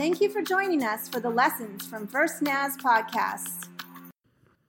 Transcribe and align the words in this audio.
Thank 0.00 0.22
you 0.22 0.30
for 0.30 0.40
joining 0.40 0.82
us 0.82 1.10
for 1.10 1.20
the 1.20 1.28
Lessons 1.28 1.86
from 1.86 2.06
First 2.06 2.40
NAS 2.40 2.74
podcast. 2.78 3.68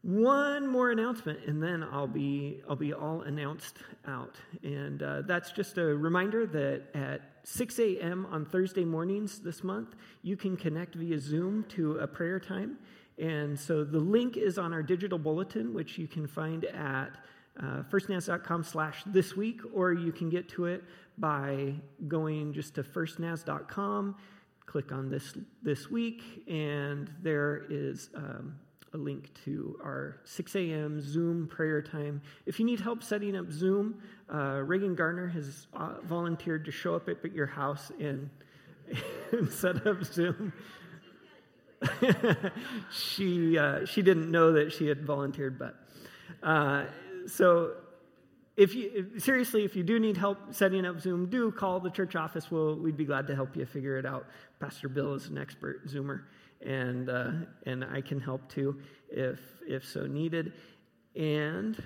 One 0.01 0.67
more 0.67 0.91
announcement, 0.91 1.39
and 1.47 1.63
then 1.63 1.87
I'll 1.89 2.05
be 2.05 2.61
I'll 2.67 2.75
be 2.75 2.91
all 2.91 3.21
announced 3.21 3.77
out. 4.05 4.35
And 4.61 5.01
uh, 5.01 5.21
that's 5.21 5.53
just 5.53 5.77
a 5.77 5.85
reminder 5.85 6.45
that 6.47 6.81
at 6.93 7.21
6 7.45 7.79
a.m. 7.79 8.27
on 8.29 8.43
Thursday 8.45 8.83
mornings 8.83 9.39
this 9.39 9.63
month, 9.63 9.95
you 10.21 10.35
can 10.35 10.57
connect 10.57 10.95
via 10.95 11.17
Zoom 11.17 11.63
to 11.69 11.99
a 11.99 12.07
prayer 12.07 12.37
time. 12.37 12.77
And 13.17 13.57
so 13.57 13.85
the 13.85 14.01
link 14.01 14.35
is 14.35 14.57
on 14.57 14.73
our 14.73 14.83
digital 14.83 15.17
bulletin, 15.17 15.73
which 15.73 15.97
you 15.97 16.09
can 16.09 16.27
find 16.27 16.65
at 16.65 17.11
uh, 17.57 17.83
firstnas.com 17.89 18.65
slash 18.65 19.03
this 19.05 19.37
week, 19.37 19.61
or 19.73 19.93
you 19.93 20.11
can 20.11 20.29
get 20.29 20.49
to 20.49 20.65
it 20.65 20.83
by 21.17 21.73
going 22.09 22.51
just 22.51 22.75
to 22.75 22.83
firstnas.com, 22.83 24.15
click 24.71 24.93
on 24.93 25.09
this 25.09 25.33
this 25.61 25.91
week, 25.91 26.23
and 26.47 27.11
there 27.21 27.65
is 27.69 28.09
um, 28.15 28.55
a 28.93 28.97
link 28.97 29.29
to 29.43 29.77
our 29.83 30.21
6 30.23 30.55
a.m. 30.55 31.01
Zoom 31.01 31.45
prayer 31.47 31.81
time. 31.81 32.21
If 32.45 32.57
you 32.57 32.65
need 32.65 32.79
help 32.79 33.03
setting 33.03 33.35
up 33.35 33.51
Zoom, 33.51 34.01
uh, 34.33 34.61
Reagan 34.63 34.95
Garner 34.95 35.27
has 35.27 35.67
uh, 35.73 35.95
volunteered 36.03 36.63
to 36.63 36.71
show 36.71 36.95
up 36.95 37.09
at, 37.09 37.33
your 37.33 37.47
house 37.47 37.91
and, 37.99 38.29
and 39.33 39.51
set 39.51 39.85
up 39.85 40.05
Zoom. 40.05 40.53
she, 42.93 43.57
uh, 43.57 43.85
she 43.85 44.01
didn't 44.01 44.31
know 44.31 44.53
that 44.53 44.71
she 44.71 44.87
had 44.87 45.05
volunteered, 45.05 45.59
but 45.59 45.75
uh, 46.43 46.85
so 47.27 47.73
if 48.61 48.75
you 48.75 49.17
seriously, 49.17 49.65
if 49.65 49.75
you 49.75 49.83
do 49.83 49.99
need 49.99 50.17
help 50.17 50.37
setting 50.53 50.85
up 50.85 50.99
Zoom, 50.99 51.29
do 51.29 51.51
call 51.51 51.79
the 51.79 51.89
church 51.89 52.15
office. 52.15 52.51
We'll, 52.51 52.75
we'd 52.75 52.97
be 52.97 53.05
glad 53.05 53.25
to 53.27 53.35
help 53.35 53.55
you 53.55 53.65
figure 53.65 53.97
it 53.97 54.05
out. 54.05 54.27
Pastor 54.59 54.87
Bill 54.87 55.15
is 55.15 55.27
an 55.29 55.37
expert 55.37 55.87
Zoomer 55.87 56.21
and 56.63 57.09
uh, 57.09 57.31
and 57.65 57.83
I 57.83 58.01
can 58.01 58.19
help 58.19 58.47
too 58.49 58.79
if 59.09 59.39
if 59.67 59.83
so 59.85 60.05
needed. 60.05 60.53
And 61.15 61.81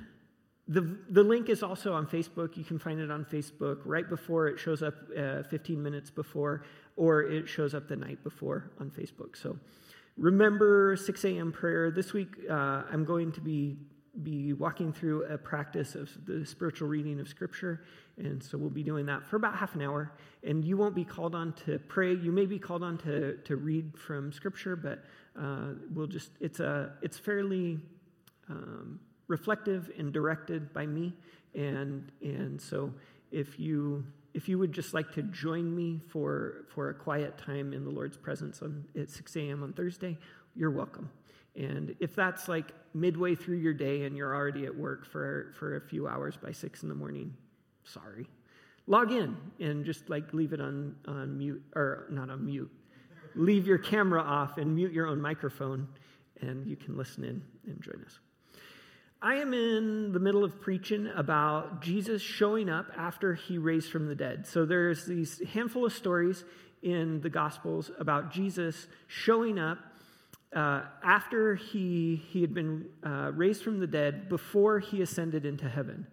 the 0.67 0.81
the 1.09 1.23
link 1.23 1.47
is 1.47 1.63
also 1.63 1.93
on 1.93 2.07
Facebook. 2.07 2.57
You 2.57 2.65
can 2.65 2.77
find 2.77 2.99
it 2.99 3.09
on 3.09 3.23
Facebook 3.23 3.79
right 3.85 4.09
before 4.09 4.47
it 4.47 4.59
shows 4.59 4.83
up, 4.83 4.95
uh, 5.17 5.43
15 5.43 5.81
minutes 5.81 6.09
before, 6.09 6.65
or 6.97 7.23
it 7.23 7.47
shows 7.47 7.73
up 7.73 7.87
the 7.87 7.95
night 7.95 8.21
before 8.23 8.71
on 8.81 8.89
Facebook. 8.89 9.37
So 9.37 9.57
remember 10.17 10.97
6 10.97 11.23
a.m. 11.23 11.53
prayer 11.53 11.89
this 11.89 12.11
week. 12.11 12.35
Uh, 12.49 12.83
I'm 12.91 13.05
going 13.05 13.31
to 13.31 13.41
be 13.41 13.77
be 14.23 14.53
walking 14.53 14.93
through 14.93 15.25
a 15.25 15.37
practice 15.37 15.95
of 15.95 16.09
the 16.25 16.45
spiritual 16.45 16.87
reading 16.87 17.19
of 17.19 17.27
Scripture. 17.27 17.83
And 18.17 18.41
so 18.41 18.57
we'll 18.57 18.69
be 18.69 18.83
doing 18.83 19.05
that 19.07 19.25
for 19.25 19.35
about 19.35 19.55
half 19.55 19.75
an 19.75 19.81
hour. 19.81 20.13
And 20.43 20.63
you 20.63 20.77
won't 20.77 20.95
be 20.95 21.03
called 21.03 21.35
on 21.35 21.53
to 21.65 21.79
pray. 21.79 22.13
You 22.13 22.31
may 22.31 22.45
be 22.45 22.59
called 22.59 22.83
on 22.83 22.97
to, 22.99 23.37
to 23.37 23.55
read 23.57 23.97
from 23.97 24.31
Scripture, 24.31 24.75
but 24.75 25.03
uh, 25.39 25.73
we'll 25.93 26.07
just, 26.07 26.31
it's, 26.39 26.59
a, 26.59 26.93
it's 27.01 27.17
fairly 27.17 27.79
um, 28.49 28.99
reflective 29.27 29.91
and 29.97 30.13
directed 30.13 30.73
by 30.73 30.85
me. 30.85 31.13
And, 31.53 32.11
and 32.21 32.61
so 32.61 32.93
if 33.31 33.59
you, 33.59 34.05
if 34.33 34.47
you 34.47 34.57
would 34.59 34.71
just 34.71 34.93
like 34.93 35.11
to 35.13 35.23
join 35.23 35.75
me 35.75 35.99
for, 36.09 36.65
for 36.73 36.89
a 36.89 36.93
quiet 36.93 37.37
time 37.37 37.73
in 37.73 37.83
the 37.83 37.91
Lord's 37.91 38.17
presence 38.17 38.61
on, 38.61 38.85
at 38.99 39.09
6 39.09 39.35
a.m. 39.35 39.63
on 39.63 39.73
Thursday, 39.73 40.17
you're 40.55 40.71
welcome. 40.71 41.09
And 41.55 41.95
if 41.99 42.15
that's 42.15 42.47
like 42.47 42.71
midway 42.93 43.35
through 43.35 43.57
your 43.57 43.73
day 43.73 44.03
and 44.03 44.15
you're 44.15 44.35
already 44.35 44.65
at 44.65 44.75
work 44.75 45.05
for, 45.05 45.53
for 45.57 45.77
a 45.77 45.81
few 45.81 46.07
hours 46.07 46.35
by 46.37 46.51
six 46.51 46.83
in 46.83 46.89
the 46.89 46.95
morning, 46.95 47.33
sorry. 47.83 48.27
Log 48.87 49.11
in 49.11 49.35
and 49.59 49.85
just 49.85 50.09
like 50.09 50.33
leave 50.33 50.53
it 50.53 50.61
on, 50.61 50.95
on 51.07 51.37
mute, 51.37 51.63
or 51.75 52.07
not 52.09 52.29
on 52.29 52.45
mute. 52.45 52.69
leave 53.35 53.67
your 53.67 53.77
camera 53.77 54.21
off 54.21 54.57
and 54.57 54.75
mute 54.75 54.91
your 54.91 55.07
own 55.07 55.21
microphone, 55.21 55.87
and 56.41 56.67
you 56.67 56.75
can 56.75 56.97
listen 56.97 57.23
in 57.23 57.41
and 57.67 57.81
join 57.81 58.03
us. 58.05 58.19
I 59.21 59.35
am 59.35 59.53
in 59.53 60.11
the 60.11 60.19
middle 60.19 60.43
of 60.43 60.61
preaching 60.61 61.09
about 61.15 61.81
Jesus 61.81 62.21
showing 62.21 62.69
up 62.69 62.91
after 62.95 63.33
he 63.33 63.57
raised 63.57 63.91
from 63.91 64.07
the 64.07 64.13
dead. 64.13 64.45
So 64.45 64.65
there's 64.65 65.05
these 65.05 65.41
handful 65.53 65.85
of 65.85 65.93
stories 65.93 66.43
in 66.83 67.21
the 67.21 67.29
Gospels 67.29 67.89
about 67.97 68.31
Jesus 68.31 68.87
showing 69.07 69.57
up 69.57 69.79
uh, 70.55 70.83
after 71.03 71.55
he, 71.55 72.23
he 72.29 72.41
had 72.41 72.53
been 72.53 72.85
uh, 73.05 73.31
raised 73.33 73.61
from 73.61 73.79
the 73.79 73.87
dead, 73.87 74.29
before 74.29 74.79
he 74.79 75.01
ascended 75.01 75.45
into 75.45 75.67
heaven. 75.67 76.07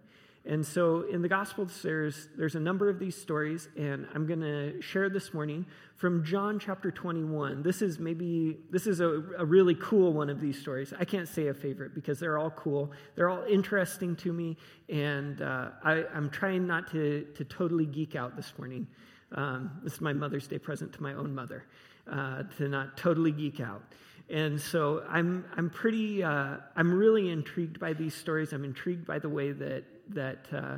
And 0.45 0.65
so 0.65 1.03
in 1.03 1.21
the 1.21 1.29
Gospels, 1.29 1.81
there's, 1.81 2.27
there's 2.37 2.55
a 2.55 2.59
number 2.59 2.89
of 2.89 2.99
these 2.99 3.15
stories, 3.15 3.69
and 3.77 4.05
I'm 4.13 4.27
going 4.27 4.41
to 4.41 4.81
share 4.81 5.09
this 5.09 5.33
morning 5.33 5.65
from 5.95 6.25
John 6.25 6.59
chapter 6.59 6.91
21. 6.91 7.63
This 7.63 7.81
is 7.81 7.97
maybe, 7.97 8.57
this 8.69 8.85
is 8.85 8.99
a, 8.99 9.23
a 9.37 9.45
really 9.45 9.75
cool 9.75 10.11
one 10.11 10.29
of 10.29 10.41
these 10.41 10.59
stories. 10.59 10.93
I 10.99 11.05
can't 11.05 11.29
say 11.29 11.47
a 11.47 11.53
favorite 11.53 11.95
because 11.95 12.19
they're 12.19 12.37
all 12.37 12.51
cool. 12.51 12.91
They're 13.15 13.29
all 13.29 13.45
interesting 13.45 14.17
to 14.17 14.33
me, 14.33 14.57
and 14.89 15.41
uh, 15.41 15.69
I, 15.81 16.03
am 16.13 16.29
trying 16.29 16.67
not 16.67 16.91
to, 16.91 17.25
to 17.35 17.45
totally 17.45 17.85
geek 17.85 18.17
out 18.17 18.35
this 18.35 18.51
morning. 18.57 18.85
Um, 19.31 19.71
this 19.81 19.93
is 19.93 20.01
my 20.01 20.11
Mother's 20.11 20.47
Day 20.47 20.59
present 20.59 20.91
to 20.93 21.01
my 21.01 21.13
own 21.13 21.33
mother, 21.33 21.63
uh, 22.11 22.43
to 22.57 22.67
not 22.67 22.97
totally 22.97 23.31
geek 23.31 23.61
out. 23.61 23.81
And 24.29 24.59
so 24.59 25.03
I'm, 25.07 25.45
I'm 25.57 25.69
pretty, 25.69 26.23
uh, 26.23 26.57
I'm 26.75 26.93
really 26.93 27.29
intrigued 27.29 27.79
by 27.79 27.93
these 27.93 28.15
stories. 28.15 28.53
I'm 28.53 28.63
intrigued 28.63 29.05
by 29.05 29.19
the 29.19 29.29
way 29.29 29.51
that, 29.51 29.83
that 30.09 30.45
uh, 30.51 30.77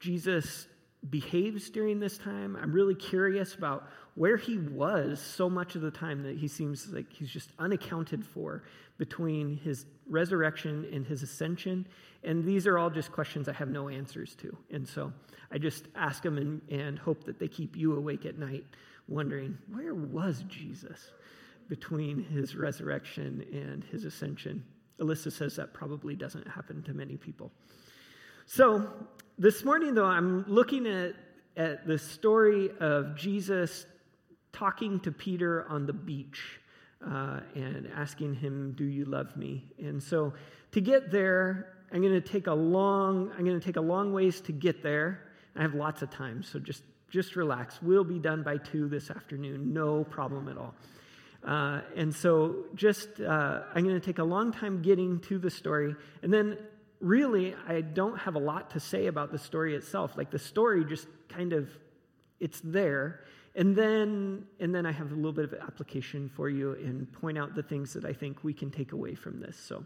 Jesus 0.00 0.66
behaves 1.10 1.70
during 1.70 2.00
this 2.00 2.18
time. 2.18 2.56
I'm 2.60 2.72
really 2.72 2.94
curious 2.94 3.54
about 3.54 3.88
where 4.14 4.36
he 4.36 4.58
was 4.58 5.20
so 5.20 5.48
much 5.48 5.76
of 5.76 5.82
the 5.82 5.90
time 5.92 6.22
that 6.24 6.36
he 6.36 6.48
seems 6.48 6.88
like 6.88 7.12
he's 7.12 7.30
just 7.30 7.52
unaccounted 7.58 8.24
for 8.24 8.64
between 8.98 9.56
his 9.58 9.86
resurrection 10.08 10.88
and 10.92 11.06
his 11.06 11.22
ascension. 11.22 11.86
And 12.24 12.44
these 12.44 12.66
are 12.66 12.78
all 12.78 12.90
just 12.90 13.12
questions 13.12 13.48
I 13.48 13.52
have 13.52 13.68
no 13.68 13.88
answers 13.88 14.34
to. 14.36 14.56
And 14.72 14.86
so 14.88 15.12
I 15.52 15.58
just 15.58 15.84
ask 15.94 16.22
them 16.22 16.36
and, 16.36 16.60
and 16.68 16.98
hope 16.98 17.22
that 17.24 17.38
they 17.38 17.46
keep 17.46 17.76
you 17.76 17.96
awake 17.96 18.26
at 18.26 18.38
night 18.38 18.64
wondering, 19.06 19.56
where 19.72 19.94
was 19.94 20.44
Jesus? 20.48 21.12
Between 21.68 22.24
his 22.24 22.56
resurrection 22.56 23.44
and 23.52 23.84
his 23.84 24.04
ascension. 24.04 24.64
Alyssa 25.00 25.30
says 25.30 25.56
that 25.56 25.72
probably 25.72 26.14
doesn't 26.14 26.46
happen 26.48 26.82
to 26.84 26.94
many 26.94 27.16
people. 27.16 27.52
So, 28.46 28.90
this 29.38 29.64
morning, 29.64 29.94
though, 29.94 30.06
I'm 30.06 30.44
looking 30.48 30.86
at, 30.86 31.14
at 31.56 31.86
the 31.86 31.98
story 31.98 32.70
of 32.80 33.14
Jesus 33.14 33.86
talking 34.52 34.98
to 35.00 35.12
Peter 35.12 35.66
on 35.68 35.86
the 35.86 35.92
beach 35.92 36.60
uh, 37.06 37.40
and 37.54 37.88
asking 37.94 38.34
him, 38.34 38.72
Do 38.76 38.84
you 38.84 39.04
love 39.04 39.36
me? 39.36 39.64
And 39.78 40.02
so, 40.02 40.32
to 40.72 40.80
get 40.80 41.10
there, 41.10 41.74
I'm 41.92 42.02
going 42.02 42.14
to 42.14 42.20
take 42.20 42.46
a 42.46 42.54
long, 42.54 43.30
I'm 43.36 43.44
going 43.44 43.58
to 43.58 43.64
take 43.64 43.76
a 43.76 43.82
long 43.82 44.12
ways 44.12 44.40
to 44.42 44.52
get 44.52 44.82
there. 44.82 45.24
I 45.54 45.62
have 45.62 45.74
lots 45.74 46.02
of 46.02 46.10
time, 46.10 46.42
so 46.42 46.58
just, 46.58 46.82
just 47.10 47.36
relax. 47.36 47.80
We'll 47.82 48.04
be 48.04 48.18
done 48.18 48.42
by 48.42 48.58
two 48.58 48.88
this 48.88 49.10
afternoon, 49.10 49.72
no 49.72 50.04
problem 50.04 50.48
at 50.48 50.56
all. 50.56 50.74
Uh, 51.44 51.80
and 51.96 52.14
so, 52.14 52.64
just 52.74 53.20
uh, 53.20 53.60
I'm 53.74 53.84
going 53.84 53.98
to 53.98 54.04
take 54.04 54.18
a 54.18 54.24
long 54.24 54.52
time 54.52 54.82
getting 54.82 55.20
to 55.20 55.38
the 55.38 55.50
story. 55.50 55.94
And 56.22 56.32
then, 56.32 56.58
really, 57.00 57.54
I 57.66 57.80
don't 57.80 58.18
have 58.18 58.34
a 58.34 58.40
lot 58.40 58.70
to 58.70 58.80
say 58.80 59.06
about 59.06 59.30
the 59.30 59.38
story 59.38 59.74
itself. 59.76 60.16
Like, 60.16 60.30
the 60.30 60.38
story 60.38 60.84
just 60.84 61.06
kind 61.28 61.52
of, 61.52 61.68
it's 62.40 62.60
there. 62.62 63.20
And 63.54 63.74
then, 63.74 64.46
and 64.60 64.74
then 64.74 64.84
I 64.84 64.92
have 64.92 65.12
a 65.12 65.14
little 65.14 65.32
bit 65.32 65.44
of 65.44 65.54
application 65.54 66.28
for 66.28 66.48
you 66.48 66.72
and 66.72 67.10
point 67.12 67.38
out 67.38 67.54
the 67.54 67.62
things 67.62 67.92
that 67.94 68.04
I 68.04 68.12
think 68.12 68.44
we 68.44 68.52
can 68.52 68.70
take 68.70 68.92
away 68.92 69.14
from 69.14 69.40
this. 69.40 69.56
So, 69.56 69.84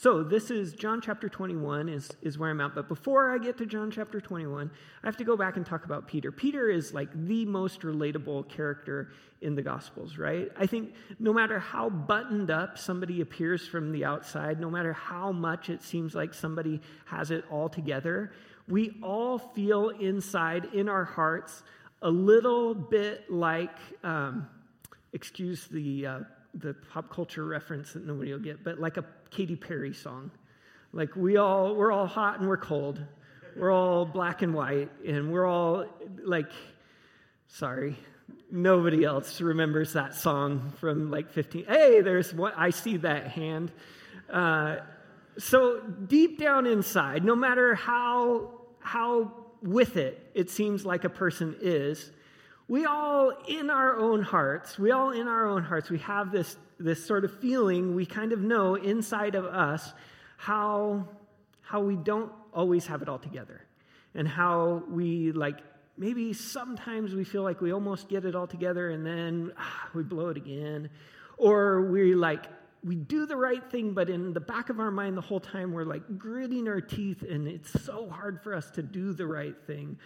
so 0.00 0.22
this 0.22 0.50
is 0.50 0.72
John 0.72 1.02
chapter 1.02 1.28
21 1.28 1.90
is, 1.90 2.10
is 2.22 2.38
where 2.38 2.48
I'm 2.48 2.62
at. 2.62 2.74
But 2.74 2.88
before 2.88 3.34
I 3.34 3.36
get 3.36 3.58
to 3.58 3.66
John 3.66 3.90
chapter 3.90 4.18
21, 4.18 4.70
I 5.02 5.06
have 5.06 5.18
to 5.18 5.24
go 5.24 5.36
back 5.36 5.58
and 5.58 5.66
talk 5.66 5.84
about 5.84 6.08
Peter. 6.08 6.32
Peter 6.32 6.70
is 6.70 6.94
like 6.94 7.10
the 7.26 7.44
most 7.44 7.82
relatable 7.82 8.48
character 8.48 9.10
in 9.42 9.54
the 9.54 9.60
Gospels, 9.60 10.16
right? 10.16 10.48
I 10.56 10.64
think 10.64 10.94
no 11.18 11.34
matter 11.34 11.58
how 11.58 11.90
buttoned 11.90 12.50
up 12.50 12.78
somebody 12.78 13.20
appears 13.20 13.68
from 13.68 13.92
the 13.92 14.06
outside, 14.06 14.58
no 14.58 14.70
matter 14.70 14.94
how 14.94 15.32
much 15.32 15.68
it 15.68 15.82
seems 15.82 16.14
like 16.14 16.32
somebody 16.32 16.80
has 17.04 17.30
it 17.30 17.44
all 17.50 17.68
together, 17.68 18.32
we 18.68 18.96
all 19.02 19.36
feel 19.38 19.90
inside 19.90 20.64
in 20.72 20.88
our 20.88 21.04
hearts 21.04 21.62
a 22.00 22.10
little 22.10 22.74
bit 22.74 23.30
like, 23.30 23.76
um, 24.02 24.48
excuse 25.12 25.66
the 25.66 26.06
uh, 26.06 26.20
the 26.54 26.74
pop 26.90 27.12
culture 27.12 27.44
reference 27.44 27.92
that 27.92 28.04
nobody 28.06 28.32
will 28.32 28.40
get, 28.40 28.64
but 28.64 28.80
like 28.80 28.96
a 28.96 29.04
Katy 29.30 29.56
Perry 29.56 29.94
song. 29.94 30.30
Like 30.92 31.14
we 31.16 31.36
all, 31.36 31.74
we're 31.74 31.92
all 31.92 32.06
hot 32.06 32.40
and 32.40 32.48
we're 32.48 32.56
cold. 32.56 33.00
We're 33.56 33.72
all 33.72 34.04
black 34.04 34.42
and 34.42 34.54
white, 34.54 34.90
and 35.04 35.32
we're 35.32 35.46
all 35.46 35.84
like, 36.22 36.50
sorry, 37.48 37.96
nobody 38.50 39.04
else 39.04 39.40
remembers 39.40 39.92
that 39.94 40.14
song 40.14 40.72
from 40.78 41.10
like 41.10 41.30
15. 41.30 41.64
Hey, 41.66 42.00
there's 42.00 42.32
what 42.32 42.54
I 42.56 42.70
see 42.70 42.96
that 42.98 43.26
hand. 43.28 43.72
Uh, 44.32 44.76
so 45.36 45.80
deep 45.80 46.38
down 46.38 46.66
inside, 46.66 47.24
no 47.24 47.34
matter 47.34 47.74
how 47.74 48.52
how 48.78 49.32
with 49.62 49.96
it 49.96 50.30
it 50.34 50.48
seems 50.48 50.86
like 50.86 51.04
a 51.04 51.08
person 51.08 51.56
is, 51.60 52.12
we 52.70 52.84
all, 52.84 53.32
in 53.48 53.68
our 53.68 53.96
own 53.96 54.22
hearts, 54.22 54.78
we 54.78 54.92
all, 54.92 55.10
in 55.10 55.26
our 55.26 55.48
own 55.48 55.64
hearts, 55.64 55.90
we 55.90 55.98
have 55.98 56.30
this, 56.30 56.56
this 56.80 57.04
sort 57.04 57.24
of 57.24 57.38
feeling, 57.40 57.94
we 57.94 58.06
kind 58.06 58.32
of 58.32 58.40
know 58.40 58.74
inside 58.74 59.34
of 59.34 59.44
us 59.44 59.92
how, 60.36 61.06
how 61.60 61.80
we 61.80 61.94
don't 61.94 62.32
always 62.52 62.86
have 62.86 63.02
it 63.02 63.08
all 63.08 63.18
together. 63.18 63.62
And 64.14 64.26
how 64.26 64.82
we, 64.88 65.30
like, 65.30 65.58
maybe 65.96 66.32
sometimes 66.32 67.14
we 67.14 67.22
feel 67.22 67.42
like 67.42 67.60
we 67.60 67.72
almost 67.72 68.08
get 68.08 68.24
it 68.24 68.34
all 68.34 68.46
together 68.46 68.90
and 68.90 69.06
then 69.06 69.52
ah, 69.56 69.88
we 69.94 70.02
blow 70.02 70.28
it 70.28 70.36
again. 70.36 70.90
Or 71.36 71.82
we, 71.82 72.14
like, 72.14 72.46
we 72.82 72.96
do 72.96 73.26
the 73.26 73.36
right 73.36 73.62
thing, 73.70 73.92
but 73.92 74.08
in 74.08 74.32
the 74.32 74.40
back 74.40 74.70
of 74.70 74.80
our 74.80 74.90
mind 74.90 75.16
the 75.16 75.22
whole 75.22 75.38
time 75.38 75.72
we're 75.72 75.84
like 75.84 76.18
gritting 76.18 76.66
our 76.66 76.80
teeth 76.80 77.22
and 77.22 77.46
it's 77.46 77.70
so 77.84 78.08
hard 78.08 78.42
for 78.42 78.54
us 78.54 78.70
to 78.70 78.82
do 78.82 79.12
the 79.12 79.26
right 79.26 79.56
thing 79.66 79.98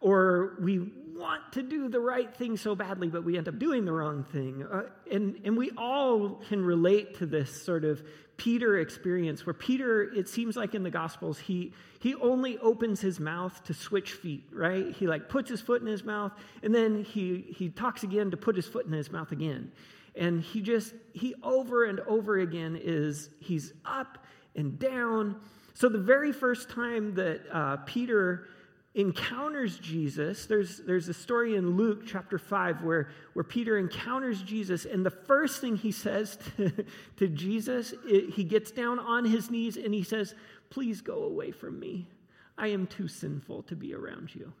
or 0.00 0.56
we 0.60 0.90
want 1.20 1.52
to 1.52 1.62
do 1.62 1.88
the 1.88 2.00
right 2.00 2.34
thing 2.34 2.56
so 2.56 2.74
badly, 2.74 3.08
but 3.08 3.22
we 3.22 3.36
end 3.36 3.46
up 3.46 3.58
doing 3.58 3.84
the 3.84 3.92
wrong 3.92 4.24
thing. 4.24 4.64
Uh, 4.64 4.84
and, 5.12 5.38
and 5.44 5.56
we 5.56 5.70
all 5.76 6.40
can 6.48 6.64
relate 6.64 7.18
to 7.18 7.26
this 7.26 7.62
sort 7.62 7.84
of 7.84 8.02
Peter 8.38 8.78
experience 8.78 9.44
where 9.44 9.52
Peter, 9.52 10.02
it 10.14 10.26
seems 10.26 10.56
like 10.56 10.74
in 10.74 10.82
the 10.82 10.90
Gospels, 10.90 11.38
he, 11.38 11.74
he 11.98 12.14
only 12.14 12.56
opens 12.58 12.98
his 13.02 13.20
mouth 13.20 13.62
to 13.64 13.74
switch 13.74 14.12
feet, 14.12 14.48
right? 14.50 14.96
He 14.96 15.06
like 15.06 15.28
puts 15.28 15.50
his 15.50 15.60
foot 15.60 15.82
in 15.82 15.86
his 15.86 16.04
mouth 16.04 16.32
and 16.62 16.74
then 16.74 17.04
he, 17.04 17.54
he 17.54 17.68
talks 17.68 18.02
again 18.02 18.30
to 18.30 18.38
put 18.38 18.56
his 18.56 18.66
foot 18.66 18.86
in 18.86 18.92
his 18.92 19.12
mouth 19.12 19.30
again. 19.30 19.70
And 20.16 20.40
he 20.42 20.62
just, 20.62 20.94
he 21.12 21.34
over 21.42 21.84
and 21.84 22.00
over 22.00 22.38
again 22.38 22.80
is, 22.82 23.28
he's 23.40 23.74
up 23.84 24.24
and 24.56 24.78
down. 24.78 25.36
So 25.74 25.90
the 25.90 25.98
very 25.98 26.32
first 26.32 26.70
time 26.70 27.14
that 27.16 27.42
uh, 27.52 27.76
Peter 27.84 28.48
encounters 28.94 29.78
Jesus. 29.78 30.46
There's, 30.46 30.78
there's 30.78 31.08
a 31.08 31.14
story 31.14 31.56
in 31.56 31.76
Luke 31.76 32.02
chapter 32.06 32.38
5 32.38 32.82
where, 32.82 33.10
where 33.34 33.44
Peter 33.44 33.78
encounters 33.78 34.42
Jesus, 34.42 34.84
and 34.84 35.06
the 35.06 35.10
first 35.10 35.60
thing 35.60 35.76
he 35.76 35.92
says 35.92 36.38
to, 36.56 36.72
to 37.16 37.28
Jesus, 37.28 37.94
it, 38.04 38.30
he 38.30 38.44
gets 38.44 38.70
down 38.70 38.98
on 38.98 39.24
his 39.24 39.50
knees 39.50 39.76
and 39.76 39.94
he 39.94 40.02
says, 40.02 40.34
Please 40.70 41.00
go 41.00 41.24
away 41.24 41.50
from 41.50 41.78
me. 41.80 42.08
I 42.56 42.68
am 42.68 42.86
too 42.86 43.08
sinful 43.08 43.64
to 43.64 43.76
be 43.76 43.94
around 43.94 44.34
you. 44.34 44.52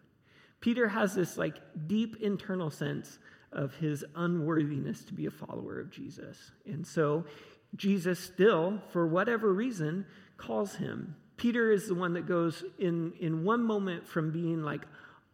Peter 0.60 0.88
has 0.88 1.14
this 1.14 1.36
like 1.36 1.56
deep 1.86 2.16
internal 2.20 2.70
sense 2.70 3.18
of 3.52 3.74
his 3.76 4.04
unworthiness 4.14 5.04
to 5.04 5.14
be 5.14 5.26
a 5.26 5.30
follower 5.30 5.80
of 5.80 5.90
Jesus. 5.90 6.52
And 6.66 6.86
so 6.86 7.24
Jesus 7.76 8.18
still, 8.18 8.80
for 8.92 9.06
whatever 9.06 9.52
reason, 9.52 10.06
calls 10.36 10.74
him 10.74 11.14
Peter 11.40 11.72
is 11.72 11.88
the 11.88 11.94
one 11.94 12.12
that 12.12 12.26
goes 12.26 12.64
in, 12.78 13.14
in 13.18 13.42
one 13.42 13.62
moment 13.62 14.06
from 14.06 14.30
being 14.30 14.62
like 14.62 14.82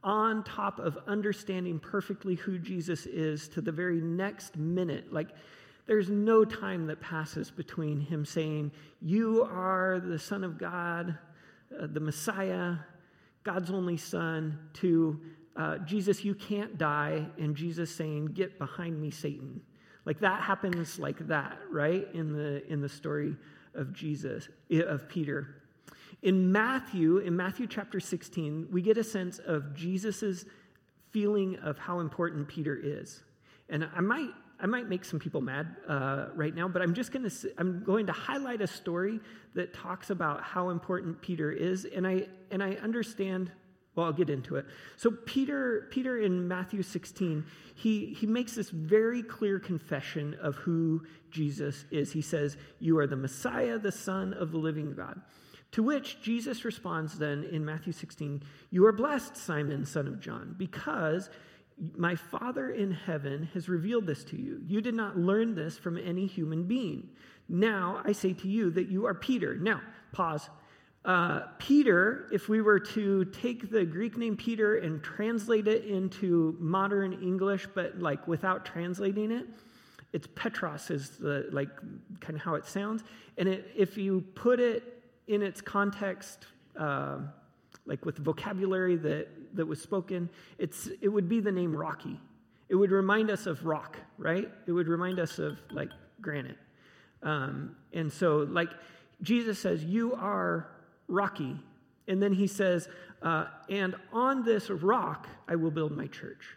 on 0.05 0.45
top 0.45 0.79
of 0.79 0.97
understanding 1.09 1.81
perfectly 1.81 2.37
who 2.37 2.61
Jesus 2.61 3.07
is 3.07 3.49
to 3.49 3.61
the 3.61 3.73
very 3.73 4.01
next 4.01 4.57
minute. 4.57 5.13
Like, 5.13 5.31
there's 5.89 6.09
no 6.09 6.45
time 6.45 6.87
that 6.87 7.01
passes 7.01 7.51
between 7.51 7.99
him 7.99 8.25
saying, 8.25 8.71
You 9.03 9.49
are 9.51 9.99
the 9.99 10.17
Son 10.17 10.45
of 10.45 10.59
God, 10.59 11.19
uh, 11.77 11.89
the 11.89 11.99
Messiah, 11.99 12.77
God's 13.43 13.73
only 13.73 13.97
Son, 13.97 14.61
to 14.75 15.21
uh, 15.57 15.79
Jesus, 15.79 16.25
you 16.25 16.37
can't 16.37 16.79
die, 16.79 17.27
and 17.37 17.57
Jesus 17.57 17.93
saying, 17.93 18.27
Get 18.27 18.61
behind 18.61 19.03
me, 19.03 19.11
Satan. 19.11 19.61
Like 20.05 20.21
that 20.21 20.41
happens 20.41 21.01
like 21.01 21.27
that, 21.27 21.59
right? 21.69 22.07
In 22.15 22.33
the 22.33 22.65
in 22.73 22.81
the 22.81 22.89
story 22.89 23.35
of 23.75 23.93
Jesus, 23.93 24.49
of 24.71 25.09
Peter. 25.09 25.63
In 26.23 26.51
Matthew, 26.51 27.19
in 27.19 27.37
Matthew 27.37 27.67
chapter 27.67 28.01
16, 28.01 28.69
we 28.71 28.83
get 28.83 28.99
a 28.99 29.05
sense 29.05 29.39
of 29.39 29.75
Jesus' 29.75 30.45
feeling 31.11 31.57
of 31.59 31.79
how 31.79 32.01
important 32.01 32.49
Peter 32.49 32.79
is. 32.83 33.23
And 33.69 33.89
I 33.95 34.01
might, 34.01 34.31
I 34.59 34.67
might 34.67 34.89
make 34.89 35.05
some 35.05 35.19
people 35.19 35.41
mad 35.41 35.77
uh, 35.89 36.27
right 36.35 36.55
now, 36.55 36.69
but 36.69 36.83
I'm 36.83 36.95
just 36.95 37.13
going 37.13 37.29
to, 37.29 37.53
I'm 37.59 37.85
going 37.85 38.07
to 38.07 38.13
highlight 38.13 38.61
a 38.61 38.67
story 38.67 39.21
that 39.55 39.75
talks 39.75 40.11
about 40.11 40.43
how 40.43 40.71
important 40.71 41.21
Peter 41.21 41.53
is. 41.53 41.85
And 41.85 42.07
I, 42.07 42.27
and 42.51 42.63
I 42.63 42.73
understand 42.75 43.51
well, 43.97 44.05
I'll 44.05 44.13
get 44.13 44.29
into 44.29 44.57
it. 44.57 44.67
So 44.99 45.11
Peter, 45.11 45.89
Peter 45.91 46.21
in 46.21 46.47
Matthew 46.47 46.83
16, 46.83 47.45
he, 47.75 48.15
he 48.15 48.27
makes 48.27 48.55
this 48.55 48.69
very 48.69 49.23
clear 49.23 49.59
confession 49.59 50.37
of 50.41 50.55
who 50.57 51.03
Jesus 51.31 51.87
is. 51.91 52.13
He 52.13 52.21
says, 52.21 52.59
You 52.79 52.99
are 52.99 53.07
the 53.07 53.17
Messiah, 53.17 53.79
the 53.79 53.91
Son 53.91 54.35
of 54.35 54.53
the 54.53 54.59
living 54.59 54.93
God. 54.95 55.21
To 55.77 55.83
which 55.83 56.23
Jesus 56.23 56.65
responds 56.65 57.19
then 57.19 57.45
in 57.53 57.63
Matthew 57.63 57.93
16, 57.93 58.43
You 58.71 58.87
are 58.87 58.93
blessed, 58.93 59.37
Simon, 59.37 59.85
son 59.85 60.09
of 60.09 60.21
John, 60.21 60.55
because 60.57 61.29
my 61.95 62.15
Father 62.15 62.71
in 62.71 62.93
heaven 62.93 63.51
has 63.53 63.69
revealed 63.69 64.07
this 64.07 64.25
to 64.25 64.39
you. 64.39 64.63
You 64.67 64.81
did 64.81 64.95
not 64.95 65.19
learn 65.19 65.55
this 65.55 65.77
from 65.77 65.99
any 65.99 66.25
human 66.25 66.63
being. 66.63 67.11
Now 67.51 68.01
I 68.07 68.13
say 68.13 68.33
to 68.33 68.49
you 68.49 68.71
that 68.71 68.89
you 68.89 69.05
are 69.05 69.13
Peter. 69.13 69.55
Now, 69.55 69.83
pause. 70.13 70.49
Uh, 71.05 71.43
Peter, 71.59 72.27
if 72.33 72.49
we 72.49 72.63
were 72.63 72.81
to 72.81 73.27
take 73.27 73.71
the 73.71 73.85
Greek 73.85 74.17
name 74.17 74.35
Peter 74.35 74.79
and 74.79 75.03
translate 75.03 75.69
it 75.69 75.85
into 75.85 76.57
modern 76.59 77.13
English, 77.23 77.69
but 77.75 77.99
like 78.01 78.27
without 78.27 78.65
translating 78.65 79.31
it, 79.31 79.47
it's 80.15 80.27
Petros 80.35 80.91
is 80.91 81.19
the 81.19 81.51
like 81.53 81.69
kind 82.21 82.35
of 82.35 82.41
how 82.41 82.55
it 82.55 82.65
sounds. 82.65 83.05
And 83.37 83.47
it, 83.47 83.71
if 83.77 83.99
you 83.99 84.23
put 84.35 84.59
it 84.59 84.95
in 85.29 85.43
its 85.43 85.61
context, 85.61 86.47
uh, 86.79 87.19
like 87.87 88.05
with 88.05 88.17
the 88.17 88.23
vocabulary 88.23 88.97
that, 88.97 89.29
that 89.55 89.67
was 89.67 89.81
spoken, 89.81 90.29
it's, 90.59 90.89
it 91.01 91.09
would 91.09 91.29
be 91.29 91.41
the 91.41 91.53
name 91.53 91.75
Rocky. 91.75 92.21
It 92.69 92.75
would 92.75 92.91
remind 92.91 93.31
us 93.31 93.47
of 93.47 93.65
rock, 93.65 93.97
right? 94.19 94.49
It 94.67 94.73
would 94.73 94.89
remind 94.89 95.19
us 95.21 95.39
of 95.39 95.59
like 95.71 95.91
granite. 96.21 96.59
Um, 97.23 97.77
and 97.93 98.13
so, 98.13 98.39
like, 98.51 98.71
Jesus 99.23 99.59
says, 99.59 99.85
You 99.85 100.15
are 100.15 100.69
Rocky. 101.09 101.57
And 102.09 102.23
then 102.23 102.33
he 102.33 102.47
says, 102.47 102.89
uh, 103.23 103.47
And 103.69 103.95
on 104.13 104.45
this 104.45 104.71
rock 104.71 105.29
I 105.49 105.57
will 105.57 105.71
build 105.71 105.97
my 105.97 106.07
church. 106.07 106.57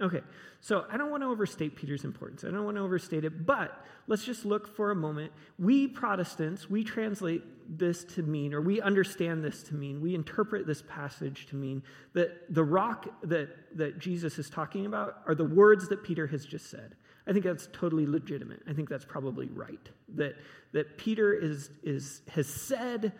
Okay, 0.00 0.20
so 0.60 0.84
I 0.90 0.98
don't 0.98 1.10
want 1.10 1.22
to 1.22 1.28
overstate 1.28 1.74
Peter's 1.74 2.04
importance. 2.04 2.44
I 2.44 2.50
don't 2.50 2.64
want 2.64 2.76
to 2.76 2.82
overstate 2.82 3.24
it, 3.24 3.46
but 3.46 3.82
let's 4.06 4.24
just 4.24 4.44
look 4.44 4.76
for 4.76 4.90
a 4.90 4.94
moment. 4.94 5.32
We 5.58 5.88
Protestants, 5.88 6.68
we 6.68 6.84
translate 6.84 7.42
this 7.78 8.04
to 8.04 8.22
mean, 8.22 8.52
or 8.52 8.60
we 8.60 8.80
understand 8.82 9.42
this 9.42 9.62
to 9.64 9.74
mean, 9.74 10.02
we 10.02 10.14
interpret 10.14 10.66
this 10.66 10.82
passage 10.82 11.46
to 11.46 11.56
mean 11.56 11.82
that 12.12 12.52
the 12.54 12.62
rock 12.62 13.08
that, 13.22 13.48
that 13.76 13.98
Jesus 13.98 14.38
is 14.38 14.50
talking 14.50 14.84
about 14.84 15.22
are 15.26 15.34
the 15.34 15.44
words 15.44 15.88
that 15.88 16.02
Peter 16.02 16.26
has 16.26 16.44
just 16.44 16.70
said. 16.70 16.94
I 17.26 17.32
think 17.32 17.44
that's 17.44 17.68
totally 17.72 18.06
legitimate. 18.06 18.60
I 18.68 18.74
think 18.74 18.88
that's 18.88 19.04
probably 19.04 19.48
right. 19.48 19.88
That, 20.14 20.36
that 20.72 20.96
Peter 20.98 21.32
is, 21.32 21.70
is, 21.82 22.20
has 22.28 22.46
said 22.46 23.12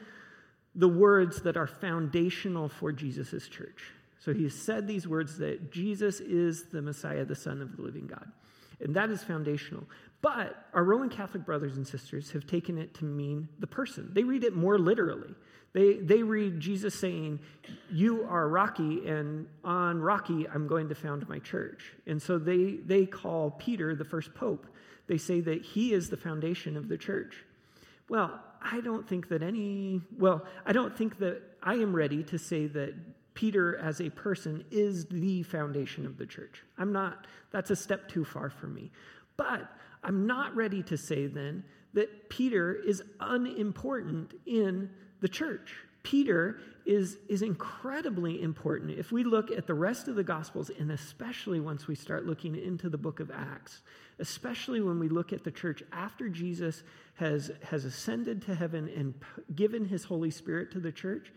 the 0.75 0.89
words 0.89 1.43
that 1.43 1.57
are 1.57 1.67
foundational 1.67 2.69
for 2.69 2.93
Jesus' 2.93 3.49
church. 3.49 3.93
So 4.19 4.33
he 4.33 4.49
said 4.49 4.87
these 4.87 5.07
words 5.07 5.39
that 5.39 5.71
Jesus 5.71 6.21
is 6.21 6.65
the 6.65 6.83
Messiah, 6.83 7.25
the 7.25 7.35
Son 7.35 7.61
of 7.61 7.77
the 7.77 7.83
living 7.83 8.07
God. 8.07 8.31
And 8.81 8.95
that 8.97 9.11
is 9.11 9.23
foundational. 9.23 9.85
But 10.23 10.67
our 10.75 10.85
Roman 10.85 11.09
Catholic 11.09 11.45
brothers 11.45 11.77
and 11.77 11.87
sisters 11.87 12.31
have 12.33 12.47
taken 12.47 12.79
it 12.79 12.95
to 12.95 13.05
mean 13.05 13.49
the 13.59 13.67
person. 13.67 14.11
They 14.13 14.25
read 14.25 14.45
it 14.45 14.55
more 14.55 14.79
literally. 14.79 15.35
They, 15.73 15.95
they 15.95 16.23
read 16.23 16.59
Jesus 16.59 16.95
saying, 16.95 17.41
You 17.91 18.27
are 18.29 18.49
Rocky, 18.49 19.07
and 19.07 19.47
on 19.63 20.01
Rocky, 20.01 20.49
I'm 20.49 20.67
going 20.67 20.89
to 20.89 20.95
found 20.95 21.29
my 21.29 21.39
church. 21.39 21.93
And 22.07 22.21
so 22.21 22.39
they, 22.39 22.79
they 22.85 23.05
call 23.05 23.51
Peter 23.51 23.95
the 23.95 24.05
first 24.05 24.35
pope. 24.35 24.67
They 25.07 25.19
say 25.19 25.41
that 25.43 25.63
he 25.63 25.93
is 25.93 26.09
the 26.09 26.17
foundation 26.17 26.77
of 26.77 26.89
the 26.89 26.97
church. 26.97 27.45
Well, 28.09 28.41
I 28.63 28.81
don't 28.81 29.07
think 29.07 29.29
that 29.29 29.43
any, 29.43 30.01
well, 30.19 30.45
I 30.65 30.73
don't 30.73 30.97
think 30.97 31.19
that 31.19 31.43
I 31.63 31.75
am 31.75 31.95
ready 31.95 32.23
to 32.25 32.39
say 32.39 32.67
that 32.69 32.95
Peter 33.37 33.77
as 33.77 34.01
a 34.01 34.11
person 34.11 34.65
is 34.73 35.07
the 35.07 35.45
foundation 35.45 36.07
of 36.07 36.17
the 36.17 36.27
church. 36.27 36.65
I'm 36.79 36.93
not, 36.93 37.27
that's 37.53 37.71
a 37.71 37.77
step 37.77 38.09
too 38.09 38.25
far 38.25 38.51
for 38.51 38.67
me. 38.67 38.91
But 39.37 39.71
I'm 40.03 40.27
not 40.27 40.57
ready 40.57 40.83
to 40.85 40.97
say 40.97 41.27
then 41.27 41.63
that 41.93 42.29
Peter 42.31 42.75
is 42.75 43.03
unimportant 43.21 44.33
in 44.47 44.91
the 45.21 45.29
church. 45.29 45.77
Peter 46.03 46.61
is, 46.87 47.19
is 47.29 47.43
incredibly 47.43 48.41
important. 48.41 48.93
If 48.93 49.13
we 49.13 49.23
look 49.23 49.51
at 49.51 49.67
the 49.67 49.75
rest 49.75 50.09
of 50.09 50.15
the 50.15 50.25
Gospels, 50.25 50.71
and 50.79 50.91
especially 50.91 51.61
once 51.61 51.87
we 51.87 51.95
start 51.95 52.25
looking 52.25 52.57
into 52.57 52.89
the 52.89 52.97
book 52.97 53.21
of 53.21 53.31
Acts, 53.31 53.83
especially 54.19 54.81
when 54.81 54.99
we 54.99 55.09
look 55.09 55.33
at 55.33 55.45
the 55.45 55.51
church 55.51 55.83
after 55.93 56.29
Jesus 56.31 56.85
has, 57.17 57.51
has 57.65 57.85
ascended 57.85 58.41
to 58.43 58.55
heaven 58.55 58.89
and 58.97 59.15
given 59.55 59.85
his 59.85 60.05
Holy 60.05 60.31
Spirit 60.31 60.71
to 60.73 60.81
the 60.81 60.93
church, 60.93 61.33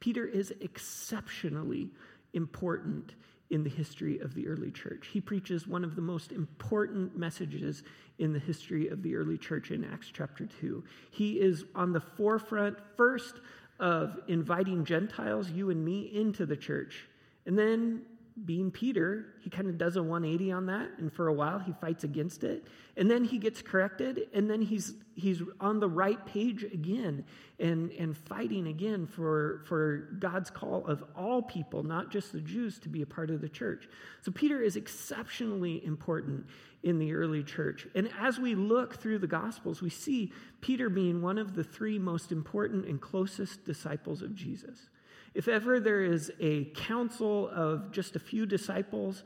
Peter 0.00 0.26
is 0.26 0.52
exceptionally 0.60 1.90
important 2.32 3.14
in 3.50 3.62
the 3.62 3.70
history 3.70 4.18
of 4.18 4.34
the 4.34 4.48
early 4.48 4.70
church. 4.70 5.08
He 5.12 5.20
preaches 5.20 5.66
one 5.66 5.84
of 5.84 5.94
the 5.94 6.02
most 6.02 6.32
important 6.32 7.16
messages 7.16 7.82
in 8.18 8.32
the 8.32 8.38
history 8.38 8.88
of 8.88 9.02
the 9.02 9.14
early 9.14 9.38
church 9.38 9.70
in 9.70 9.84
Acts 9.84 10.10
chapter 10.12 10.46
2. 10.60 10.82
He 11.10 11.40
is 11.40 11.64
on 11.74 11.92
the 11.92 12.00
forefront 12.00 12.76
first 12.96 13.36
of 13.78 14.18
inviting 14.26 14.84
Gentiles, 14.84 15.50
you 15.50 15.70
and 15.70 15.84
me, 15.84 16.10
into 16.12 16.46
the 16.46 16.56
church. 16.56 17.08
And 17.44 17.58
then 17.58 18.02
being 18.44 18.70
Peter, 18.70 19.34
he 19.40 19.48
kind 19.48 19.68
of 19.68 19.78
does 19.78 19.96
a 19.96 20.02
180 20.02 20.52
on 20.52 20.66
that, 20.66 20.90
and 20.98 21.12
for 21.12 21.28
a 21.28 21.32
while 21.32 21.58
he 21.58 21.72
fights 21.80 22.04
against 22.04 22.44
it. 22.44 22.66
And 22.96 23.10
then 23.10 23.24
he 23.24 23.38
gets 23.38 23.62
corrected, 23.62 24.28
and 24.34 24.50
then 24.50 24.60
he's 24.60 24.94
he's 25.16 25.42
on 25.60 25.80
the 25.80 25.88
right 25.88 26.24
page 26.26 26.62
again 26.62 27.24
and, 27.58 27.90
and 27.92 28.16
fighting 28.16 28.68
again 28.68 29.06
for, 29.06 29.62
for 29.66 30.10
God's 30.18 30.50
call 30.50 30.86
of 30.86 31.02
all 31.16 31.40
people, 31.42 31.82
not 31.82 32.10
just 32.10 32.32
the 32.32 32.40
Jews, 32.40 32.78
to 32.80 32.90
be 32.90 33.02
a 33.02 33.06
part 33.06 33.30
of 33.30 33.40
the 33.40 33.48
church. 33.48 33.88
So 34.20 34.30
Peter 34.30 34.60
is 34.60 34.76
exceptionally 34.76 35.84
important 35.84 36.46
in 36.82 36.98
the 36.98 37.14
early 37.14 37.42
church. 37.42 37.88
And 37.94 38.10
as 38.20 38.38
we 38.38 38.54
look 38.54 39.00
through 39.00 39.18
the 39.18 39.26
Gospels, 39.26 39.80
we 39.80 39.90
see 39.90 40.32
Peter 40.60 40.90
being 40.90 41.22
one 41.22 41.38
of 41.38 41.54
the 41.54 41.64
three 41.64 41.98
most 41.98 42.30
important 42.30 42.84
and 42.84 43.00
closest 43.00 43.64
disciples 43.64 44.20
of 44.20 44.34
Jesus. 44.34 44.90
If 45.36 45.48
ever 45.48 45.78
there 45.80 46.02
is 46.02 46.32
a 46.40 46.64
council 46.74 47.50
of 47.50 47.92
just 47.92 48.16
a 48.16 48.18
few 48.18 48.46
disciples, 48.46 49.22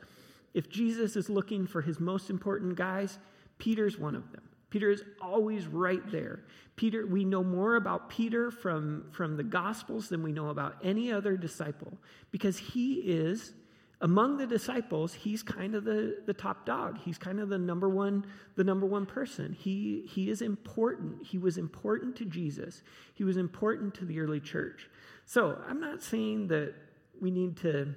if 0.53 0.69
Jesus 0.69 1.15
is 1.15 1.29
looking 1.29 1.65
for 1.65 1.81
his 1.81 2.01
most 2.01 2.29
important 2.29 2.75
guys, 2.75 3.17
Peter's 3.59 3.97
one 3.97 4.15
of 4.15 4.29
them. 4.33 4.41
Peter 4.69 4.91
is 4.91 5.05
always 5.21 5.67
right 5.67 6.01
there. 6.11 6.41
Peter, 6.75 7.07
we 7.07 7.23
know 7.23 7.45
more 7.45 7.77
about 7.77 8.09
Peter 8.09 8.51
from, 8.51 9.05
from 9.11 9.37
the 9.37 9.43
Gospels 9.43 10.09
than 10.09 10.21
we 10.21 10.33
know 10.33 10.49
about 10.49 10.75
any 10.83 11.13
other 11.13 11.37
disciple 11.37 11.93
because 12.29 12.57
he 12.57 12.95
is, 12.95 13.53
among 14.01 14.35
the 14.35 14.47
disciples, 14.47 15.13
he's 15.13 15.41
kind 15.41 15.75
of 15.75 15.85
the, 15.85 16.17
the 16.25 16.33
top 16.33 16.65
dog. 16.65 16.99
He's 17.05 17.17
kind 17.17 17.39
of 17.39 17.47
the 17.47 17.57
number 17.57 17.87
one, 17.87 18.25
the 18.57 18.65
number 18.65 18.85
one 18.85 19.05
person. 19.05 19.55
He, 19.57 20.09
he 20.09 20.29
is 20.29 20.41
important. 20.41 21.25
He 21.25 21.37
was 21.37 21.57
important 21.57 22.17
to 22.17 22.25
Jesus. 22.25 22.81
He 23.13 23.23
was 23.23 23.37
important 23.37 23.93
to 23.95 24.05
the 24.05 24.19
early 24.19 24.41
church. 24.41 24.89
So 25.31 25.57
I'm 25.65 25.79
not 25.79 26.03
saying 26.03 26.49
that 26.49 26.73
we 27.21 27.31
need 27.31 27.55
to 27.59 27.95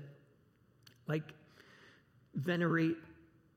like 1.08 1.24
venerate 2.32 2.96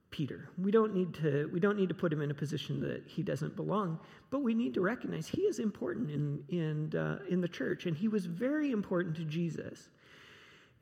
Peter. 0.10 0.50
We 0.58 0.72
don't 0.72 0.96
need 0.96 1.14
to 1.22 1.48
we 1.54 1.60
don't 1.60 1.78
need 1.78 1.90
to 1.90 1.94
put 1.94 2.12
him 2.12 2.24
in 2.24 2.32
a 2.32 2.34
position 2.34 2.82
that 2.82 3.04
he 3.06 3.22
doesn't 3.22 3.56
belong, 3.56 4.00
but 4.32 4.40
we 4.40 4.56
need 4.56 4.74
to 4.74 4.82
recognize 4.82 5.28
he 5.28 5.42
is 5.42 5.60
important 5.60 6.10
in 6.10 6.44
in 6.50 7.00
uh, 7.00 7.20
in 7.30 7.40
the 7.40 7.48
church, 7.48 7.86
and 7.86 7.96
he 7.96 8.08
was 8.08 8.26
very 8.26 8.72
important 8.72 9.16
to 9.18 9.24
Jesus. 9.26 9.90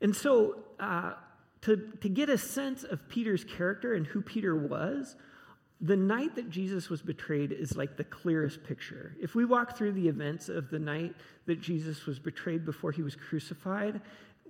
And 0.00 0.16
so, 0.16 0.60
uh, 0.80 1.16
to 1.62 1.76
to 2.00 2.08
get 2.08 2.30
a 2.30 2.38
sense 2.38 2.82
of 2.82 3.06
Peter's 3.10 3.44
character 3.44 3.92
and 3.92 4.06
who 4.06 4.22
Peter 4.22 4.56
was, 4.56 5.16
the 5.80 5.96
night 5.96 6.34
that 6.36 6.48
Jesus 6.48 6.88
was 6.88 7.02
betrayed 7.02 7.52
is 7.52 7.76
like 7.76 7.96
the 7.96 8.04
clearest 8.04 8.64
picture. 8.64 9.14
If 9.20 9.34
we 9.34 9.44
walk 9.44 9.76
through 9.76 9.92
the 9.92 10.08
events 10.08 10.48
of 10.48 10.70
the 10.70 10.78
night 10.78 11.14
that 11.44 11.60
Jesus 11.60 12.06
was 12.06 12.18
betrayed 12.18 12.64
before 12.64 12.92
he 12.92 13.02
was 13.02 13.14
crucified, 13.14 14.00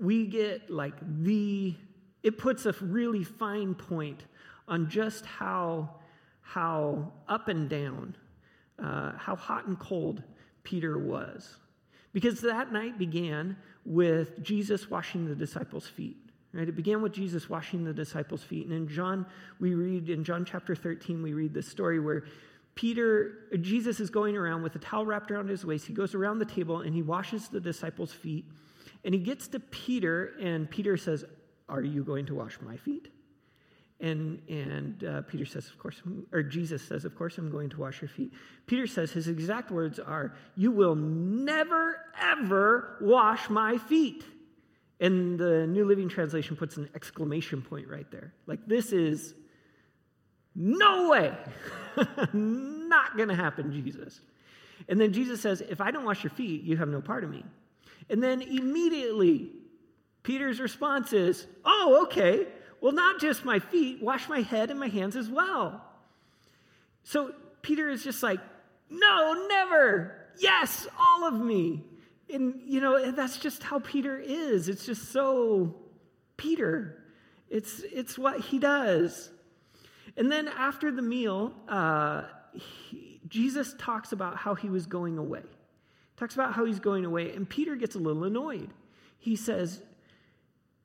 we 0.00 0.26
get 0.26 0.70
like 0.70 0.94
the, 1.22 1.74
it 2.22 2.38
puts 2.38 2.66
a 2.66 2.72
really 2.80 3.24
fine 3.24 3.74
point 3.74 4.24
on 4.68 4.88
just 4.88 5.26
how, 5.26 5.96
how 6.42 7.12
up 7.28 7.48
and 7.48 7.68
down, 7.68 8.16
uh, 8.78 9.12
how 9.16 9.34
hot 9.34 9.66
and 9.66 9.78
cold 9.80 10.22
Peter 10.62 10.96
was. 10.98 11.56
Because 12.12 12.40
that 12.42 12.72
night 12.72 12.98
began 12.98 13.56
with 13.84 14.42
Jesus 14.42 14.88
washing 14.88 15.26
the 15.26 15.34
disciples' 15.34 15.86
feet. 15.88 16.16
Right? 16.56 16.68
It 16.68 16.76
began 16.76 17.02
with 17.02 17.12
Jesus 17.12 17.50
washing 17.50 17.84
the 17.84 17.92
disciples' 17.92 18.42
feet. 18.42 18.66
And 18.66 18.74
in 18.74 18.88
John, 18.88 19.26
we 19.60 19.74
read, 19.74 20.08
in 20.08 20.24
John 20.24 20.44
chapter 20.44 20.74
13, 20.74 21.22
we 21.22 21.34
read 21.34 21.52
this 21.52 21.68
story 21.68 22.00
where 22.00 22.24
Peter, 22.74 23.38
Jesus 23.60 24.00
is 24.00 24.10
going 24.10 24.36
around 24.36 24.62
with 24.62 24.74
a 24.76 24.78
towel 24.78 25.04
wrapped 25.06 25.30
around 25.30 25.48
his 25.48 25.64
waist. 25.64 25.86
He 25.86 25.92
goes 25.92 26.14
around 26.14 26.38
the 26.38 26.44
table 26.44 26.80
and 26.80 26.94
he 26.94 27.02
washes 27.02 27.48
the 27.48 27.60
disciples' 27.60 28.12
feet. 28.12 28.44
And 29.04 29.14
he 29.14 29.20
gets 29.20 29.48
to 29.48 29.60
Peter, 29.60 30.32
and 30.40 30.68
Peter 30.68 30.96
says, 30.96 31.24
Are 31.68 31.82
you 31.82 32.02
going 32.02 32.26
to 32.26 32.34
wash 32.34 32.58
my 32.60 32.76
feet? 32.76 33.08
And, 34.00 34.42
and 34.48 35.04
uh, 35.04 35.22
Peter 35.22 35.46
says, 35.46 35.68
Of 35.68 35.78
course, 35.78 36.02
or 36.32 36.42
Jesus 36.42 36.82
says, 36.82 37.04
Of 37.04 37.16
course, 37.16 37.38
I'm 37.38 37.50
going 37.50 37.70
to 37.70 37.80
wash 37.80 38.02
your 38.02 38.08
feet. 38.08 38.32
Peter 38.66 38.86
says, 38.86 39.12
His 39.12 39.28
exact 39.28 39.70
words 39.70 39.98
are, 39.98 40.34
You 40.56 40.70
will 40.70 40.96
never, 40.96 42.00
ever 42.20 42.96
wash 43.00 43.48
my 43.48 43.78
feet. 43.78 44.24
And 45.00 45.38
the 45.38 45.66
New 45.66 45.84
Living 45.84 46.08
Translation 46.08 46.56
puts 46.56 46.76
an 46.76 46.88
exclamation 46.94 47.60
point 47.60 47.88
right 47.88 48.10
there. 48.10 48.32
Like, 48.46 48.66
this 48.66 48.92
is 48.92 49.34
no 50.54 51.10
way, 51.10 51.36
not 52.32 53.16
going 53.16 53.28
to 53.28 53.34
happen, 53.34 53.70
Jesus. 53.72 54.20
And 54.88 55.00
then 55.00 55.12
Jesus 55.12 55.40
says, 55.40 55.60
If 55.60 55.80
I 55.80 55.90
don't 55.90 56.04
wash 56.04 56.24
your 56.24 56.30
feet, 56.30 56.62
you 56.62 56.76
have 56.78 56.88
no 56.88 57.00
part 57.00 57.24
of 57.24 57.30
me. 57.30 57.44
And 58.08 58.22
then 58.22 58.40
immediately, 58.40 59.50
Peter's 60.22 60.60
response 60.60 61.12
is, 61.12 61.46
Oh, 61.64 62.00
okay. 62.04 62.46
Well, 62.80 62.92
not 62.92 63.20
just 63.20 63.44
my 63.44 63.58
feet, 63.58 64.02
wash 64.02 64.28
my 64.28 64.40
head 64.40 64.70
and 64.70 64.78
my 64.78 64.88
hands 64.88 65.16
as 65.16 65.28
well. 65.28 65.82
So 67.04 67.32
Peter 67.62 67.90
is 67.90 68.02
just 68.02 68.22
like, 68.22 68.40
No, 68.88 69.46
never. 69.48 70.26
Yes, 70.38 70.86
all 70.98 71.26
of 71.26 71.34
me. 71.34 71.84
And, 72.32 72.60
you 72.64 72.80
know, 72.80 73.12
that's 73.12 73.38
just 73.38 73.62
how 73.62 73.78
Peter 73.78 74.18
is. 74.18 74.68
It's 74.68 74.84
just 74.84 75.12
so 75.12 75.76
Peter. 76.36 77.04
It's, 77.48 77.82
it's 77.92 78.18
what 78.18 78.40
he 78.40 78.58
does. 78.58 79.30
And 80.16 80.30
then 80.30 80.48
after 80.48 80.90
the 80.90 81.02
meal, 81.02 81.52
uh, 81.68 82.22
he, 82.52 83.20
Jesus 83.28 83.74
talks 83.78 84.12
about 84.12 84.36
how 84.36 84.54
he 84.54 84.68
was 84.68 84.86
going 84.86 85.18
away. 85.18 85.42
Talks 86.16 86.34
about 86.34 86.54
how 86.54 86.64
he's 86.64 86.80
going 86.80 87.04
away, 87.04 87.34
and 87.34 87.48
Peter 87.48 87.76
gets 87.76 87.94
a 87.94 87.98
little 87.98 88.24
annoyed. 88.24 88.70
He 89.18 89.36
says, 89.36 89.82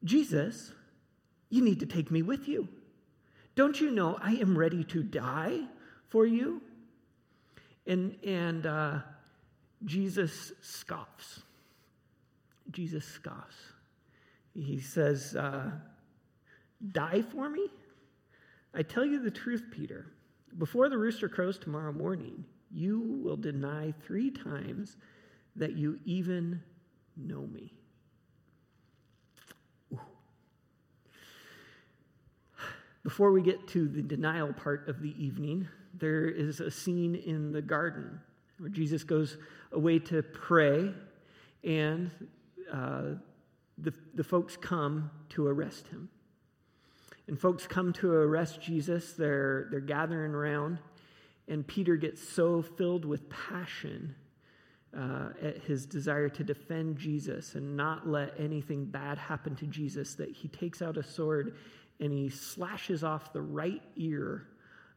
Jesus, 0.04 0.74
you 1.50 1.64
need 1.64 1.80
to 1.80 1.86
take 1.86 2.12
me 2.12 2.22
with 2.22 2.48
you. 2.48 2.68
Don't 3.56 3.80
you 3.80 3.92
know 3.92 4.18
I 4.22 4.34
am 4.34 4.58
ready 4.58 4.84
to 4.86 5.04
die 5.04 5.62
for 6.10 6.26
you? 6.26 6.62
And, 7.88 8.18
and 8.26 8.66
uh, 8.66 9.00
Jesus 9.86 10.52
scoffs. 10.62 11.42
Jesus 12.72 13.06
scoffs. 13.06 13.56
He 14.54 14.80
says, 14.80 15.36
uh, 15.36 15.72
Die 16.92 17.22
for 17.32 17.50
me? 17.50 17.68
I 18.74 18.84
tell 18.84 19.06
you 19.06 19.22
the 19.22 19.32
truth, 19.32 19.66
Peter. 19.72 20.08
Before 20.58 20.90
the 20.90 20.98
rooster 20.98 21.30
crows 21.30 21.58
tomorrow 21.58 21.92
morning, 21.92 22.44
you 22.72 23.22
will 23.24 23.38
deny 23.38 23.94
three 24.06 24.32
times 24.32 24.98
that 25.56 25.74
you 25.74 26.00
even 26.06 26.62
know 27.18 27.48
me. 27.48 27.74
Ooh. 29.94 30.00
Before 33.04 33.32
we 33.32 33.42
get 33.42 33.68
to 33.70 33.88
the 33.88 34.02
denial 34.02 34.54
part 34.54 34.88
of 34.88 35.02
the 35.02 35.14
evening, 35.22 35.68
there 35.94 36.26
is 36.26 36.60
a 36.60 36.72
scene 36.72 37.16
in 37.16 37.52
the 37.52 37.62
garden 37.62 38.20
where 38.62 38.70
Jesus 38.70 39.04
goes 39.04 39.38
away 39.72 39.98
to 39.98 40.22
pray, 40.22 40.94
and 41.64 42.12
uh, 42.72 43.16
the, 43.80 43.92
the 44.14 44.24
folks 44.24 44.56
come 44.56 45.10
to 45.30 45.48
arrest 45.48 45.88
him. 45.88 46.10
And 47.28 47.40
folks 47.40 47.66
come 47.66 47.92
to 47.94 48.12
arrest 48.12 48.62
Jesus. 48.62 49.14
They're, 49.14 49.68
they're 49.72 49.80
gathering 49.80 50.36
around, 50.36 50.78
and 51.48 51.66
Peter 51.66 51.96
gets 51.96 52.22
so 52.22 52.62
filled 52.62 53.04
with 53.04 53.28
passion 53.32 54.14
uh, 54.96 55.30
at 55.42 55.58
his 55.64 55.88
desire 55.88 56.30
to 56.30 56.44
defend 56.44 56.98
Jesus 56.98 57.56
and 57.56 57.76
not 57.76 58.08
let 58.08 58.40
anything 58.40 58.86
bad 58.86 59.18
happen 59.18 59.56
to 59.56 59.66
Jesus 59.66 60.14
that 60.16 60.30
he 60.30 60.50
takes 60.50 60.84
out 60.84 60.98
a 60.98 61.04
sword 61.04 61.56
and 62.00 62.12
he 62.12 62.30
slashes 62.30 63.04
off 63.04 63.34
the 63.34 63.42
right 63.42 63.82
ear 63.96 64.48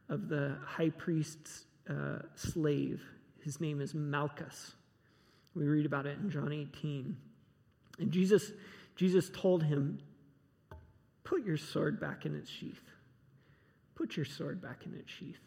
of 0.09 0.27
the 0.27 0.55
high 0.63 0.89
priest's 0.89 1.65
uh, 1.89 2.19
slave 2.35 3.01
his 3.45 3.61
name 3.61 3.79
is 3.79 3.93
Malchus. 3.93 4.73
We 5.53 5.65
read 5.65 5.85
about 5.85 6.07
it 6.07 6.17
in 6.17 6.31
John 6.31 6.51
18. 6.51 7.15
And 7.99 8.11
Jesus, 8.11 8.51
Jesus 8.95 9.29
told 9.29 9.63
him, 9.63 9.99
Put 11.23 11.45
your 11.45 11.57
sword 11.57 11.99
back 11.99 12.25
in 12.25 12.35
its 12.35 12.49
sheath. 12.49 12.81
Put 13.93 14.17
your 14.17 14.25
sword 14.25 14.61
back 14.61 14.85
in 14.85 14.95
its 14.95 15.11
sheath. 15.11 15.39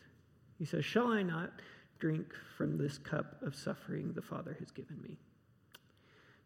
He 0.59 0.65
says, 0.65 0.85
Shall 0.85 1.09
I 1.09 1.23
not 1.23 1.51
drink 1.99 2.33
from 2.57 2.79
this 2.79 2.99
cup 2.99 3.43
of 3.43 3.57
suffering 3.57 4.13
the 4.13 4.23
Father 4.23 4.57
has 4.61 4.71
given 4.71 5.03
me? 5.03 5.19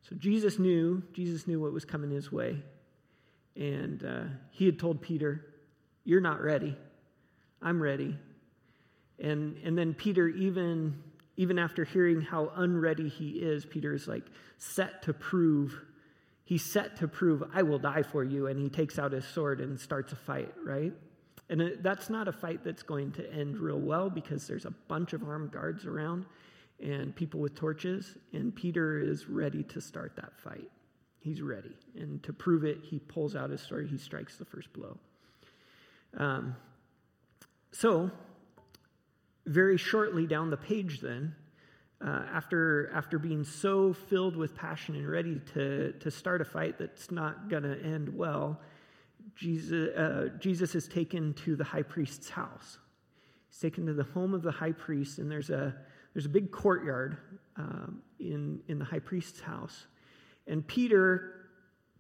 So 0.09 0.16
Jesus 0.16 0.59
knew, 0.59 1.02
Jesus 1.12 1.47
knew 1.47 1.61
what 1.61 1.73
was 1.73 1.85
coming 1.85 2.11
his 2.11 2.32
way. 2.32 2.62
And 3.56 4.02
uh, 4.04 4.25
he 4.50 4.64
had 4.64 4.78
told 4.78 5.02
Peter, 5.02 5.44
You're 6.04 6.23
not 6.23 6.40
ready. 6.40 6.76
I'm 7.61 7.80
ready. 7.80 8.16
And, 9.18 9.59
and 9.62 9.76
then 9.76 9.92
Peter 9.92 10.28
even 10.28 10.97
even 11.37 11.59
after 11.59 11.85
hearing 11.85 12.21
how 12.21 12.53
unready 12.57 13.09
he 13.09 13.31
is, 13.31 13.65
Peter 13.65 13.95
is 13.95 14.07
like 14.07 14.25
set 14.59 15.03
to 15.03 15.12
prove, 15.12 15.81
he's 16.45 16.65
set 16.65 16.97
to 16.97 17.09
prove, 17.09 17.43
I 17.55 17.62
will 17.62 17.79
die 17.79 18.03
for 18.03 18.23
you. 18.23 18.47
And 18.47 18.61
he 18.61 18.69
takes 18.69 18.99
out 18.99 19.12
his 19.12 19.25
sword 19.25 19.61
and 19.61 19.79
starts 19.81 20.12
a 20.12 20.17
fight, 20.17 20.53
right? 20.65 20.93
And 21.49 21.79
that's 21.81 22.09
not 22.09 22.29
a 22.29 22.33
fight 22.33 22.65
that's 22.65 22.83
going 22.83 23.12
to 23.12 23.33
end 23.33 23.59
real 23.59 23.79
well 23.79 24.09
because 24.09 24.47
there's 24.47 24.65
a 24.65 24.71
bunch 24.89 25.12
of 25.12 25.23
armed 25.23 25.53
guards 25.53 25.85
around 25.87 26.27
and 26.83 27.15
people 27.15 27.41
with 27.41 27.55
torches, 27.55 28.17
and 28.33 28.55
Peter 28.55 28.99
is 28.99 29.29
ready 29.29 29.62
to 29.62 29.81
start 29.81 30.17
that 30.17 30.33
fight. 30.41 30.69
He's 31.21 31.41
ready. 31.41 31.77
And 31.97 32.23
to 32.25 32.33
prove 32.33 32.65
it, 32.65 32.79
he 32.83 32.99
pulls 32.99 33.37
out 33.37 33.51
his 33.51 33.61
sword, 33.61 33.89
he 33.89 33.99
strikes 33.99 34.37
the 34.37 34.45
first 34.45 34.73
blow. 34.73 34.99
Um, 36.17 36.57
so, 37.71 38.11
very 39.46 39.76
shortly 39.76 40.26
down 40.26 40.50
the 40.50 40.56
page, 40.56 41.00
then, 41.00 41.34
uh, 42.04 42.25
after, 42.32 42.90
after 42.94 43.18
being 43.18 43.44
so 43.44 43.92
filled 43.92 44.37
with 44.37 44.54
passion 44.54 44.96
and 44.96 45.08
ready 45.08 45.40
to, 45.54 45.92
to 45.92 46.11
start 46.11 46.40
a 46.40 46.44
fight 46.44 46.78
that's 46.78 47.11
not 47.11 47.49
going 47.49 47.62
to 47.62 47.80
end 47.82 48.08
well, 48.14 48.61
Jesus, 49.37 49.96
uh, 49.96 50.28
Jesus 50.38 50.75
is 50.75 50.88
taken 50.88 51.32
to 51.34 51.56
the 51.56 51.64
high 51.64 51.82
priest's 51.82 52.28
house. 52.28 52.78
He's 53.49 53.61
taken 53.61 53.87
to 53.87 53.94
the 53.94 54.04
home 54.04 54.34
of 54.34 54.42
the 54.42 54.50
high 54.50 54.72
priest, 54.72 55.18
and 55.18 55.30
there's 55.30 55.50
a, 55.50 55.75
there's 56.12 56.26
a 56.26 56.30
big 56.30 56.50
courtyard 56.50 57.18
um, 57.56 58.02
in, 58.18 58.61
in 58.68 58.78
the 58.78 58.84
high 58.84 58.99
priest's 58.99 59.40
house. 59.40 59.87
And 60.46 60.66
Peter, 60.66 61.49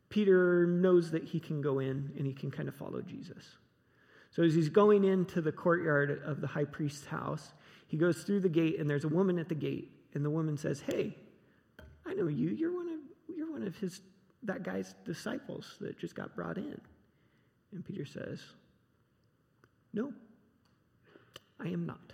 Peter 0.08 0.66
knows 0.66 1.10
that 1.12 1.24
he 1.24 1.38
can 1.38 1.60
go 1.60 1.78
in 1.78 2.12
and 2.16 2.26
he 2.26 2.32
can 2.32 2.50
kind 2.50 2.68
of 2.68 2.74
follow 2.74 3.00
Jesus. 3.00 3.44
So 4.32 4.42
as 4.42 4.54
he's 4.54 4.68
going 4.68 5.04
into 5.04 5.40
the 5.40 5.52
courtyard 5.52 6.22
of 6.24 6.40
the 6.40 6.46
high 6.46 6.64
priest's 6.64 7.06
house, 7.06 7.52
he 7.86 7.96
goes 7.96 8.24
through 8.24 8.40
the 8.40 8.48
gate 8.48 8.80
and 8.80 8.88
there's 8.88 9.04
a 9.04 9.08
woman 9.08 9.38
at 9.38 9.48
the 9.48 9.54
gate, 9.54 9.92
and 10.14 10.24
the 10.24 10.30
woman 10.30 10.56
says, 10.56 10.80
Hey, 10.80 11.14
I 12.06 12.14
know 12.14 12.26
you. 12.26 12.48
You're 12.48 12.74
one 12.74 12.88
of 12.88 13.36
you're 13.36 13.50
one 13.50 13.62
of 13.62 13.76
his 13.76 14.00
that 14.42 14.62
guy's 14.62 14.94
disciples 15.04 15.76
that 15.80 15.98
just 15.98 16.14
got 16.14 16.34
brought 16.34 16.58
in. 16.58 16.80
And 17.72 17.84
Peter 17.84 18.04
says, 18.04 18.40
No, 19.92 20.12
I 21.60 21.68
am 21.68 21.86
not. 21.86 22.12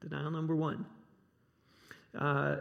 Denial 0.00 0.30
number 0.30 0.54
one. 0.54 0.84
Uh, 2.16 2.56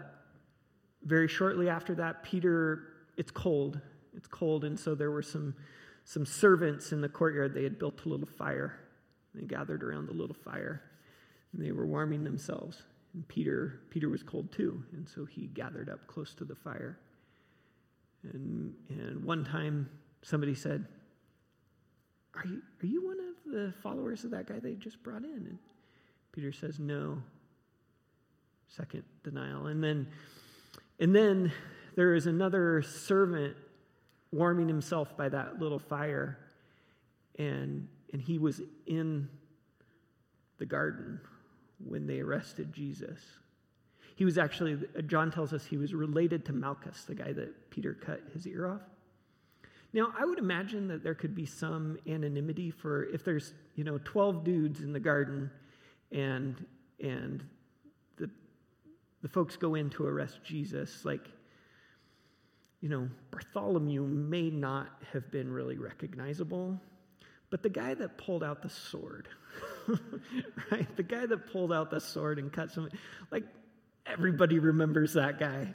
very 1.04 1.28
shortly 1.28 1.70
after 1.70 1.96
that, 1.96 2.24
Peter, 2.24 2.84
it's 3.16 3.32
cold. 3.32 3.80
It's 4.16 4.28
cold, 4.28 4.64
and 4.64 4.80
so 4.80 4.96
there 4.96 5.12
were 5.12 5.22
some, 5.22 5.56
some 6.08 6.26
servants 6.26 6.94
in 6.94 7.02
the 7.02 7.10
courtyard. 7.10 7.54
They 7.54 7.64
had 7.64 7.78
built 7.78 8.06
a 8.06 8.10
little 8.10 8.26
fire. 8.26 8.80
They 9.36 9.46
gathered 9.46 9.84
around 9.84 10.08
the 10.08 10.14
little 10.14 10.38
fire, 10.38 10.82
and 11.52 11.62
they 11.62 11.74
were 11.74 11.86
warming 11.86 12.24
themselves. 12.24 12.82
And 13.14 13.28
Peter, 13.28 13.82
Peter 13.90 14.08
was 14.08 14.24
cold 14.24 14.50
too, 14.54 14.82
and 14.94 15.08
so 15.08 15.26
he 15.26 15.48
gathered 15.48 15.90
up 15.90 16.08
close 16.08 16.34
to 16.36 16.46
the 16.46 16.56
fire. 16.56 16.98
And, 18.24 18.74
and 18.88 19.22
one 19.26 19.44
time, 19.44 19.90
somebody 20.22 20.56
said, 20.56 20.86
are 22.36 22.48
you, 22.48 22.62
are 22.82 22.86
you 22.86 23.06
one 23.06 23.18
of 23.20 23.52
the 23.52 23.74
followers 23.84 24.24
of 24.24 24.32
that 24.32 24.48
guy 24.48 24.60
they 24.60 24.76
just 24.76 25.04
brought 25.04 25.26
in? 25.26 25.32
And 25.34 25.58
Peter 26.32 26.54
says, 26.54 26.80
No. 26.80 27.22
Second 28.70 29.04
denial. 29.24 29.68
And 29.68 29.84
then 29.84 30.08
and 31.00 31.16
then 31.16 31.52
there 31.96 32.14
is 32.14 32.28
another 32.28 32.82
servant 32.82 33.56
warming 34.31 34.67
himself 34.67 35.15
by 35.15 35.29
that 35.29 35.60
little 35.60 35.79
fire, 35.79 36.38
and, 37.38 37.88
and 38.12 38.22
he 38.22 38.38
was 38.38 38.62
in 38.86 39.29
the 40.57 40.65
garden 40.65 41.19
when 41.86 42.07
they 42.07 42.19
arrested 42.19 42.74
Jesus. 42.74 43.19
He 44.15 44.25
was 44.25 44.38
actually, 44.38 44.79
John 45.05 45.31
tells 45.31 45.53
us 45.53 45.65
he 45.65 45.77
was 45.77 45.93
related 45.93 46.46
to 46.46 46.53
Malchus, 46.53 47.03
the 47.03 47.13
guy 47.13 47.34
that 47.34 47.69
Peter 47.69 47.93
cut 47.93 48.22
his 48.34 48.48
ear 48.48 48.67
off. 48.67 48.81
Now, 49.93 50.12
I 50.17 50.25
would 50.25 50.39
imagine 50.39 50.88
that 50.89 51.03
there 51.03 51.15
could 51.15 51.36
be 51.36 51.46
some 51.46 51.98
anonymity 52.07 52.72
for 52.72 53.05
if 53.05 53.24
there's, 53.24 53.53
you 53.75 53.84
know, 53.84 54.00
12 54.03 54.43
dudes 54.43 54.81
in 54.81 54.91
the 54.91 55.00
garden 55.00 55.50
and 56.12 56.65
and 57.00 57.43
the 58.17 58.29
the 59.22 59.27
folks 59.27 59.55
go 59.55 59.75
in 59.75 59.89
to 59.91 60.05
arrest 60.05 60.39
Jesus, 60.43 61.05
like, 61.05 61.27
you 62.81 62.89
know, 62.89 63.10
Bartholomew 63.31 64.03
may 64.03 64.50
not 64.50 64.88
have 65.12 65.31
been 65.31 65.51
really 65.51 65.77
recognizable, 65.77 66.79
but 67.50 67.63
the 67.63 67.69
guy 67.69 67.93
that 67.96 68.17
pulled 68.17 68.43
out 68.43 68.62
the 68.62 68.69
sword, 68.69 69.27
right? 70.72 70.96
The 70.96 71.03
guy 71.03 71.25
that 71.25 71.51
pulled 71.51 71.74
out 71.74 71.89
the 71.89 72.00
sword 72.00 72.39
and 72.39 72.51
cut 72.51 72.72
some, 72.72 72.90
like, 73.31 73.44
everybody 74.05 74.59
remembers 74.59 75.13
that 75.13 75.40
guy. 75.40 75.72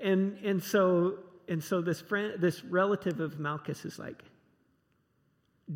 And, 0.00 0.36
and 0.44 0.62
so, 0.62 1.20
and 1.48 1.62
so 1.62 1.80
this 1.80 2.00
friend, 2.00 2.34
this 2.38 2.62
relative 2.64 3.20
of 3.20 3.38
Malchus 3.38 3.84
is 3.84 3.98
like, 3.98 4.22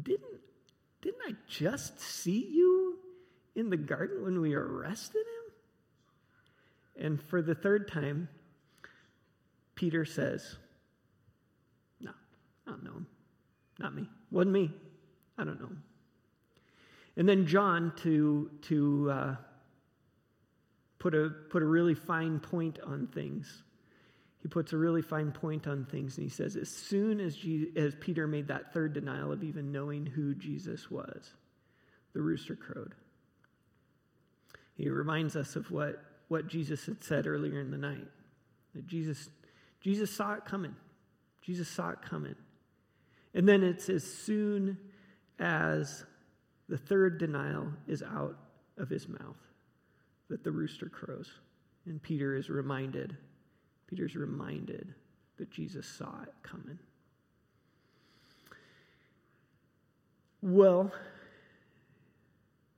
didn't, 0.03 0.41
didn't 1.01 1.23
I 1.27 1.33
just 1.49 2.01
see 2.01 2.47
you 2.51 2.99
in 3.55 3.71
the 3.71 3.77
garden 3.77 4.25
when 4.25 4.41
we 4.41 4.55
arrested 4.55 5.25
him? 6.97 7.05
And 7.07 7.23
for 7.23 7.41
the 7.41 7.55
third 7.55 7.89
time, 7.89 8.29
Peter 9.79 10.05
says, 10.05 10.57
No, 12.01 12.11
I 12.67 12.71
don't 12.71 12.83
know 12.83 12.91
him. 12.91 13.07
Not 13.79 13.95
me. 13.95 14.09
Wasn't 14.33 14.53
me. 14.53 14.73
I 15.39 15.45
don't 15.45 15.61
know 15.61 15.69
him. 15.69 15.85
And 17.17 17.29
then 17.29 17.47
John, 17.47 17.93
to, 17.99 18.51
to 18.63 19.11
uh, 19.13 19.37
put, 20.99 21.15
a, 21.15 21.31
put 21.49 21.63
a 21.63 21.67
really 21.67 21.95
fine 21.95 22.41
point 22.41 22.81
on 22.85 23.07
things, 23.07 23.63
he 24.43 24.49
puts 24.49 24.73
a 24.73 24.77
really 24.77 25.03
fine 25.03 25.31
point 25.31 25.69
on 25.69 25.85
things 25.85 26.19
and 26.19 26.25
he 26.25 26.31
says, 26.31 26.57
As 26.57 26.69
soon 26.69 27.21
as, 27.21 27.37
Je- 27.37 27.71
as 27.77 27.95
Peter 28.01 28.27
made 28.27 28.49
that 28.49 28.75
third 28.75 28.95
denial 28.95 29.31
of 29.31 29.45
even 29.45 29.71
knowing 29.71 30.05
who 30.05 30.35
Jesus 30.35 30.91
was, 30.91 31.35
the 32.15 32.21
rooster 32.21 32.57
crowed. 32.57 32.97
He 34.77 34.89
reminds 34.89 35.37
us 35.37 35.55
of 35.55 35.71
what 35.71 36.03
what 36.27 36.47
Jesus 36.47 36.85
had 36.85 37.03
said 37.03 37.27
earlier 37.27 37.61
in 37.61 37.71
the 37.71 37.79
night. 37.79 38.07
That 38.75 38.87
Jesus, 38.87 39.31
Jesus 39.81 40.11
saw 40.15 40.35
it 40.35 40.45
coming. 40.45 40.75
Jesus 41.43 41.69
saw 41.69 41.91
it 41.91 42.03
coming. 42.03 42.35
And 43.35 43.49
then 43.49 43.63
it's 43.63 43.89
as 43.89 44.05
soon 44.05 44.77
as 45.39 46.05
the 46.69 46.79
third 46.79 47.19
denial 47.19 47.69
is 47.87 48.03
out 48.03 48.37
of 48.77 48.89
his 48.89 49.09
mouth 49.09 49.37
that 50.29 50.45
the 50.45 50.51
rooster 50.51 50.89
crows. 50.89 51.31
And 51.87 52.03
Peter 52.03 52.37
is 52.37 52.51
reminded, 52.51 53.17
Peter's 53.87 54.15
reminded 54.15 54.95
that 55.39 55.51
Jesus 55.51 55.87
saw 55.87 56.23
it 56.23 56.35
coming. 56.43 56.79
Well, 60.43 60.93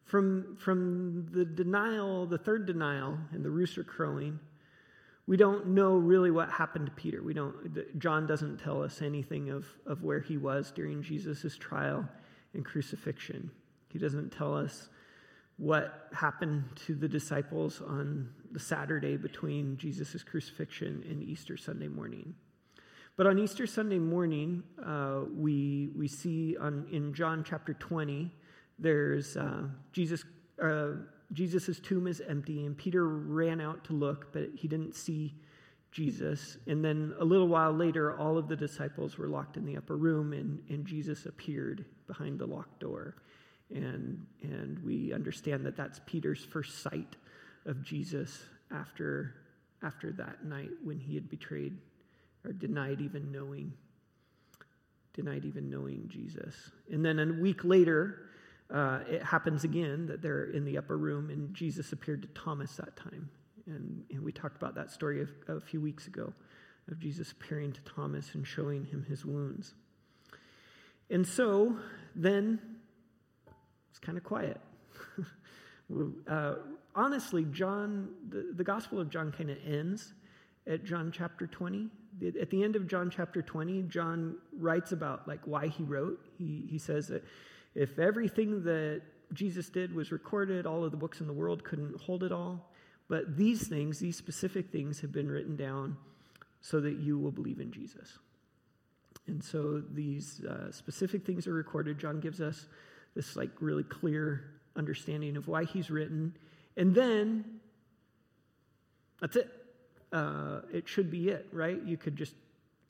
from, 0.04 0.56
from 0.56 1.28
the 1.30 1.44
denial, 1.44 2.26
the 2.26 2.38
third 2.38 2.66
denial, 2.66 3.18
and 3.32 3.44
the 3.44 3.50
rooster 3.50 3.84
crowing, 3.84 4.38
we 5.26 5.36
don't 5.36 5.68
know 5.68 5.96
really 5.96 6.30
what 6.30 6.50
happened 6.50 6.86
to 6.86 6.92
Peter. 6.92 7.22
We 7.22 7.34
don't, 7.34 7.98
John 7.98 8.26
doesn't 8.26 8.58
tell 8.58 8.82
us 8.82 9.02
anything 9.02 9.50
of, 9.50 9.66
of 9.86 10.02
where 10.02 10.20
he 10.20 10.36
was 10.36 10.72
during 10.72 11.02
Jesus' 11.02 11.56
trial 11.56 12.08
and 12.54 12.64
crucifixion. 12.64 13.50
He 13.88 13.98
doesn't 13.98 14.30
tell 14.30 14.56
us 14.56 14.88
what 15.56 16.08
happened 16.12 16.64
to 16.86 16.94
the 16.94 17.08
disciples 17.08 17.82
on 17.86 18.30
the 18.50 18.58
Saturday 18.58 19.16
between 19.16 19.76
Jesus' 19.76 20.22
crucifixion 20.22 21.04
and 21.08 21.22
Easter 21.22 21.56
Sunday 21.56 21.88
morning. 21.88 22.34
But 23.16 23.26
on 23.26 23.38
Easter 23.38 23.66
Sunday 23.66 23.98
morning, 23.98 24.62
uh, 24.82 25.20
we, 25.36 25.90
we 25.94 26.08
see 26.08 26.56
on, 26.56 26.86
in 26.90 27.12
John 27.12 27.44
chapter 27.46 27.74
20 27.74 28.30
there's 28.78 29.36
uh, 29.36 29.64
Jesus. 29.92 30.24
Uh, 30.60 30.92
Jesus' 31.32 31.78
tomb 31.78 32.06
is 32.06 32.20
empty, 32.28 32.64
and 32.66 32.76
Peter 32.76 33.06
ran 33.08 33.60
out 33.60 33.84
to 33.84 33.92
look, 33.92 34.32
but 34.32 34.48
he 34.54 34.66
didn't 34.66 34.94
see 34.94 35.34
Jesus. 35.92 36.56
And 36.66 36.84
then 36.84 37.14
a 37.18 37.24
little 37.24 37.48
while 37.48 37.72
later, 37.72 38.16
all 38.16 38.36
of 38.36 38.48
the 38.48 38.56
disciples 38.56 39.16
were 39.16 39.28
locked 39.28 39.56
in 39.56 39.64
the 39.64 39.76
upper 39.76 39.96
room, 39.96 40.32
and, 40.32 40.60
and 40.68 40.84
Jesus 40.84 41.26
appeared 41.26 41.84
behind 42.06 42.38
the 42.38 42.46
locked 42.46 42.80
door. 42.80 43.16
And, 43.72 44.26
and 44.42 44.78
we 44.84 45.12
understand 45.12 45.64
that 45.66 45.76
that's 45.76 46.00
Peter's 46.06 46.44
first 46.44 46.82
sight 46.82 47.16
of 47.66 47.82
Jesus 47.82 48.42
after, 48.72 49.34
after 49.82 50.10
that 50.12 50.44
night 50.44 50.70
when 50.82 50.98
he 50.98 51.14
had 51.14 51.30
betrayed 51.30 51.76
or 52.44 52.52
denied 52.52 53.00
even 53.00 53.30
knowing 53.30 53.72
denied 55.12 55.44
even 55.44 55.68
knowing 55.68 56.08
Jesus. 56.08 56.54
And 56.90 57.04
then 57.04 57.18
a 57.18 57.26
week 57.40 57.64
later, 57.64 58.29
uh, 58.72 59.00
it 59.08 59.22
happens 59.22 59.64
again 59.64 60.06
that 60.06 60.22
they're 60.22 60.44
in 60.44 60.64
the 60.64 60.78
upper 60.78 60.96
room, 60.96 61.30
and 61.30 61.52
Jesus 61.54 61.92
appeared 61.92 62.22
to 62.22 62.28
Thomas 62.28 62.76
that 62.76 62.96
time. 62.96 63.28
And, 63.66 64.04
and 64.10 64.22
we 64.22 64.32
talked 64.32 64.56
about 64.56 64.74
that 64.76 64.90
story 64.90 65.26
a, 65.48 65.52
a 65.56 65.60
few 65.60 65.80
weeks 65.80 66.06
ago 66.06 66.32
of 66.90 66.98
Jesus 66.98 67.32
appearing 67.32 67.72
to 67.72 67.80
Thomas 67.82 68.34
and 68.34 68.46
showing 68.46 68.84
him 68.84 69.04
his 69.08 69.24
wounds. 69.24 69.74
And 71.08 71.26
so 71.26 71.76
then 72.14 72.60
it's 73.90 73.98
kind 73.98 74.16
of 74.16 74.24
quiet. 74.24 74.60
uh, 76.28 76.54
honestly, 76.94 77.44
John, 77.50 78.08
the, 78.28 78.52
the 78.54 78.64
Gospel 78.64 79.00
of 79.00 79.10
John 79.10 79.32
kind 79.32 79.50
of 79.50 79.58
ends 79.66 80.14
at 80.66 80.84
John 80.84 81.12
chapter 81.12 81.46
20. 81.46 81.88
At 82.40 82.50
the 82.50 82.62
end 82.62 82.76
of 82.76 82.86
John 82.86 83.10
chapter 83.10 83.42
20, 83.42 83.82
John 83.82 84.36
writes 84.56 84.92
about 84.92 85.26
like 85.26 85.40
why 85.44 85.68
he 85.68 85.82
wrote. 85.82 86.20
He, 86.38 86.66
he 86.68 86.78
says 86.78 87.08
that 87.08 87.24
if 87.74 87.98
everything 87.98 88.62
that 88.64 89.02
Jesus 89.32 89.68
did 89.68 89.94
was 89.94 90.10
recorded, 90.10 90.66
all 90.66 90.84
of 90.84 90.90
the 90.90 90.96
books 90.96 91.20
in 91.20 91.26
the 91.26 91.32
world 91.32 91.64
couldn't 91.64 92.00
hold 92.00 92.24
it 92.24 92.32
all. 92.32 92.70
But 93.08 93.36
these 93.36 93.66
things, 93.66 93.98
these 93.98 94.16
specific 94.16 94.70
things, 94.70 95.00
have 95.00 95.12
been 95.12 95.28
written 95.28 95.56
down 95.56 95.96
so 96.60 96.80
that 96.80 96.98
you 96.98 97.18
will 97.18 97.30
believe 97.30 97.60
in 97.60 97.72
Jesus. 97.72 98.18
And 99.26 99.42
so 99.42 99.82
these 99.92 100.42
uh, 100.44 100.70
specific 100.72 101.24
things 101.24 101.46
are 101.46 101.52
recorded. 101.52 101.98
John 101.98 102.20
gives 102.20 102.40
us 102.40 102.66
this 103.14 103.36
like 103.36 103.50
really 103.60 103.82
clear 103.82 104.44
understanding 104.76 105.36
of 105.36 105.48
why 105.48 105.64
he's 105.64 105.90
written. 105.90 106.36
And 106.76 106.94
then 106.94 107.60
that's 109.20 109.36
it. 109.36 109.50
Uh, 110.12 110.60
it 110.72 110.88
should 110.88 111.10
be 111.10 111.28
it, 111.28 111.46
right? 111.52 111.80
You 111.84 111.96
could 111.96 112.16
just 112.16 112.34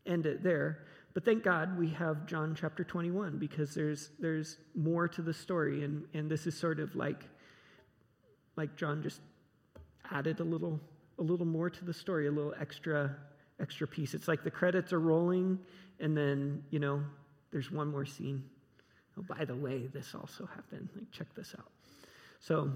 end 0.07 0.27
it 0.27 0.43
there. 0.43 0.81
But 1.13 1.25
thank 1.25 1.43
God 1.43 1.79
we 1.79 1.89
have 1.91 2.27
John 2.27 2.57
chapter 2.59 2.85
21 2.85 3.39
because 3.39 3.75
there's, 3.75 4.11
there's 4.19 4.59
more 4.75 5.09
to 5.09 5.23
the 5.23 5.35
story. 5.35 5.85
And, 5.85 6.05
and 6.15 6.31
this 6.31 6.47
is 6.47 6.57
sort 6.57 6.79
of 6.79 6.95
like, 6.95 7.25
like 8.57 8.77
John 8.77 9.03
just 9.03 9.21
added 10.11 10.41
a 10.41 10.45
little, 10.45 10.81
a 11.19 11.23
little 11.23 11.47
more 11.47 11.69
to 11.69 11.85
the 11.85 11.95
story, 11.95 12.29
a 12.29 12.31
little 12.31 12.55
extra, 12.61 13.17
extra 13.59 13.87
piece. 13.87 14.15
It's 14.15 14.29
like 14.29 14.45
the 14.45 14.51
credits 14.51 14.93
are 14.93 15.01
rolling 15.01 15.59
and 15.99 16.17
then, 16.17 16.63
you 16.71 16.79
know, 16.79 17.03
there's 17.51 17.71
one 17.71 17.89
more 17.89 18.07
scene. 18.07 18.45
Oh, 19.19 19.23
by 19.23 19.45
the 19.45 19.57
way, 19.57 19.89
this 19.93 20.15
also 20.15 20.47
happened. 20.47 20.89
Like, 20.95 21.11
check 21.11 21.27
this 21.35 21.55
out. 21.59 21.67
So, 22.39 22.71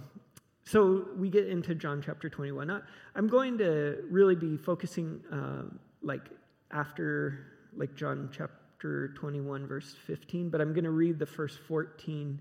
so 0.65 1.09
we 1.17 1.31
get 1.31 1.49
into 1.49 1.75
John 1.75 2.03
chapter 2.05 2.29
21. 2.29 2.83
I'm 3.15 3.29
going 3.29 3.59
to 3.59 4.05
really 4.11 4.35
be 4.35 4.57
focusing, 4.57 5.23
uh, 5.33 5.75
like, 6.03 6.29
after, 6.71 7.54
like, 7.77 7.95
John 7.95 8.31
chapter 8.33 9.09
21, 9.15 9.67
verse 9.67 9.95
15, 10.07 10.51
but 10.51 10.61
I'm 10.61 10.73
going 10.73 10.85
to 10.85 10.91
read 10.91 11.19
the 11.19 11.27
first 11.27 11.59
14, 11.61 12.41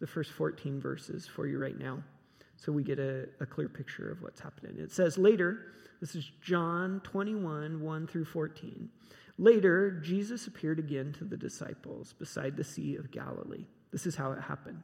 the 0.00 0.06
first 0.06 0.32
14 0.32 0.80
verses 0.80 1.26
for 1.26 1.46
you 1.46 1.58
right 1.58 1.78
now 1.78 2.02
so 2.56 2.72
we 2.72 2.82
get 2.82 2.98
a, 2.98 3.28
a 3.40 3.46
clear 3.46 3.68
picture 3.68 4.10
of 4.10 4.22
what's 4.22 4.40
happening. 4.40 4.76
It 4.78 4.92
says 4.92 5.18
later, 5.18 5.72
this 6.00 6.14
is 6.14 6.30
John 6.40 7.00
21, 7.04 7.80
1 7.80 8.06
through 8.06 8.24
14. 8.24 8.88
Later, 9.38 10.00
Jesus 10.02 10.46
appeared 10.46 10.78
again 10.78 11.12
to 11.18 11.24
the 11.24 11.36
disciples 11.36 12.12
beside 12.12 12.56
the 12.56 12.64
Sea 12.64 12.96
of 12.96 13.10
Galilee. 13.10 13.66
This 13.90 14.06
is 14.06 14.16
how 14.16 14.32
it 14.32 14.40
happened. 14.40 14.82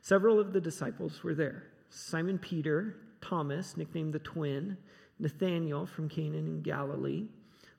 Several 0.00 0.40
of 0.40 0.52
the 0.52 0.60
disciples 0.60 1.22
were 1.22 1.34
there 1.34 1.64
Simon 1.88 2.38
Peter, 2.38 2.96
Thomas, 3.20 3.76
nicknamed 3.76 4.12
the 4.12 4.18
twin, 4.18 4.76
Nathanael 5.18 5.86
from 5.86 6.08
Canaan 6.08 6.46
in 6.46 6.62
Galilee, 6.62 7.28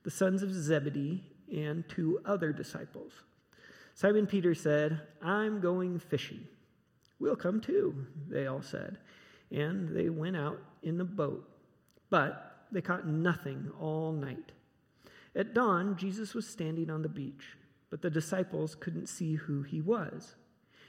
the 0.07 0.11
sons 0.11 0.41
of 0.41 0.53
Zebedee, 0.53 1.21
and 1.53 1.83
two 1.89 2.21
other 2.23 2.53
disciples. 2.53 3.11
Simon 3.93 4.25
Peter 4.25 4.55
said, 4.55 5.01
I'm 5.21 5.59
going 5.59 5.99
fishing. 5.99 6.47
We'll 7.19 7.35
come 7.35 7.59
too, 7.59 8.07
they 8.29 8.47
all 8.47 8.61
said. 8.61 8.99
And 9.51 9.93
they 9.93 10.07
went 10.07 10.37
out 10.37 10.61
in 10.81 10.97
the 10.97 11.03
boat. 11.03 11.45
But 12.09 12.67
they 12.71 12.79
caught 12.79 13.05
nothing 13.05 13.69
all 13.81 14.13
night. 14.13 14.53
At 15.35 15.53
dawn, 15.53 15.97
Jesus 15.97 16.33
was 16.33 16.47
standing 16.47 16.89
on 16.89 17.01
the 17.01 17.09
beach, 17.09 17.57
but 17.89 18.01
the 18.01 18.09
disciples 18.09 18.75
couldn't 18.75 19.07
see 19.07 19.35
who 19.35 19.61
he 19.61 19.81
was. 19.81 20.35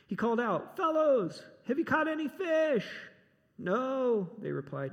He 0.06 0.14
called 0.14 0.38
out, 0.38 0.76
Fellows, 0.76 1.42
have 1.66 1.76
you 1.76 1.84
caught 1.84 2.06
any 2.06 2.28
fish? 2.28 2.86
No, 3.58 4.30
they 4.38 4.52
replied. 4.52 4.92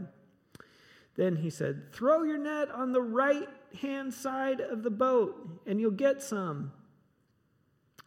Then 1.15 1.35
he 1.35 1.51
said, 1.51 1.93
Throw 1.93 2.23
your 2.23 2.39
net 2.39 2.71
on 2.71 2.91
the 2.91 3.03
right 3.03 3.47
hand 3.75 4.13
side 4.13 4.59
of 4.59 4.83
the 4.83 4.89
boat, 4.89 5.61
and 5.65 5.79
you'll 5.79 5.91
get 5.91 6.21
some. 6.21 6.71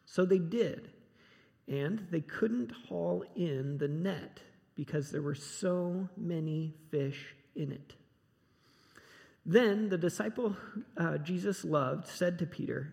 So 0.04 0.24
they 0.24 0.38
did, 0.38 0.90
and 1.66 2.06
they 2.10 2.20
couldn't 2.20 2.72
haul 2.88 3.24
in 3.36 3.78
the 3.78 3.88
net 3.88 4.40
because 4.74 5.10
there 5.10 5.22
were 5.22 5.34
so 5.34 6.08
many 6.16 6.74
fish 6.90 7.34
in 7.54 7.72
it. 7.72 7.94
Then 9.44 9.88
the 9.88 9.98
disciple 9.98 10.56
uh, 10.96 11.18
Jesus 11.18 11.64
loved 11.64 12.06
said 12.06 12.38
to 12.38 12.46
Peter, 12.46 12.92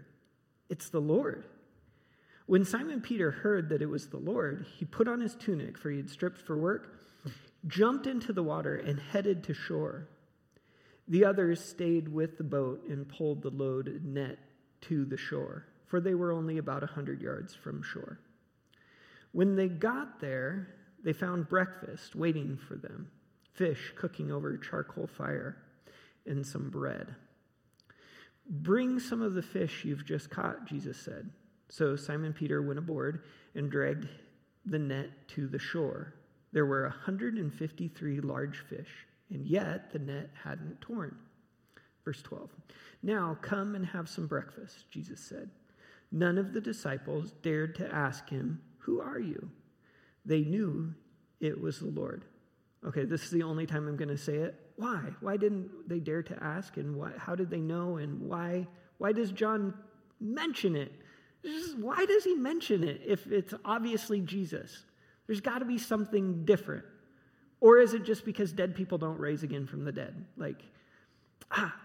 It's 0.69 0.89
the 0.89 1.01
Lord. 1.01 1.45
When 2.47 2.63
Simon 2.63 3.01
Peter 3.01 3.31
heard 3.31 3.69
that 3.69 3.81
it 3.81 3.89
was 3.89 4.07
the 4.07 4.17
Lord, 4.17 4.65
he 4.77 4.85
put 4.85 5.07
on 5.07 5.19
his 5.19 5.35
tunic, 5.35 5.77
for 5.77 5.89
he 5.89 5.97
had 5.97 6.09
stripped 6.09 6.41
for 6.41 6.55
work, 6.55 7.01
jumped 7.67 8.07
into 8.07 8.31
the 8.31 8.43
water, 8.43 8.75
and 8.75 8.99
headed 8.99 9.43
to 9.45 9.53
shore. 9.53 10.07
The 11.07 11.25
others 11.25 11.63
stayed 11.63 12.07
with 12.07 12.37
the 12.37 12.43
boat 12.43 12.83
and 12.87 13.07
pulled 13.07 13.41
the 13.41 13.49
loaded 13.49 14.05
net 14.05 14.39
to 14.81 15.05
the 15.05 15.17
shore, 15.17 15.67
for 15.85 15.99
they 15.99 16.15
were 16.15 16.31
only 16.31 16.57
about 16.57 16.83
a 16.83 16.87
hundred 16.87 17.21
yards 17.21 17.53
from 17.53 17.83
shore. 17.83 18.19
When 19.31 19.55
they 19.55 19.67
got 19.67 20.19
there, 20.19 20.75
they 21.03 21.13
found 21.13 21.49
breakfast 21.49 22.15
waiting 22.15 22.57
for 22.57 22.75
them 22.75 23.09
fish 23.53 23.93
cooking 23.95 24.31
over 24.31 24.53
a 24.53 24.59
charcoal 24.59 25.07
fire 25.07 25.57
and 26.25 26.45
some 26.45 26.69
bread. 26.69 27.15
Bring 28.49 28.99
some 28.99 29.21
of 29.21 29.33
the 29.33 29.41
fish 29.41 29.85
you've 29.85 30.05
just 30.05 30.29
caught, 30.29 30.65
Jesus 30.65 30.97
said. 30.97 31.29
So 31.69 31.95
Simon 31.95 32.33
Peter 32.33 32.61
went 32.61 32.79
aboard 32.79 33.23
and 33.55 33.71
dragged 33.71 34.07
the 34.65 34.79
net 34.79 35.09
to 35.29 35.47
the 35.47 35.59
shore. 35.59 36.13
There 36.51 36.65
were 36.65 36.83
153 36.83 38.21
large 38.21 38.59
fish, 38.69 39.07
and 39.29 39.45
yet 39.45 39.91
the 39.91 39.99
net 39.99 40.29
hadn't 40.43 40.81
torn. 40.81 41.15
Verse 42.03 42.21
12. 42.21 42.49
Now 43.01 43.37
come 43.41 43.75
and 43.75 43.85
have 43.85 44.07
some 44.07 44.27
breakfast, 44.27 44.89
Jesus 44.91 45.19
said. 45.19 45.49
None 46.11 46.37
of 46.37 46.53
the 46.53 46.61
disciples 46.61 47.33
dared 47.41 47.75
to 47.75 47.93
ask 47.93 48.29
him, 48.29 48.61
Who 48.79 49.01
are 49.01 49.19
you? 49.19 49.49
They 50.25 50.41
knew 50.41 50.93
it 51.39 51.59
was 51.59 51.79
the 51.79 51.87
Lord. 51.87 52.25
Okay, 52.85 53.03
this 53.03 53.23
is 53.23 53.31
the 53.31 53.43
only 53.43 53.65
time 53.65 53.87
I'm 53.87 53.97
going 53.97 54.09
to 54.09 54.17
say 54.17 54.35
it. 54.35 54.55
Why? 54.75 55.01
Why 55.19 55.37
didn't 55.37 55.89
they 55.89 55.99
dare 55.99 56.21
to 56.23 56.43
ask? 56.43 56.77
And 56.77 56.95
why, 56.95 57.11
how 57.17 57.33
did 57.33 57.49
they 57.49 57.59
know? 57.59 57.97
And 57.97 58.21
why, 58.21 58.67
why 58.97 59.11
does 59.11 59.31
John 59.31 59.73
mention 60.19 60.75
it? 60.75 60.91
Why 61.77 62.05
does 62.05 62.23
he 62.23 62.35
mention 62.35 62.83
it 62.83 63.01
if 63.05 63.27
it's 63.27 63.53
obviously 63.63 64.21
Jesus? 64.21 64.85
There's 65.27 65.41
got 65.41 65.59
to 65.59 65.65
be 65.65 65.77
something 65.77 66.45
different. 66.45 66.85
Or 67.65 67.79
is 67.79 67.95
it 67.95 68.03
just 68.03 68.25
because 68.25 68.51
dead 68.51 68.75
people 68.75 68.99
don't 68.99 69.19
raise 69.19 69.41
again 69.41 69.65
from 69.65 69.85
the 69.85 69.91
dead? 69.91 70.23
Like, 70.37 70.61
ah, 71.49 71.75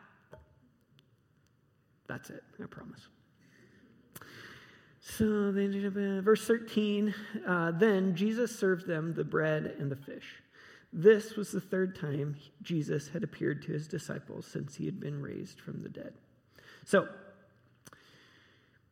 that's 2.07 2.29
it, 2.29 2.45
I 2.63 2.67
promise. 2.67 3.01
So, 5.01 5.51
they 5.51 5.65
ended 5.65 5.87
up 5.87 5.97
in 5.97 6.21
verse 6.21 6.47
13, 6.47 7.15
uh, 7.47 7.71
then 7.71 8.15
Jesus 8.15 8.55
served 8.55 8.87
them 8.87 9.15
the 9.15 9.25
bread 9.25 9.75
and 9.79 9.91
the 9.91 9.97
fish. 9.97 10.43
This 10.93 11.35
was 11.35 11.51
the 11.51 11.63
third 11.63 11.99
time 11.99 12.37
Jesus 12.61 13.09
had 13.09 13.25
appeared 13.25 13.63
to 13.63 13.73
his 13.73 13.89
disciples 13.89 14.45
since 14.47 14.75
he 14.75 14.85
had 14.85 15.01
been 15.01 15.23
raised 15.23 15.63
from 15.63 15.81
the 15.81 15.89
dead. 15.89 16.13
So, 16.85 17.09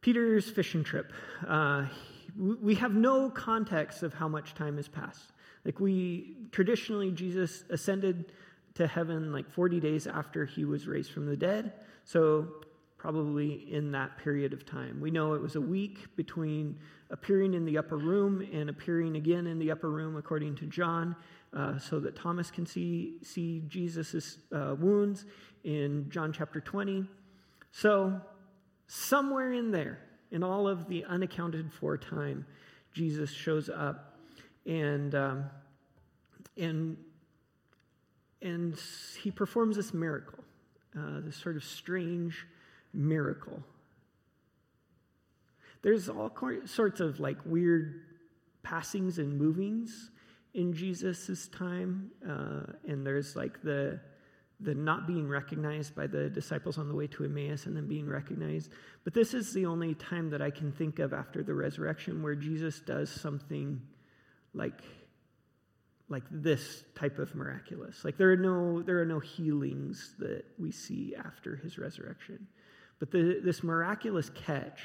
Peter's 0.01 0.49
fishing 0.49 0.85
trip. 0.85 1.13
Uh, 1.47 1.85
we 2.35 2.77
have 2.77 2.95
no 2.95 3.29
context 3.29 4.03
of 4.03 4.15
how 4.15 4.27
much 4.27 4.55
time 4.55 4.79
has 4.79 4.89
passed. 4.89 5.33
Like, 5.69 5.81
we 5.81 6.35
traditionally, 6.51 7.11
Jesus 7.11 7.63
ascended 7.69 8.33
to 8.73 8.87
heaven 8.87 9.35
like 9.35 9.51
40 9.51 9.81
days 9.81 10.07
after 10.07 10.47
he 10.47 10.65
was 10.65 10.89
raised 10.89 11.13
from 11.13 11.27
the 11.27 11.37
dead. 11.37 11.75
So, 12.05 12.49
probably 12.97 13.71
in 13.71 13.93
that 13.93 14.17
period 14.17 14.55
of 14.55 14.65
time. 14.65 14.99
We 14.99 15.11
know 15.11 15.35
it 15.35 15.43
was 15.43 15.57
a 15.57 15.61
week 15.61 16.17
between 16.17 16.79
appearing 17.11 17.53
in 17.53 17.67
the 17.67 17.77
upper 17.77 17.99
room 17.99 18.49
and 18.51 18.71
appearing 18.71 19.17
again 19.17 19.47
in 19.47 19.59
the 19.59 19.71
upper 19.71 19.91
room, 19.91 20.17
according 20.17 20.57
to 20.57 20.65
John 20.65 21.15
uh, 21.53 21.79
so 21.79 22.01
that 22.01 22.17
Thomas 22.17 22.51
can 22.51 22.65
see, 22.65 23.19
see 23.23 23.63
Jesus' 23.69 24.39
uh, 24.51 24.75
wounds 24.75 25.27
in 25.65 26.09
John 26.09 26.33
chapter 26.33 26.63
20. 26.63 27.05
So, 27.73 28.19
somewhere 28.87 29.53
in 29.53 29.71
there, 29.71 29.99
in 30.31 30.43
all 30.43 30.67
of 30.67 30.89
the 30.89 31.05
unaccounted 31.05 31.71
for 31.75 31.99
time, 31.99 32.47
Jesus 32.95 33.31
shows 33.31 33.69
up 33.69 34.18
and, 34.69 35.15
um, 35.15 35.45
and, 36.57 36.97
and 38.43 38.79
he 39.21 39.31
performs 39.31 39.77
this 39.77 39.95
miracle, 39.95 40.45
uh, 40.97 41.21
this 41.21 41.37
sort 41.37 41.57
of 41.57 41.65
strange 41.65 42.47
miracle. 42.93 43.63
There's 45.83 46.09
all 46.09 46.31
sorts 46.67 47.01
of 47.01 47.19
like 47.19 47.39
weird 47.47 48.03
passings 48.63 49.19
and 49.19 49.39
movings 49.39 50.11
in 50.53 50.75
Jesus' 50.75 51.49
time, 51.49 52.11
uh, 52.29 52.73
and 52.87 53.07
there's 53.07 53.35
like 53.35 53.63
the 53.63 54.01
the 54.61 54.75
not 54.75 55.07
being 55.07 55.29
recognized 55.29 55.95
by 55.95 56.05
the 56.09 56.29
disciples 56.29 56.79
on 56.79 56.89
the 56.89 56.95
way 56.95 57.07
to 57.07 57.25
Emmaus 57.25 57.67
and 57.67 57.77
then 57.77 57.87
being 57.87 58.09
recognized. 58.09 58.73
But 59.05 59.15
this 59.15 59.33
is 59.33 59.53
the 59.53 59.65
only 59.67 59.95
time 59.95 60.31
that 60.31 60.43
I 60.43 60.51
can 60.51 60.73
think 60.73 60.99
of 60.99 61.13
after 61.13 61.45
the 61.45 61.55
resurrection 61.55 62.25
where 62.25 62.35
Jesus 62.35 62.81
does 62.81 63.09
something 63.09 63.81
like 64.55 64.83
like 66.11 66.25
this 66.31 66.85
type 66.95 67.19
of 67.19 67.35
miraculous. 67.35 68.05
Like 68.05 68.17
there 68.17 68.33
are 68.33 68.37
no 68.37 68.83
there 68.83 69.01
are 69.01 69.07
no 69.07 69.19
healings 69.19 70.15
that 70.19 70.45
we 70.59 70.73
see 70.73 71.15
after 71.15 71.57
his 71.57 71.79
resurrection. 71.79 72.47
But 72.99 73.11
the, 73.13 73.41
this 73.45 73.63
miraculous 73.63 74.31
catch 74.31 74.81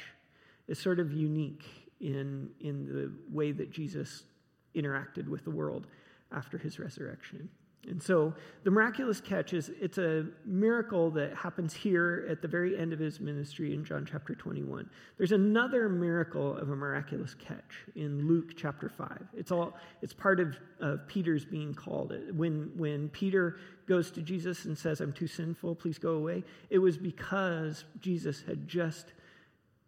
is 0.68 0.78
sort 0.78 1.00
of 1.00 1.12
unique 1.12 1.64
in 2.00 2.50
in 2.60 2.86
the 2.86 3.12
way 3.34 3.52
that 3.52 3.70
Jesus 3.70 4.24
interacted 4.74 5.28
with 5.28 5.44
the 5.44 5.50
world 5.50 5.86
after 6.32 6.58
his 6.58 6.78
resurrection. 6.78 7.48
And 7.86 8.02
so 8.02 8.34
the 8.62 8.70
miraculous 8.70 9.20
catch 9.20 9.52
is 9.52 9.70
it's 9.80 9.98
a 9.98 10.26
miracle 10.44 11.10
that 11.12 11.34
happens 11.34 11.74
here 11.74 12.26
at 12.30 12.42
the 12.42 12.48
very 12.48 12.78
end 12.78 12.92
of 12.92 12.98
his 12.98 13.20
ministry 13.20 13.74
in 13.74 13.84
John 13.84 14.06
chapter 14.10 14.34
21. 14.34 14.88
There's 15.18 15.32
another 15.32 15.88
miracle 15.88 16.56
of 16.56 16.70
a 16.70 16.76
miraculous 16.76 17.34
catch 17.34 17.84
in 17.94 18.26
Luke 18.26 18.52
chapter 18.56 18.88
5. 18.88 19.28
It's 19.36 19.52
all 19.52 19.74
it's 20.02 20.14
part 20.14 20.40
of, 20.40 20.56
of 20.80 21.06
Peter's 21.06 21.44
being 21.44 21.74
called. 21.74 22.14
When 22.32 22.70
when 22.76 23.08
Peter 23.10 23.56
goes 23.86 24.10
to 24.12 24.22
Jesus 24.22 24.64
and 24.64 24.76
says, 24.76 25.00
I'm 25.00 25.12
too 25.12 25.26
sinful, 25.26 25.74
please 25.76 25.98
go 25.98 26.12
away, 26.12 26.42
it 26.70 26.78
was 26.78 26.96
because 26.96 27.84
Jesus 28.00 28.42
had 28.42 28.66
just 28.66 29.12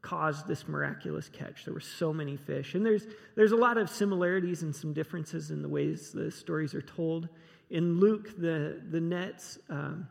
caused 0.06 0.46
this 0.46 0.68
miraculous 0.68 1.28
catch. 1.28 1.64
There 1.64 1.74
were 1.74 1.80
so 1.80 2.12
many 2.12 2.36
fish. 2.36 2.74
And 2.74 2.86
there's 2.86 3.06
there's 3.34 3.52
a 3.52 3.56
lot 3.56 3.76
of 3.76 3.90
similarities 3.90 4.62
and 4.62 4.74
some 4.74 4.92
differences 4.92 5.50
in 5.50 5.62
the 5.62 5.68
ways 5.68 6.12
the 6.12 6.30
stories 6.30 6.74
are 6.74 6.82
told. 6.82 7.28
In 7.70 7.98
Luke, 7.98 8.36
the, 8.38 8.80
the, 8.90 9.00
nets, 9.00 9.58
um, 9.68 10.08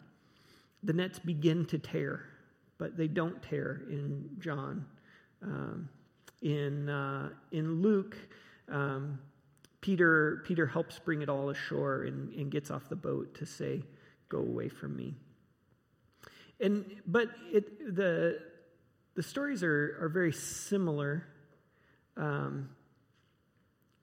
the 0.83 0.93
nets 0.93 1.19
begin 1.19 1.65
to 1.67 1.79
tear, 1.79 2.25
but 2.77 2.97
they 2.97 3.07
don't 3.07 3.41
tear 3.41 3.83
in 3.89 4.29
John. 4.39 4.85
Um, 5.41 5.89
in, 6.41 6.89
uh, 6.89 7.29
in 7.51 7.81
Luke, 7.81 8.17
um, 8.69 9.19
Peter, 9.79 10.43
Peter 10.45 10.65
helps 10.65 10.99
bring 10.99 11.21
it 11.21 11.29
all 11.29 11.49
ashore 11.49 12.03
and, 12.03 12.33
and 12.33 12.51
gets 12.51 12.71
off 12.71 12.89
the 12.89 12.95
boat 12.95 13.35
to 13.35 13.45
say, 13.45 13.83
Go 14.27 14.39
away 14.39 14.69
from 14.69 14.95
me. 14.95 15.13
And, 16.59 16.83
but 17.05 17.29
it, 17.53 17.95
the, 17.95 18.39
the 19.13 19.21
stories 19.21 19.61
are, 19.63 19.97
are 20.01 20.09
very 20.09 20.33
similar, 20.33 21.27
um, 22.17 22.69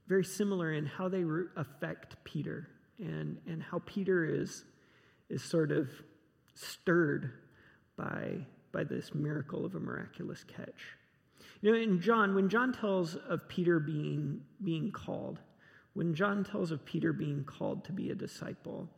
very 0.06 0.24
similar 0.24 0.72
in 0.72 0.86
how 0.86 1.08
they 1.08 1.24
affect 1.56 2.22
Peter 2.22 2.68
and, 3.02 3.38
and 3.46 3.62
how 3.62 3.82
Peter 3.84 4.24
is, 4.24 4.64
is 5.28 5.42
sort 5.42 5.72
of 5.72 5.90
stirred 6.54 7.32
by, 7.96 8.36
by 8.72 8.84
this 8.84 9.14
miracle 9.14 9.64
of 9.64 9.74
a 9.74 9.80
miraculous 9.80 10.44
catch. 10.44 10.96
You 11.60 11.72
know, 11.72 11.78
in 11.78 12.00
John, 12.00 12.34
when 12.34 12.48
John 12.48 12.72
tells 12.72 13.16
of 13.16 13.48
Peter 13.48 13.78
being, 13.78 14.40
being 14.64 14.90
called, 14.90 15.38
when 15.94 16.14
John 16.14 16.44
tells 16.44 16.70
of 16.70 16.84
Peter 16.84 17.12
being 17.12 17.44
called 17.44 17.84
to 17.84 17.92
be 17.92 18.10
a 18.10 18.14
disciple, 18.14 18.88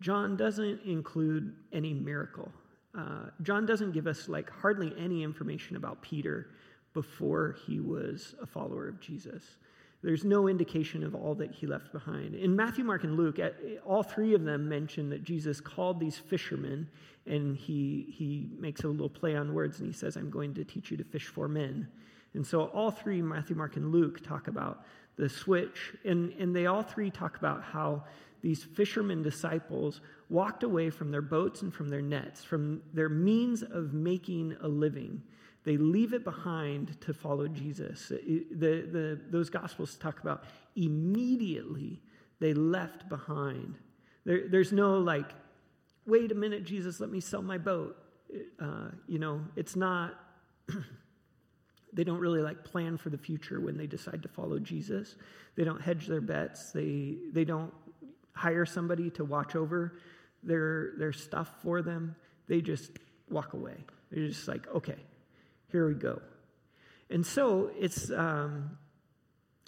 John 0.00 0.36
doesn't 0.36 0.82
include 0.84 1.54
any 1.72 1.92
miracle. 1.92 2.50
Uh, 2.96 3.26
John 3.42 3.66
doesn't 3.66 3.92
give 3.92 4.06
us 4.06 4.28
like 4.28 4.50
hardly 4.50 4.92
any 4.98 5.22
information 5.22 5.76
about 5.76 6.02
Peter 6.02 6.50
before 6.94 7.56
he 7.66 7.78
was 7.78 8.34
a 8.42 8.46
follower 8.46 8.88
of 8.88 9.00
Jesus. 9.00 9.56
There's 10.02 10.24
no 10.24 10.48
indication 10.48 11.02
of 11.02 11.14
all 11.14 11.34
that 11.34 11.52
he 11.52 11.66
left 11.66 11.92
behind. 11.92 12.34
In 12.34 12.56
Matthew, 12.56 12.84
Mark, 12.84 13.04
and 13.04 13.16
Luke, 13.16 13.38
all 13.84 14.02
three 14.02 14.34
of 14.34 14.44
them 14.44 14.66
mention 14.66 15.10
that 15.10 15.22
Jesus 15.22 15.60
called 15.60 16.00
these 16.00 16.16
fishermen, 16.16 16.88
and 17.26 17.54
he, 17.54 18.06
he 18.16 18.48
makes 18.58 18.82
a 18.84 18.88
little 18.88 19.10
play 19.10 19.36
on 19.36 19.52
words 19.52 19.80
and 19.80 19.86
he 19.86 19.92
says, 19.92 20.16
I'm 20.16 20.30
going 20.30 20.54
to 20.54 20.64
teach 20.64 20.90
you 20.90 20.96
to 20.96 21.04
fish 21.04 21.26
for 21.26 21.48
men. 21.48 21.86
And 22.32 22.46
so 22.46 22.64
all 22.66 22.90
three, 22.90 23.20
Matthew, 23.20 23.56
Mark, 23.56 23.76
and 23.76 23.92
Luke, 23.92 24.24
talk 24.24 24.48
about 24.48 24.84
the 25.16 25.28
switch, 25.28 25.94
and, 26.04 26.32
and 26.38 26.56
they 26.56 26.64
all 26.64 26.82
three 26.82 27.10
talk 27.10 27.36
about 27.36 27.62
how 27.62 28.04
these 28.40 28.64
fishermen 28.64 29.22
disciples 29.22 30.00
walked 30.30 30.62
away 30.62 30.88
from 30.88 31.10
their 31.10 31.20
boats 31.20 31.60
and 31.60 31.74
from 31.74 31.90
their 31.90 32.00
nets, 32.00 32.42
from 32.42 32.80
their 32.94 33.10
means 33.10 33.62
of 33.62 33.92
making 33.92 34.56
a 34.62 34.68
living 34.68 35.20
they 35.70 35.76
leave 35.76 36.14
it 36.14 36.24
behind 36.24 37.00
to 37.02 37.14
follow 37.14 37.46
Jesus. 37.46 38.08
The, 38.08 38.44
the, 38.50 39.20
those 39.30 39.50
gospels 39.50 39.94
talk 39.94 40.18
about 40.18 40.42
immediately 40.74 42.00
they 42.40 42.54
left 42.54 43.08
behind. 43.08 43.76
There, 44.24 44.48
there's 44.48 44.72
no 44.72 44.98
like, 44.98 45.30
wait 46.06 46.32
a 46.32 46.34
minute, 46.34 46.64
Jesus, 46.64 46.98
let 46.98 47.08
me 47.08 47.20
sell 47.20 47.40
my 47.40 47.56
boat. 47.56 47.96
Uh, 48.60 48.88
you 49.06 49.20
know, 49.20 49.42
it's 49.54 49.76
not, 49.76 50.18
they 51.92 52.02
don't 52.02 52.18
really 52.18 52.42
like 52.42 52.64
plan 52.64 52.96
for 52.96 53.10
the 53.10 53.18
future 53.18 53.60
when 53.60 53.76
they 53.76 53.86
decide 53.86 54.24
to 54.24 54.28
follow 54.28 54.58
Jesus. 54.58 55.14
They 55.54 55.62
don't 55.62 55.80
hedge 55.80 56.08
their 56.08 56.20
bets. 56.20 56.72
They, 56.72 57.14
they 57.32 57.44
don't 57.44 57.72
hire 58.32 58.66
somebody 58.66 59.08
to 59.10 59.24
watch 59.24 59.54
over 59.54 60.00
their, 60.42 60.94
their 60.98 61.12
stuff 61.12 61.48
for 61.62 61.80
them. 61.80 62.16
They 62.48 62.60
just 62.60 62.90
walk 63.28 63.52
away. 63.52 63.76
They're 64.10 64.26
just 64.26 64.48
like, 64.48 64.66
okay, 64.74 64.96
here 65.70 65.86
we 65.88 65.94
go. 65.94 66.20
And 67.10 67.26
so 67.26 67.70
it's, 67.78 68.10
um, 68.10 68.78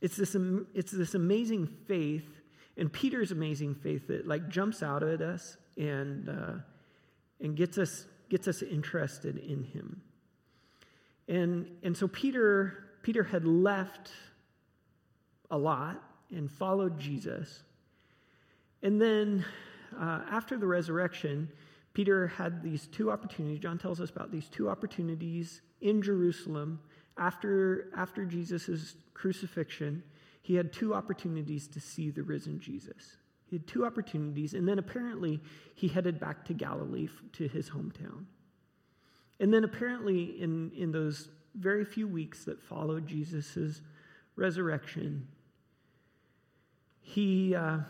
it's, 0.00 0.16
this, 0.16 0.36
it's 0.74 0.92
this 0.92 1.14
amazing 1.14 1.66
faith, 1.86 2.28
and 2.76 2.92
Peter's 2.92 3.32
amazing 3.32 3.74
faith 3.74 4.08
that 4.08 4.26
like 4.26 4.48
jumps 4.48 4.82
out 4.82 5.02
at 5.02 5.20
us 5.20 5.56
and, 5.76 6.28
uh, 6.28 6.52
and 7.40 7.56
gets, 7.56 7.78
us, 7.78 8.06
gets 8.28 8.48
us 8.48 8.62
interested 8.62 9.38
in 9.38 9.64
him. 9.64 10.00
And, 11.28 11.66
and 11.82 11.96
so 11.96 12.08
Peter, 12.08 12.84
Peter 13.02 13.22
had 13.22 13.44
left 13.44 14.10
a 15.50 15.58
lot 15.58 16.02
and 16.30 16.50
followed 16.50 16.98
Jesus. 16.98 17.62
And 18.82 19.00
then 19.00 19.44
uh, 19.98 20.20
after 20.30 20.56
the 20.56 20.66
resurrection, 20.66 21.48
Peter 21.94 22.28
had 22.28 22.62
these 22.62 22.86
two 22.86 23.10
opportunities. 23.10 23.58
John 23.58 23.78
tells 23.78 24.00
us 24.00 24.10
about 24.10 24.32
these 24.32 24.48
two 24.48 24.70
opportunities 24.70 25.60
in 25.82 26.00
Jerusalem 26.00 26.80
after, 27.18 27.88
after 27.96 28.24
Jesus' 28.24 28.94
crucifixion. 29.12 30.02
He 30.40 30.54
had 30.54 30.72
two 30.72 30.94
opportunities 30.94 31.68
to 31.68 31.80
see 31.80 32.10
the 32.10 32.22
risen 32.22 32.58
Jesus. 32.58 33.16
He 33.46 33.56
had 33.56 33.66
two 33.66 33.84
opportunities, 33.84 34.54
and 34.54 34.66
then 34.66 34.78
apparently 34.78 35.40
he 35.74 35.88
headed 35.88 36.18
back 36.18 36.44
to 36.46 36.54
Galilee 36.54 37.08
to 37.34 37.48
his 37.48 37.68
hometown. 37.68 38.24
And 39.38 39.52
then 39.52 39.64
apparently, 39.64 40.40
in, 40.40 40.70
in 40.76 40.90
those 40.90 41.28
very 41.54 41.84
few 41.84 42.08
weeks 42.08 42.44
that 42.44 42.62
followed 42.62 43.06
Jesus' 43.06 43.82
resurrection, 44.36 45.28
he, 47.00 47.54
uh, 47.54 47.80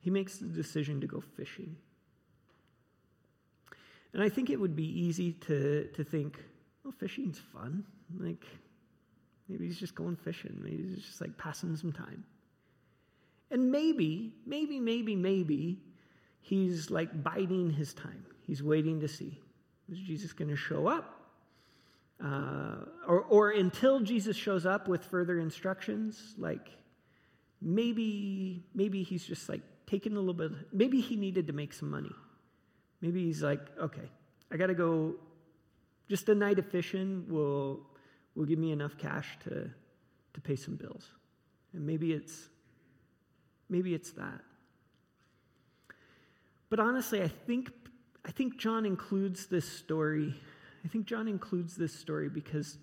he 0.00 0.10
makes 0.10 0.38
the 0.38 0.46
decision 0.46 1.00
to 1.00 1.06
go 1.06 1.20
fishing. 1.20 1.76
And 4.16 4.24
I 4.24 4.30
think 4.30 4.48
it 4.48 4.58
would 4.58 4.74
be 4.74 5.02
easy 5.02 5.32
to, 5.32 5.90
to 5.92 6.02
think, 6.02 6.42
well, 6.82 6.94
fishing's 6.98 7.38
fun. 7.38 7.84
Like, 8.18 8.46
maybe 9.46 9.66
he's 9.66 9.78
just 9.78 9.94
going 9.94 10.16
fishing. 10.16 10.58
Maybe 10.62 10.84
he's 10.84 11.04
just 11.04 11.20
like 11.20 11.36
passing 11.36 11.76
some 11.76 11.92
time. 11.92 12.24
And 13.50 13.70
maybe, 13.70 14.32
maybe, 14.46 14.80
maybe, 14.80 15.14
maybe 15.14 15.82
he's 16.40 16.90
like 16.90 17.22
biding 17.22 17.68
his 17.68 17.92
time. 17.92 18.24
He's 18.46 18.62
waiting 18.62 19.00
to 19.00 19.08
see 19.08 19.38
is 19.92 19.98
Jesus 19.98 20.32
going 20.32 20.48
to 20.48 20.56
show 20.56 20.86
up? 20.86 21.20
Uh, 22.24 22.86
or, 23.06 23.20
or 23.20 23.50
until 23.50 24.00
Jesus 24.00 24.34
shows 24.34 24.64
up 24.64 24.88
with 24.88 25.04
further 25.04 25.38
instructions, 25.38 26.34
like 26.38 26.70
maybe, 27.60 28.64
maybe 28.74 29.02
he's 29.02 29.26
just 29.26 29.50
like 29.50 29.60
taking 29.86 30.16
a 30.16 30.18
little 30.18 30.32
bit, 30.32 30.52
maybe 30.72 31.02
he 31.02 31.16
needed 31.16 31.48
to 31.48 31.52
make 31.52 31.74
some 31.74 31.90
money. 31.90 32.12
Maybe 33.00 33.24
he's 33.24 33.42
like, 33.42 33.60
okay, 33.78 34.08
I 34.50 34.56
got 34.56 34.68
to 34.68 34.74
go. 34.74 35.14
Just 36.08 36.28
a 36.28 36.34
night 36.34 36.58
of 36.58 36.66
fishing 36.70 37.24
will 37.28 37.80
will 38.34 38.44
give 38.44 38.58
me 38.58 38.72
enough 38.72 38.96
cash 38.96 39.38
to 39.44 39.70
to 40.34 40.40
pay 40.40 40.56
some 40.56 40.76
bills, 40.76 41.10
and 41.72 41.86
maybe 41.86 42.12
it's 42.12 42.48
maybe 43.68 43.94
it's 43.94 44.12
that. 44.12 44.40
But 46.68 46.80
honestly, 46.80 47.22
I 47.22 47.28
think 47.28 47.70
I 48.24 48.30
think 48.30 48.58
John 48.58 48.84
includes 48.84 49.46
this 49.46 49.68
story. 49.68 50.34
I 50.84 50.88
think 50.88 51.06
John 51.06 51.28
includes 51.28 51.76
this 51.76 51.92
story 51.92 52.28
because 52.28 52.78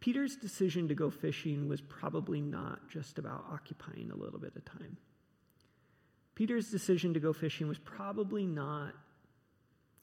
Peter's 0.00 0.36
decision 0.36 0.88
to 0.88 0.94
go 0.94 1.10
fishing 1.10 1.68
was 1.68 1.80
probably 1.80 2.40
not 2.40 2.88
just 2.88 3.18
about 3.18 3.44
occupying 3.50 4.10
a 4.10 4.16
little 4.16 4.38
bit 4.38 4.54
of 4.56 4.64
time. 4.64 4.96
Peter's 6.34 6.70
decision 6.70 7.14
to 7.14 7.20
go 7.20 7.32
fishing 7.32 7.68
was 7.68 7.78
probably 7.78 8.46
not 8.46 8.94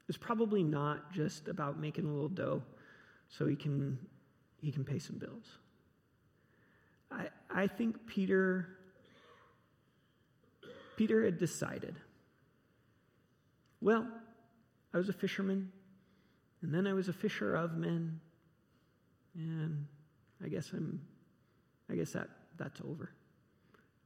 is 0.10 0.18
probably 0.18 0.64
not 0.64 1.14
just 1.14 1.48
about 1.48 1.80
making 1.80 2.06
a 2.06 2.12
little 2.12 2.30
dough 2.30 2.64
so 3.30 3.46
he 3.46 3.56
can, 3.56 3.98
he 4.60 4.72
can 4.72 4.84
pay 4.84 4.98
some 4.98 5.18
bills. 5.18 5.46
I, 7.12 7.28
I 7.50 7.68
think 7.68 8.08
Peter, 8.08 8.68
Peter 10.98 11.24
had 11.24 11.38
decided, 11.38 11.96
well, 13.82 14.08
I 14.94 14.98
was 14.98 15.10
a 15.10 15.14
fisherman, 15.14 15.72
and 16.64 16.74
then 16.74 16.88
I 16.88 16.94
was 16.94 17.08
a 17.08 17.14
fisher 17.14 17.56
of 17.56 17.78
men, 17.78 18.20
and 19.36 19.86
I 20.44 20.48
guess 20.48 20.72
I'm, 20.74 21.02
I 21.90 21.96
guess 21.96 22.12
that, 22.14 22.28
that's 22.58 22.82
over. 22.82 23.12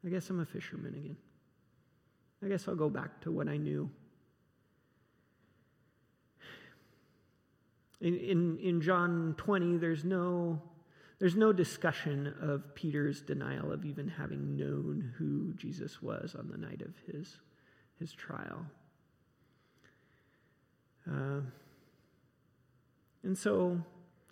I 0.05 0.09
guess 0.09 0.29
I'm 0.29 0.41
a 0.41 0.45
fisherman 0.45 0.95
again. 0.95 1.17
I 2.43 2.49
guess 2.49 2.67
I'll 2.67 2.75
go 2.75 2.89
back 2.89 3.21
to 3.21 3.31
what 3.31 3.47
I 3.47 3.55
knew 3.55 3.89
In, 8.03 8.15
in, 8.17 8.59
in 8.59 8.81
John 8.81 9.33
20, 9.37 9.77
there's 9.77 10.03
no, 10.03 10.61
there's 11.19 11.37
no 11.37 11.53
discussion 11.53 12.35
of 12.41 12.75
Peter's 12.75 13.21
denial 13.21 13.71
of 13.71 13.85
even 13.85 14.07
having 14.07 14.57
known 14.57 15.13
who 15.17 15.53
Jesus 15.55 16.01
was 16.01 16.35
on 16.37 16.49
the 16.49 16.57
night 16.57 16.81
of 16.81 16.93
his 17.07 17.39
his 17.99 18.11
trial. 18.11 18.65
Uh, 21.09 21.39
and 23.23 23.37
so 23.37 23.79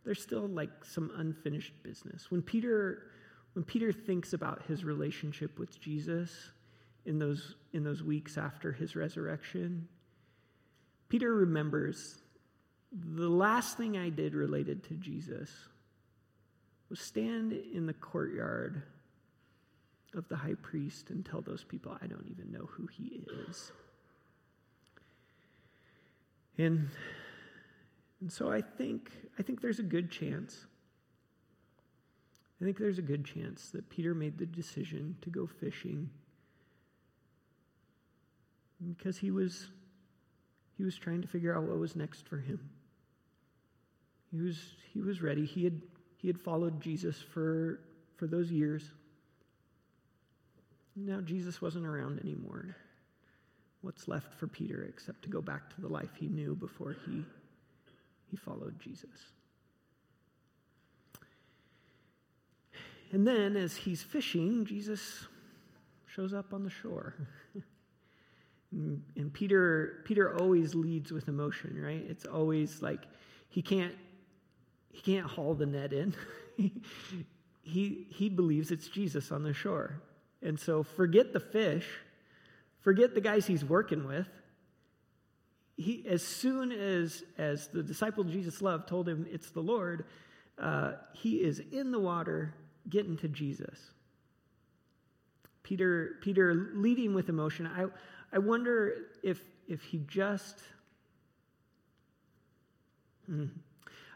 there's 0.04 0.22
still 0.22 0.48
like 0.48 0.84
some 0.84 1.12
unfinished 1.16 1.74
business. 1.84 2.30
When 2.30 2.42
Peter 2.42 3.04
when 3.54 3.64
Peter 3.64 3.92
thinks 3.92 4.34
about 4.34 4.64
his 4.68 4.84
relationship 4.86 5.60
with 5.60 5.80
Jesus 5.80 6.52
in 7.06 7.20
those 7.20 7.56
in 7.74 7.84
those 7.84 8.04
weeks 8.04 8.38
after 8.38 8.72
his 8.72 8.96
resurrection, 8.96 9.88
Peter 11.10 11.34
remembers 11.34 12.21
the 12.92 13.30
last 13.30 13.78
thing 13.78 13.98
I 13.98 14.10
did 14.10 14.34
related 14.34 14.84
to 14.86 14.96
Jesus 14.96 15.50
was 16.90 17.00
stand 17.00 17.54
in 17.54 17.86
the 17.86 17.94
courtyard 17.94 18.84
of 20.14 20.28
the 20.28 20.36
high 20.36 20.56
priest 20.62 21.10
and 21.10 21.26
tell 21.26 21.42
those 21.42 21.64
people 21.64 21.98
I 22.02 22.08
don't 22.08 22.28
even 22.30 22.52
know 22.52 22.68
who 22.72 22.88
he 22.88 23.24
is. 23.48 23.72
And, 26.58 26.90
and 28.20 28.32
so 28.32 28.52
I 28.52 28.62
think 28.62 29.10
I 29.40 29.44
think 29.44 29.62
there's 29.62 29.80
a 29.80 29.84
good 29.84 30.12
chance. 30.12 30.66
I 32.62 32.66
think 32.66 32.78
there's 32.78 33.00
a 33.00 33.04
good 33.04 33.26
chance 33.26 33.70
that 33.70 33.90
Peter 33.90 34.14
made 34.14 34.38
the 34.38 34.46
decision 34.46 35.16
to 35.22 35.30
go 35.30 35.48
fishing 35.48 36.10
because 38.86 39.18
he 39.18 39.32
was 39.32 39.70
he 40.78 40.84
was 40.84 40.98
trying 40.98 41.22
to 41.22 41.28
figure 41.28 41.56
out 41.56 41.64
what 41.64 41.78
was 41.80 41.96
next 41.96 42.28
for 42.28 42.38
him. 42.38 42.70
He 44.32 44.38
was 44.38 44.58
he 44.94 45.02
was 45.02 45.22
ready. 45.22 45.46
He 45.46 45.64
had 45.64 45.82
he 46.18 46.28
had 46.28 46.40
followed 46.40 46.82
Jesus 46.82 47.18
for 47.22 47.80
for 48.16 48.28
those 48.28 48.52
years. 48.52 48.92
Now 50.96 51.22
Jesus 51.22 51.62
wasn't 51.62 51.86
around 51.86 52.20
anymore. 52.20 52.76
What's 53.82 54.08
left 54.08 54.34
for 54.36 54.48
Peter 54.48 54.84
except 54.88 55.24
to 55.24 55.30
go 55.30 55.42
back 55.42 55.74
to 55.76 55.82
the 55.82 55.88
life 55.88 56.12
he 56.20 56.28
knew 56.28 56.56
before 56.56 56.96
he, 57.06 57.26
he 58.30 58.38
followed 58.38 58.80
Jesus? 58.80 59.10
And 63.12 63.28
then, 63.28 63.58
as 63.58 63.76
he's 63.76 64.02
fishing, 64.02 64.66
Jesus 64.66 65.28
shows 66.08 66.34
up 66.34 66.54
on 66.54 66.64
the 66.64 66.70
shore. 66.70 67.16
and, 68.72 69.34
Peter, 69.34 70.02
Peter 70.06 70.38
always 70.40 70.74
leads 70.74 71.12
with 71.12 71.28
emotion, 71.28 71.82
right? 71.82 72.06
It's 72.08 72.26
always 72.26 72.82
like 72.82 73.02
he 73.50 73.62
can't, 73.62 73.96
he 74.92 75.02
can't 75.02 75.28
haul 75.28 75.54
the 75.54 75.66
net 75.66 75.94
in. 75.94 76.14
he, 77.64 78.08
he 78.10 78.30
believes 78.30 78.72
it's 78.72 78.88
Jesus 78.88 79.32
on 79.32 79.44
the 79.44 79.54
shore. 79.54 80.02
And 80.42 80.60
so 80.60 80.84
forget 80.84 81.34
the 81.34 81.40
fish, 81.40 81.88
forget 82.82 83.14
the 83.14 83.22
guys 83.22 83.46
he's 83.46 83.64
working 83.64 84.08
with. 84.08 84.28
He, 85.78 86.06
as 86.08 86.24
soon 86.24 86.72
as, 86.72 87.24
as 87.38 87.68
the 87.70 87.82
disciple 87.82 88.24
Jesus 88.24 88.62
loved 88.62 88.88
told 88.88 89.08
him 89.08 89.26
it's 89.32 89.50
the 89.52 89.62
Lord, 89.62 90.06
uh, 90.60 90.94
he 91.14 91.36
is 91.38 91.62
in 91.72 91.92
the 91.92 92.00
water 92.00 92.54
getting 92.90 93.18
to 93.18 93.28
Jesus. 93.28 93.80
Peter, 95.64 96.18
Peter 96.22 96.70
leading 96.74 97.14
with 97.14 97.30
emotion. 97.30 97.68
I, 97.68 97.86
I 98.36 98.40
wonder 98.40 98.94
if, 99.24 99.42
if 99.68 99.82
he 99.84 100.00
just, 100.08 100.60
hmm, 103.26 103.46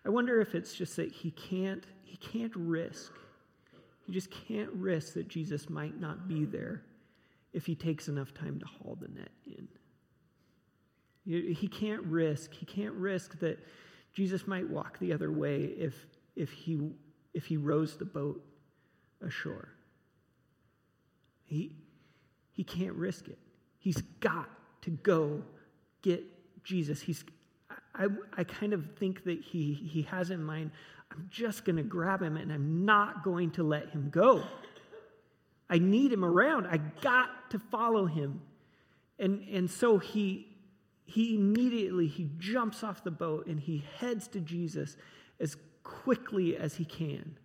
I 0.05 0.09
wonder 0.09 0.39
if 0.39 0.53
it's 0.53 0.75
just 0.75 0.95
that 0.97 1.11
he 1.11 1.31
can't, 1.31 1.83
he 2.03 2.17
can't 2.17 2.53
risk 2.55 3.11
he 4.05 4.13
just 4.13 4.29
can't 4.29 4.71
risk 4.73 5.13
that 5.13 5.27
Jesus 5.27 5.69
might 5.69 5.99
not 5.99 6.27
be 6.27 6.45
there 6.45 6.83
if 7.53 7.65
he 7.65 7.75
takes 7.75 8.07
enough 8.07 8.33
time 8.33 8.59
to 8.59 8.65
haul 8.65 8.97
the 8.99 9.07
net 9.07 9.31
in. 9.45 9.67
He 11.25 11.67
can't 11.67 12.03
risk, 12.03 12.53
he 12.53 12.67
can't 12.67 12.93
risk 12.93 13.39
that 13.39 13.57
Jesus 14.13 14.45
might 14.47 14.69
walk 14.69 14.99
the 14.99 15.11
other 15.11 15.31
way 15.31 15.63
if, 15.63 16.05
if, 16.35 16.51
he, 16.51 16.91
if 17.33 17.45
he 17.45 17.57
rows 17.57 17.97
the 17.97 18.05
boat 18.05 18.43
ashore. 19.25 19.69
He, 21.43 21.71
he 22.51 22.63
can't 22.63 22.93
risk 22.93 23.27
it. 23.27 23.39
He's 23.79 24.01
got 24.19 24.49
to 24.83 24.91
go 24.91 25.41
get 26.03 26.23
Jesus. 26.63 27.01
He's, 27.01 27.23
I, 27.97 28.07
I 28.37 28.43
kind 28.43 28.73
of 28.73 28.95
think 28.97 29.23
that 29.25 29.41
he, 29.41 29.73
he 29.73 30.03
has 30.03 30.31
in 30.31 30.43
mind 30.43 30.71
I'm 31.11 31.27
just 31.29 31.65
going 31.65 31.77
to 31.77 31.83
grab 31.83 32.21
him 32.21 32.35
and 32.37 32.51
I'm 32.51 32.85
not 32.85 33.23
going 33.23 33.51
to 33.51 33.63
let 33.63 33.89
him 33.89 34.09
go. 34.09 34.43
I 35.69 35.79
need 35.79 36.11
him 36.11 36.23
around. 36.23 36.67
I 36.67 36.77
got 37.01 37.51
to 37.51 37.59
follow 37.59 38.05
him. 38.05 38.41
And, 39.17 39.47
and 39.49 39.69
so 39.69 39.97
he, 39.97 40.47
he 41.05 41.35
immediately 41.35 42.07
he 42.07 42.29
jumps 42.37 42.83
off 42.83 43.03
the 43.03 43.11
boat 43.11 43.47
and 43.47 43.59
he 43.59 43.83
heads 43.97 44.27
to 44.29 44.41
Jesus 44.41 44.97
as 45.39 45.55
quickly 45.83 46.57
as 46.57 46.75
he 46.75 46.85
can. 46.85 47.37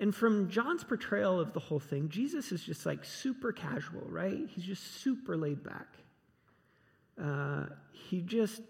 And 0.00 0.14
from 0.14 0.50
John's 0.50 0.84
portrayal 0.84 1.40
of 1.40 1.52
the 1.52 1.60
whole 1.60 1.80
thing, 1.80 2.08
Jesus 2.08 2.52
is 2.52 2.62
just 2.62 2.84
like 2.84 3.04
super 3.04 3.52
casual, 3.52 4.02
right? 4.08 4.46
He's 4.48 4.64
just 4.64 5.00
super 5.00 5.36
laid 5.36 5.62
back. 5.62 5.96
Uh, 7.22 7.66
he 7.92 8.20
just, 8.20 8.62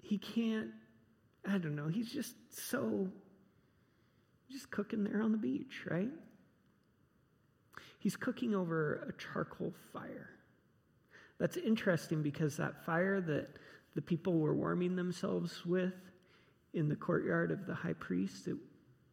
he 0.00 0.18
can't 0.18 0.70
I 1.46 1.58
don't 1.58 1.74
know, 1.74 1.88
he's 1.88 2.10
just 2.10 2.34
so, 2.50 3.08
just 4.50 4.70
cooking 4.70 5.04
there 5.04 5.22
on 5.22 5.32
the 5.32 5.38
beach, 5.38 5.82
right? 5.88 6.10
He's 7.98 8.16
cooking 8.16 8.54
over 8.54 9.06
a 9.08 9.20
charcoal 9.20 9.72
fire. 9.92 10.30
That's 11.38 11.56
interesting 11.56 12.22
because 12.22 12.56
that 12.58 12.84
fire 12.84 13.20
that 13.22 13.48
the 13.94 14.02
people 14.02 14.38
were 14.38 14.54
warming 14.54 14.94
themselves 14.94 15.66
with 15.66 15.94
in 16.74 16.88
the 16.88 16.96
courtyard 16.96 17.50
of 17.50 17.66
the 17.66 17.74
high 17.74 17.92
priest, 17.94 18.46
it, 18.46 18.56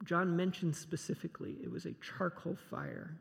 John 0.05 0.35
mentions 0.35 0.77
specifically 0.77 1.57
it 1.63 1.71
was 1.71 1.85
a 1.85 1.93
charcoal 1.93 2.57
fire. 2.69 3.19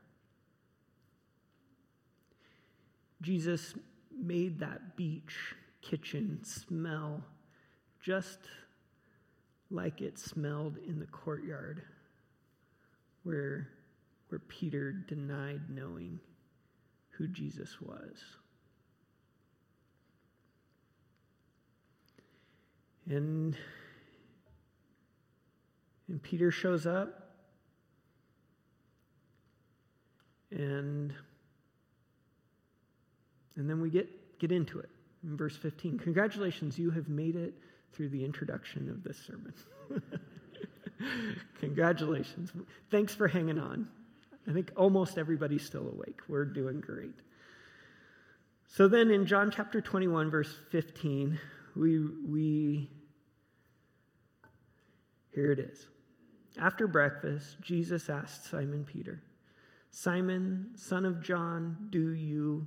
Jesus 3.22 3.74
made 4.16 4.58
that 4.60 4.96
beach 4.96 5.54
kitchen 5.80 6.40
smell 6.42 7.22
just 8.02 8.38
like 9.70 10.00
it 10.00 10.18
smelled 10.18 10.78
in 10.86 10.98
the 10.98 11.06
courtyard 11.06 11.82
where, 13.22 13.68
where 14.28 14.38
Peter 14.48 14.92
denied 14.92 15.60
knowing 15.68 16.18
who 17.10 17.26
Jesus 17.28 17.80
was. 17.80 18.22
And, 23.06 23.56
and 26.08 26.22
Peter 26.22 26.50
shows 26.50 26.86
up 26.86 27.28
and 30.50 31.12
and 33.58 33.68
then 33.68 33.80
we 33.80 33.90
get 33.90 34.08
get 34.38 34.50
into 34.50 34.78
it 34.78 34.88
in 35.24 35.36
verse 35.36 35.56
15 35.56 35.98
congratulations 35.98 36.78
you 36.78 36.90
have 36.90 37.08
made 37.08 37.36
it 37.36 37.54
through 37.92 38.08
the 38.08 38.24
introduction 38.24 38.88
of 38.90 39.02
this 39.02 39.18
sermon. 39.18 39.52
Congratulations. 41.60 42.52
Thanks 42.90 43.14
for 43.14 43.28
hanging 43.28 43.58
on. 43.58 43.88
I 44.46 44.52
think 44.52 44.70
almost 44.76 45.18
everybody's 45.18 45.64
still 45.64 45.88
awake. 45.88 46.20
We're 46.28 46.44
doing 46.44 46.80
great. 46.80 47.14
So 48.68 48.88
then 48.88 49.10
in 49.10 49.26
John 49.26 49.50
chapter 49.50 49.80
21, 49.80 50.30
verse 50.30 50.54
15, 50.70 51.38
we, 51.76 51.98
we 52.26 52.90
here 55.34 55.52
it 55.52 55.58
is. 55.58 55.86
After 56.58 56.86
breakfast, 56.86 57.56
Jesus 57.60 58.08
asked 58.10 58.46
Simon 58.50 58.84
Peter, 58.84 59.22
Simon, 59.90 60.70
son 60.74 61.04
of 61.04 61.22
John, 61.22 61.88
do 61.90 62.12
you 62.12 62.66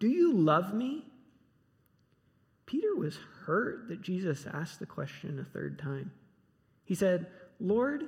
do 0.00 0.08
you 0.08 0.32
love 0.32 0.74
me? 0.74 1.04
Peter 2.66 2.96
was 2.96 3.18
hurt 3.44 3.88
that 3.88 4.02
Jesus 4.02 4.46
asked 4.52 4.80
the 4.80 4.86
question 4.86 5.38
a 5.38 5.44
third 5.44 5.78
time. 5.78 6.10
He 6.84 6.94
said, 6.94 7.26
Lord, 7.60 8.04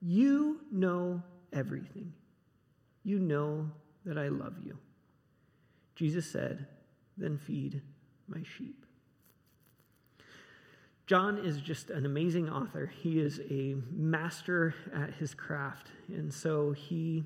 you 0.00 0.60
know 0.72 1.22
everything. 1.52 2.12
You 3.04 3.18
know 3.18 3.70
that 4.04 4.18
I 4.18 4.28
love 4.28 4.54
you. 4.64 4.78
Jesus 5.94 6.30
said, 6.30 6.66
Then 7.16 7.38
feed 7.38 7.82
my 8.26 8.42
sheep. 8.56 8.86
John 11.06 11.38
is 11.38 11.60
just 11.60 11.90
an 11.90 12.04
amazing 12.04 12.50
author. 12.50 12.92
He 13.02 13.18
is 13.18 13.40
a 13.50 13.76
master 13.90 14.74
at 14.94 15.14
his 15.14 15.34
craft. 15.34 15.88
And 16.08 16.32
so 16.32 16.72
he, 16.72 17.24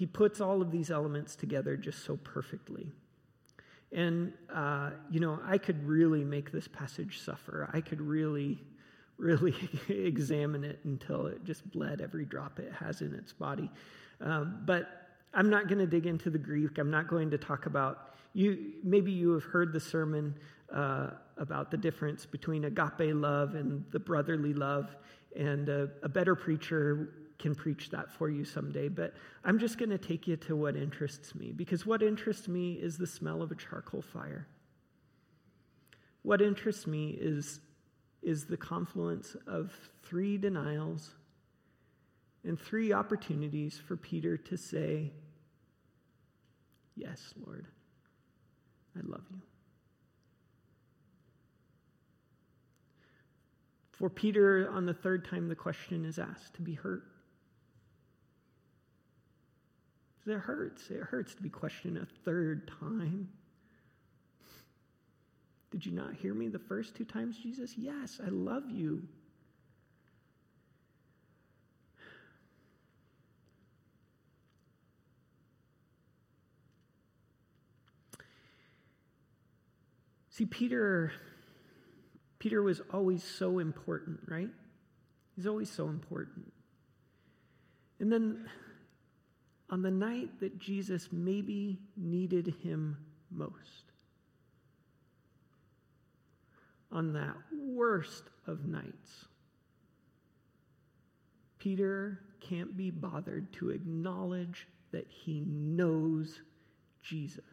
he 0.00 0.06
puts 0.06 0.40
all 0.40 0.62
of 0.62 0.70
these 0.70 0.90
elements 0.90 1.36
together 1.36 1.76
just 1.76 2.06
so 2.06 2.16
perfectly. 2.24 2.90
And, 3.92 4.32
uh, 4.50 4.92
you 5.10 5.20
know, 5.20 5.38
I 5.44 5.58
could 5.58 5.86
really 5.86 6.24
make 6.24 6.50
this 6.50 6.66
passage 6.66 7.20
suffer. 7.20 7.68
I 7.70 7.82
could 7.82 8.00
really, 8.00 8.64
really 9.18 9.54
examine 9.90 10.64
it 10.64 10.78
until 10.84 11.26
it 11.26 11.44
just 11.44 11.70
bled 11.70 12.00
every 12.00 12.24
drop 12.24 12.58
it 12.58 12.72
has 12.72 13.02
in 13.02 13.14
its 13.14 13.34
body. 13.34 13.70
Um, 14.22 14.62
but 14.64 15.10
I'm 15.34 15.50
not 15.50 15.68
going 15.68 15.80
to 15.80 15.86
dig 15.86 16.06
into 16.06 16.30
the 16.30 16.38
Greek. 16.38 16.78
I'm 16.78 16.90
not 16.90 17.06
going 17.06 17.30
to 17.32 17.36
talk 17.36 17.66
about 17.66 18.14
you. 18.32 18.72
Maybe 18.82 19.12
you 19.12 19.32
have 19.32 19.44
heard 19.44 19.70
the 19.70 19.80
sermon 19.80 20.34
uh, 20.74 21.10
about 21.36 21.70
the 21.70 21.76
difference 21.76 22.24
between 22.24 22.64
agape 22.64 23.12
love 23.14 23.54
and 23.54 23.84
the 23.90 23.98
brotherly 23.98 24.54
love, 24.54 24.96
and 25.36 25.68
a, 25.68 25.90
a 26.02 26.08
better 26.08 26.34
preacher 26.34 27.19
can 27.40 27.54
preach 27.54 27.90
that 27.90 28.12
for 28.12 28.28
you 28.28 28.44
someday. 28.44 28.88
But 28.88 29.14
I'm 29.44 29.58
just 29.58 29.78
going 29.78 29.90
to 29.90 29.98
take 29.98 30.28
you 30.28 30.36
to 30.36 30.54
what 30.54 30.76
interests 30.76 31.34
me, 31.34 31.52
because 31.52 31.84
what 31.84 32.02
interests 32.02 32.46
me 32.46 32.74
is 32.74 32.96
the 32.96 33.06
smell 33.06 33.42
of 33.42 33.50
a 33.50 33.56
charcoal 33.56 34.02
fire. 34.02 34.46
What 36.22 36.42
interests 36.42 36.86
me 36.86 37.18
is, 37.20 37.60
is 38.22 38.44
the 38.44 38.56
confluence 38.56 39.34
of 39.46 39.72
three 40.02 40.36
denials 40.36 41.10
and 42.44 42.60
three 42.60 42.92
opportunities 42.92 43.78
for 43.78 43.96
Peter 43.96 44.36
to 44.36 44.56
say, 44.56 45.12
Yes, 46.96 47.32
Lord, 47.46 47.66
I 48.94 49.00
love 49.06 49.22
you. 49.30 49.40
For 53.92 54.10
Peter, 54.10 54.70
on 54.70 54.86
the 54.86 54.94
third 54.94 55.24
time 55.24 55.48
the 55.48 55.54
question 55.54 56.04
is 56.04 56.18
asked, 56.18 56.54
to 56.54 56.62
be 56.62 56.74
hurt. 56.74 57.04
It 60.26 60.38
hurts. 60.38 60.90
It 60.90 61.00
hurts 61.00 61.34
to 61.34 61.42
be 61.42 61.48
questioned 61.48 61.96
a 61.96 62.06
third 62.24 62.70
time. 62.80 63.28
Did 65.70 65.86
you 65.86 65.92
not 65.92 66.14
hear 66.14 66.34
me 66.34 66.48
the 66.48 66.58
first 66.58 66.94
two 66.96 67.04
times, 67.04 67.38
Jesus? 67.38 67.74
Yes, 67.76 68.20
I 68.24 68.28
love 68.28 68.70
you. 68.70 69.02
See, 80.30 80.46
Peter 80.46 81.12
Peter 82.38 82.62
was 82.62 82.80
always 82.92 83.22
so 83.22 83.58
important, 83.58 84.20
right? 84.26 84.48
He's 85.36 85.46
always 85.46 85.70
so 85.70 85.88
important. 85.88 86.50
And 88.00 88.10
then 88.10 88.48
on 89.70 89.82
the 89.82 89.90
night 89.90 90.28
that 90.40 90.58
Jesus 90.58 91.08
maybe 91.12 91.78
needed 91.96 92.54
him 92.62 92.96
most, 93.30 93.92
on 96.90 97.12
that 97.12 97.36
worst 97.56 98.24
of 98.46 98.66
nights, 98.66 99.26
Peter 101.60 102.18
can't 102.40 102.76
be 102.76 102.90
bothered 102.90 103.52
to 103.52 103.70
acknowledge 103.70 104.66
that 104.90 105.06
he 105.08 105.44
knows 105.46 106.40
Jesus. 107.02 107.44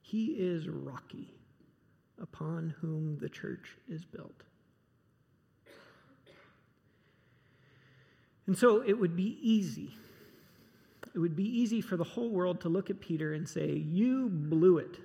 He 0.00 0.26
is 0.32 0.68
Rocky, 0.68 1.34
upon 2.20 2.74
whom 2.80 3.18
the 3.18 3.28
church 3.28 3.76
is 3.88 4.04
built. 4.04 4.42
And 8.46 8.56
so 8.56 8.82
it 8.82 8.94
would 8.94 9.16
be 9.16 9.38
easy. 9.40 9.94
It 11.14 11.18
would 11.18 11.34
be 11.34 11.44
easy 11.44 11.80
for 11.80 11.96
the 11.96 12.04
whole 12.04 12.30
world 12.30 12.60
to 12.60 12.68
look 12.68 12.90
at 12.90 13.00
Peter 13.00 13.32
and 13.32 13.48
say, 13.48 13.72
You 13.72 14.28
blew 14.28 14.78
it. 14.78 14.98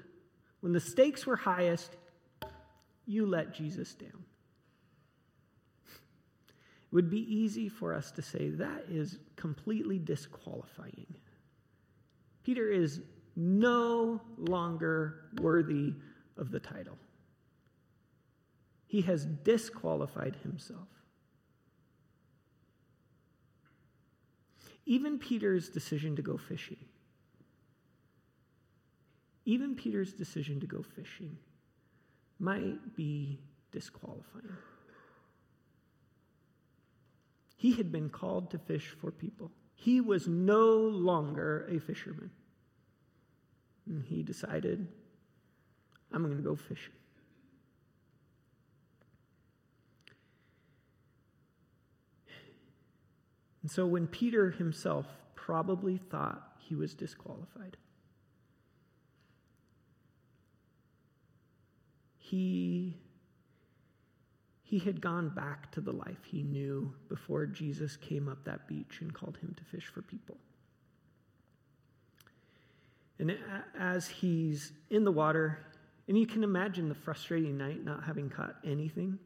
When 0.60 0.74
the 0.74 0.80
stakes 0.80 1.26
were 1.26 1.36
highest, 1.36 1.96
you 3.08 3.26
let 3.26 3.54
Jesus 3.54 3.94
down. 3.94 4.26
It 5.88 6.96
would 6.96 7.10
be 7.10 7.22
easy 7.34 7.70
for 7.70 7.94
us 7.94 8.12
to 8.12 8.22
say 8.22 8.50
that 8.50 8.86
is 8.90 9.18
completely 9.36 9.98
disqualifying. 9.98 11.16
Peter 12.44 12.70
is 12.70 13.02
no 13.36 14.22
longer 14.38 15.30
worthy 15.40 15.94
of 16.38 16.52
the 16.52 16.60
title. 16.60 16.98
He 18.88 19.02
has 19.04 19.26
disqualified 19.26 20.36
himself. 20.44 20.90
Even 24.92 25.20
Peter's 25.20 25.70
decision 25.70 26.18
to 26.18 26.22
go 26.22 26.36
fishing, 26.36 26.84
even 29.46 29.74
Peter's 29.74 30.12
decision 30.12 30.60
to 30.60 30.68
go 30.68 30.82
fishing 30.82 31.38
might 32.40 32.94
be 32.94 33.40
disqualifying. 33.72 34.58
He 37.56 37.72
had 37.72 37.90
been 37.90 38.10
called 38.10 38.52
to 38.52 38.58
fish 38.58 38.94
for 39.00 39.12
people. 39.12 39.50
He 39.76 40.02
was 40.02 40.28
no 40.28 40.76
longer 40.76 41.66
a 41.72 41.80
fisherman. 41.80 42.32
And 43.86 44.04
he 44.04 44.24
decided, 44.24 44.90
I'm 46.12 46.22
going 46.22 46.36
to 46.36 46.44
go 46.44 46.58
fishing. 46.58 47.01
And 53.62 53.70
so 53.70 53.86
when 53.86 54.08
Peter 54.08 54.52
himself 54.52 55.06
probably 55.36 55.98
thought 55.98 56.42
he 56.60 56.76
was 56.76 56.94
disqualified, 56.94 57.78
he, 62.18 62.98
he 64.64 64.80
had 64.80 65.02
gone 65.02 65.30
back 65.30 65.72
to 65.74 65.82
the 65.82 65.92
life 65.92 66.24
he 66.24 66.44
knew 66.44 66.94
before 67.10 67.46
Jesus 67.46 67.98
came 67.98 68.28
up 68.28 68.44
that 68.46 68.68
beach 68.68 69.00
and 69.02 69.14
called 69.14 69.38
him 69.38 69.54
to 69.58 69.64
fish 69.66 69.86
for 69.86 70.02
people. 70.02 70.38
And 73.20 73.38
as 73.78 74.08
he's 74.08 74.72
in 74.90 75.04
the 75.04 75.12
water, 75.12 75.60
and 76.08 76.18
you 76.18 76.26
can 76.26 76.44
imagine 76.44 76.90
the 76.90 76.96
frustrating 76.96 77.58
night 77.58 77.86
not 77.86 78.04
having 78.04 78.30
caught 78.30 78.56
anything. 78.66 79.20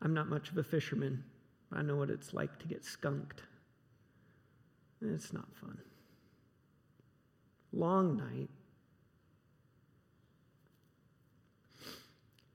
I'm 0.00 0.14
not 0.14 0.28
much 0.28 0.50
of 0.50 0.56
a 0.56 0.64
fisherman. 0.64 1.22
I 1.74 1.82
know 1.82 1.96
what 1.96 2.10
it's 2.10 2.34
like 2.34 2.58
to 2.58 2.66
get 2.66 2.84
skunked. 2.84 3.42
It's 5.00 5.32
not 5.32 5.48
fun. 5.60 5.78
Long 7.72 8.16
night. 8.16 8.50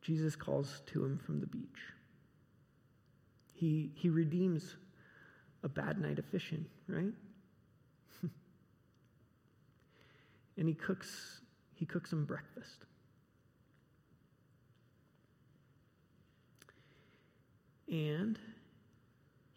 Jesus 0.01 0.35
calls 0.35 0.81
to 0.87 1.03
him 1.03 1.17
from 1.17 1.41
the 1.41 1.47
beach. 1.47 1.93
He, 3.53 3.91
he 3.95 4.09
redeems 4.09 4.75
a 5.63 5.69
bad 5.69 5.99
night 5.99 6.19
of 6.19 6.25
fishing, 6.25 6.65
right? 6.87 7.11
and 10.57 10.67
he 10.67 10.73
cooks 10.73 11.41
he 11.75 11.85
cooks 11.85 12.11
him 12.11 12.25
breakfast. 12.25 12.85
And 17.87 18.39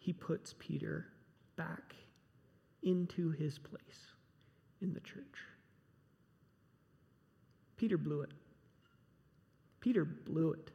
he 0.01 0.13
puts 0.13 0.55
Peter 0.57 1.05
back 1.55 1.93
into 2.81 3.29
his 3.29 3.59
place 3.59 4.07
in 4.81 4.95
the 4.95 4.99
church. 5.01 5.45
Peter 7.77 7.99
blew 7.99 8.21
it. 8.21 8.31
Peter 9.79 10.03
blew 10.03 10.53
it. 10.53 10.71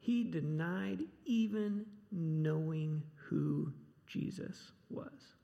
He 0.00 0.24
denied 0.24 1.02
even 1.26 1.86
knowing 2.10 3.04
who 3.14 3.72
Jesus 4.08 4.72
was. 4.90 5.36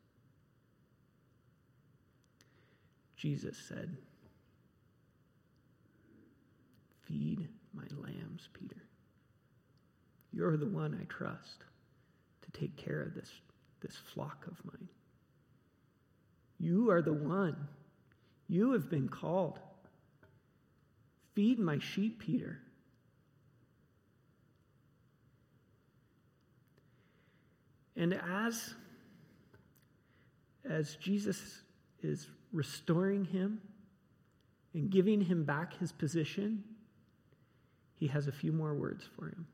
Jesus 3.17 3.57
said, 3.57 3.97
Feed 7.03 7.47
my 7.73 7.85
lambs, 7.97 8.49
Peter. 8.53 8.83
You're 10.33 10.57
the 10.57 10.67
one 10.67 10.99
I 11.01 11.05
trust 11.05 11.63
to 12.43 12.61
take 12.61 12.77
care 12.77 13.03
of 13.03 13.15
this, 13.15 13.31
this 13.81 13.97
flock 13.97 14.47
of 14.47 14.57
mine. 14.65 14.89
You 16.59 16.91
are 16.91 17.03
the 17.03 17.13
one. 17.13 17.57
You 18.49 18.73
have 18.73 18.89
been 18.89 19.09
called. 19.09 19.59
Feed 21.35 21.59
my 21.59 21.79
sheep, 21.79 22.21
Peter. 22.21 22.61
And 27.97 28.15
as, 28.15 28.75
as 30.69 30.97
Jesus 30.97 31.63
is 32.03 32.29
restoring 32.53 33.25
him 33.25 33.61
and 34.75 34.91
giving 34.91 35.21
him 35.21 35.45
back 35.45 35.79
his 35.79 35.93
position, 35.93 36.65
he 37.95 38.07
has 38.09 38.27
a 38.27 38.33
few 38.33 38.53
more 38.53 38.75
words 38.75 39.05
for 39.17 39.29
him. 39.29 39.47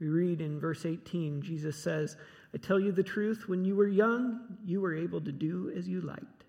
We 0.00 0.08
read 0.08 0.40
in 0.40 0.60
verse 0.60 0.86
18, 0.86 1.42
Jesus 1.42 1.82
says, 1.82 2.16
I 2.54 2.58
tell 2.58 2.78
you 2.78 2.92
the 2.92 3.02
truth, 3.02 3.48
when 3.48 3.64
you 3.64 3.74
were 3.76 3.88
young, 3.88 4.58
you 4.64 4.80
were 4.80 4.96
able 4.96 5.20
to 5.20 5.32
do 5.32 5.72
as 5.76 5.88
you 5.88 6.00
liked. 6.00 6.44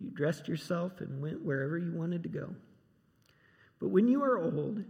You 0.00 0.10
dressed 0.10 0.48
yourself 0.48 1.00
and 1.00 1.22
went 1.22 1.44
wherever 1.44 1.78
you 1.78 1.92
wanted 1.92 2.22
to 2.24 2.28
go. 2.28 2.54
But 3.78 3.90
when 3.90 4.08
you 4.08 4.22
are 4.22 4.38
old, 4.38 4.84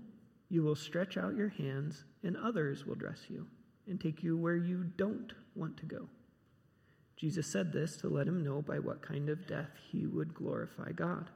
you 0.48 0.62
will 0.62 0.76
stretch 0.76 1.16
out 1.16 1.36
your 1.36 1.48
hands, 1.48 2.04
and 2.22 2.36
others 2.36 2.86
will 2.86 2.94
dress 2.94 3.20
you 3.28 3.46
and 3.88 4.00
take 4.00 4.22
you 4.22 4.36
where 4.36 4.56
you 4.56 4.84
don't 4.96 5.32
want 5.54 5.76
to 5.78 5.86
go. 5.86 6.08
Jesus 7.16 7.50
said 7.50 7.72
this 7.72 7.96
to 7.98 8.08
let 8.08 8.26
him 8.26 8.42
know 8.42 8.62
by 8.62 8.78
what 8.78 9.02
kind 9.02 9.28
of 9.28 9.46
death 9.46 9.70
he 9.90 10.06
would 10.06 10.34
glorify 10.34 10.92
God. 10.92 11.30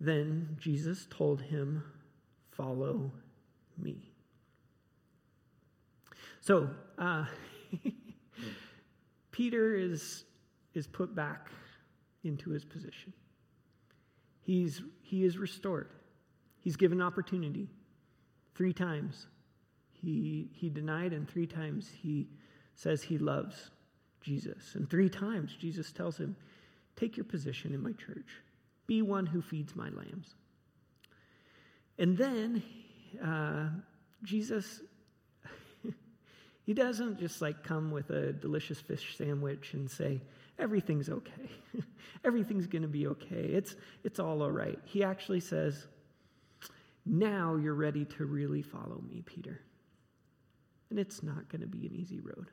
Then 0.00 0.56
Jesus 0.58 1.06
told 1.10 1.42
him, 1.42 1.84
Follow 2.50 3.12
me. 3.76 4.07
So, 6.40 6.70
uh, 6.98 7.24
Peter 9.30 9.76
is, 9.76 10.24
is 10.74 10.86
put 10.86 11.14
back 11.14 11.48
into 12.24 12.50
his 12.50 12.64
position. 12.64 13.12
He's, 14.40 14.82
he 15.02 15.24
is 15.24 15.38
restored. 15.38 15.90
He's 16.60 16.76
given 16.76 17.00
opportunity 17.00 17.68
three 18.54 18.72
times. 18.72 19.26
He, 19.92 20.50
he 20.54 20.68
denied, 20.68 21.12
and 21.12 21.28
three 21.28 21.46
times 21.46 21.90
he 22.02 22.28
says 22.74 23.02
he 23.02 23.18
loves 23.18 23.70
Jesus. 24.20 24.74
And 24.74 24.88
three 24.88 25.08
times 25.08 25.56
Jesus 25.58 25.92
tells 25.92 26.16
him, 26.16 26.36
Take 26.96 27.16
your 27.16 27.24
position 27.24 27.72
in 27.72 27.82
my 27.82 27.92
church, 27.92 28.26
be 28.86 29.02
one 29.02 29.26
who 29.26 29.40
feeds 29.40 29.76
my 29.76 29.88
lambs. 29.90 30.34
And 31.98 32.16
then 32.16 32.62
uh, 33.24 33.68
Jesus, 34.24 34.82
he 36.68 36.74
doesn't 36.74 37.18
just 37.18 37.40
like 37.40 37.64
come 37.64 37.90
with 37.90 38.10
a 38.10 38.30
delicious 38.30 38.78
fish 38.78 39.16
sandwich 39.16 39.72
and 39.72 39.90
say, 39.90 40.20
everything's 40.58 41.08
okay. 41.08 41.48
everything's 42.26 42.66
going 42.66 42.82
to 42.82 42.88
be 42.88 43.06
okay. 43.06 43.40
It's, 43.40 43.74
it's 44.04 44.20
all 44.20 44.42
all 44.42 44.50
right. 44.50 44.78
He 44.84 45.02
actually 45.02 45.40
says, 45.40 45.86
now 47.06 47.56
you're 47.56 47.72
ready 47.72 48.04
to 48.04 48.26
really 48.26 48.60
follow 48.60 49.02
me, 49.08 49.22
Peter. 49.24 49.62
And 50.90 50.98
it's 50.98 51.22
not 51.22 51.48
going 51.48 51.62
to 51.62 51.66
be 51.66 51.86
an 51.86 51.94
easy 51.94 52.20
road. 52.20 52.50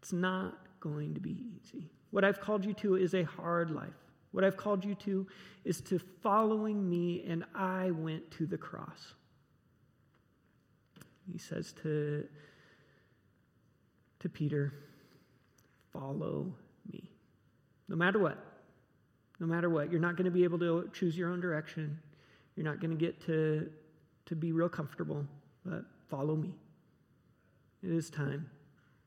It's 0.00 0.12
not 0.12 0.58
going 0.80 1.14
to 1.14 1.20
be 1.20 1.44
easy. 1.60 1.92
What 2.10 2.24
I've 2.24 2.40
called 2.40 2.64
you 2.64 2.74
to 2.74 2.96
is 2.96 3.14
a 3.14 3.22
hard 3.22 3.70
life. 3.70 3.94
What 4.32 4.42
I've 4.42 4.56
called 4.56 4.84
you 4.84 4.96
to 4.96 5.28
is 5.64 5.80
to 5.82 6.00
following 6.00 6.90
me, 6.90 7.24
and 7.24 7.44
I 7.54 7.92
went 7.92 8.32
to 8.32 8.46
the 8.46 8.58
cross. 8.58 9.14
He 11.32 11.38
says 11.38 11.72
to, 11.82 12.26
to 14.20 14.28
Peter, 14.28 14.72
Follow 15.92 16.54
me. 16.90 17.10
No 17.88 17.96
matter 17.96 18.18
what. 18.18 18.38
No 19.40 19.46
matter 19.46 19.68
what. 19.68 19.90
You're 19.90 20.00
not 20.00 20.16
going 20.16 20.24
to 20.24 20.30
be 20.30 20.44
able 20.44 20.58
to 20.60 20.90
choose 20.92 21.16
your 21.16 21.30
own 21.30 21.40
direction. 21.40 21.98
You're 22.56 22.64
not 22.64 22.80
going 22.80 22.90
to 22.90 22.96
get 22.96 23.20
to, 23.26 23.70
to 24.26 24.36
be 24.36 24.52
real 24.52 24.68
comfortable, 24.68 25.26
but 25.64 25.84
follow 26.08 26.34
me. 26.34 26.54
It 27.82 27.90
is 27.90 28.08
time. 28.08 28.48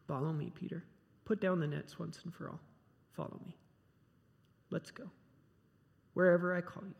Follow 0.07 0.31
me, 0.31 0.51
Peter. 0.53 0.83
Put 1.25 1.41
down 1.41 1.59
the 1.59 1.67
nets 1.67 1.97
once 1.97 2.19
and 2.23 2.33
for 2.33 2.49
all. 2.49 2.59
Follow 3.13 3.39
me. 3.45 3.55
Let's 4.69 4.91
go. 4.91 5.05
Wherever 6.13 6.55
I 6.55 6.61
call 6.61 6.83
you, 6.85 6.93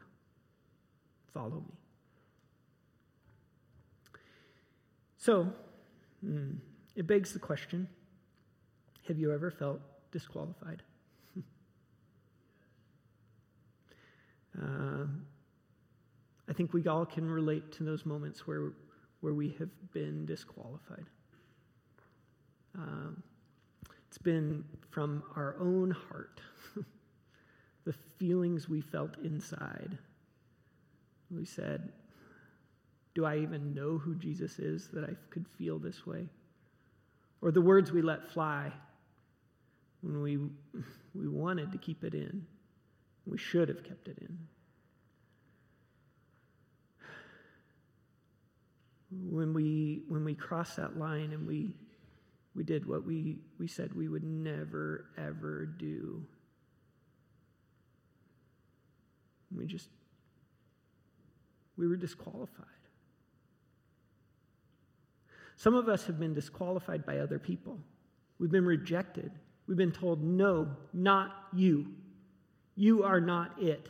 follow 1.33 1.63
me. 1.67 1.84
So, 5.25 5.51
mm, 6.23 6.55
it 6.95 7.07
begs 7.07 7.33
the 7.33 7.39
question 7.39 7.87
have 9.07 9.17
you 9.17 9.33
ever 9.33 9.49
felt 9.49 9.81
disqualified? 10.11 10.83
uh, 14.61 15.05
I 16.47 16.53
think 16.53 16.73
we 16.73 16.85
all 16.85 17.07
can 17.07 17.27
relate 17.27 17.71
to 17.71 17.83
those 17.83 18.05
moments 18.05 18.45
where, 18.45 18.73
where 19.21 19.33
we 19.33 19.55
have 19.57 19.69
been 19.93 20.27
disqualified. 20.27 21.05
Um, 22.77 23.23
it's 24.07 24.19
been 24.19 24.63
from 24.91 25.23
our 25.35 25.55
own 25.59 25.89
heart, 25.89 26.39
the 27.83 27.93
feelings 28.19 28.69
we 28.69 28.81
felt 28.81 29.17
inside. 29.23 29.97
We 31.31 31.45
said, 31.45 31.91
Do 33.15 33.25
I 33.25 33.37
even 33.37 33.73
know 33.73 33.97
who 33.97 34.13
Jesus 34.15 34.59
is 34.59 34.89
that 34.93 35.05
I 35.05 35.13
could 35.29 35.47
feel 35.57 35.79
this 35.79 36.05
way? 36.05 36.27
Or 37.41 37.49
the 37.49 37.61
words 37.61 37.91
we 37.91 38.01
let 38.01 38.29
fly 38.31 38.71
when 40.01 40.21
we, 40.21 40.37
we 41.15 41.27
wanted 41.29 41.71
to 41.71 41.77
keep 41.77 42.03
it 42.03 42.13
in. 42.13 42.45
We 43.25 43.37
should 43.37 43.69
have 43.69 43.83
kept 43.83 44.09
it 44.09 44.17
in. 44.19 44.37
When 49.31 49.53
we, 49.53 50.03
when 50.09 50.25
we 50.25 50.35
crossed 50.35 50.75
that 50.75 50.97
line 50.99 51.31
and 51.31 51.47
we, 51.47 51.73
we 52.53 52.63
did 52.63 52.85
what 52.85 53.05
we, 53.05 53.37
we 53.57 53.67
said 53.67 53.93
we 53.93 54.09
would 54.09 54.25
never, 54.25 55.05
ever 55.17 55.65
do, 55.65 56.21
we 59.55 59.65
just, 59.65 59.87
we 61.77 61.87
were 61.87 61.95
disqualified. 61.95 62.65
Some 65.55 65.73
of 65.73 65.87
us 65.87 66.05
have 66.05 66.19
been 66.19 66.33
disqualified 66.33 67.05
by 67.05 67.19
other 67.19 67.39
people. 67.39 67.79
We've 68.39 68.51
been 68.51 68.65
rejected. 68.65 69.31
We've 69.67 69.77
been 69.77 69.91
told, 69.91 70.23
no, 70.23 70.69
not 70.93 71.31
you. 71.53 71.87
You 72.75 73.03
are 73.03 73.21
not 73.21 73.61
it. 73.61 73.89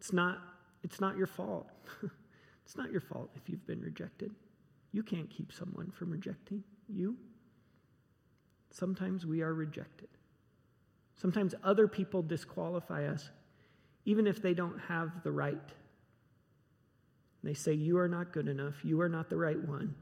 It's 0.00 0.12
not, 0.12 0.38
it's 0.82 1.00
not 1.00 1.16
your 1.16 1.26
fault. 1.26 1.68
it's 2.64 2.76
not 2.76 2.90
your 2.90 3.00
fault 3.00 3.30
if 3.34 3.48
you've 3.48 3.66
been 3.66 3.80
rejected. 3.80 4.32
You 4.92 5.02
can't 5.02 5.28
keep 5.28 5.52
someone 5.52 5.90
from 5.90 6.10
rejecting 6.10 6.62
you. 6.88 7.16
Sometimes 8.70 9.26
we 9.26 9.42
are 9.42 9.52
rejected. 9.52 10.08
Sometimes 11.16 11.54
other 11.64 11.88
people 11.88 12.22
disqualify 12.22 13.06
us, 13.06 13.30
even 14.04 14.26
if 14.26 14.40
they 14.40 14.54
don't 14.54 14.78
have 14.88 15.22
the 15.22 15.32
right. 15.32 15.72
They 17.46 17.54
say, 17.54 17.74
You 17.74 17.98
are 17.98 18.08
not 18.08 18.32
good 18.32 18.48
enough. 18.48 18.74
You 18.82 19.00
are 19.02 19.08
not 19.08 19.30
the 19.30 19.36
right 19.36 19.60
one. 19.68 19.94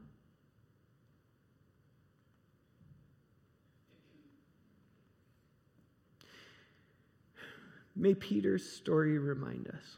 May 7.95 8.15
Peter's 8.15 8.67
story 8.67 9.19
remind 9.19 9.67
us 9.67 9.97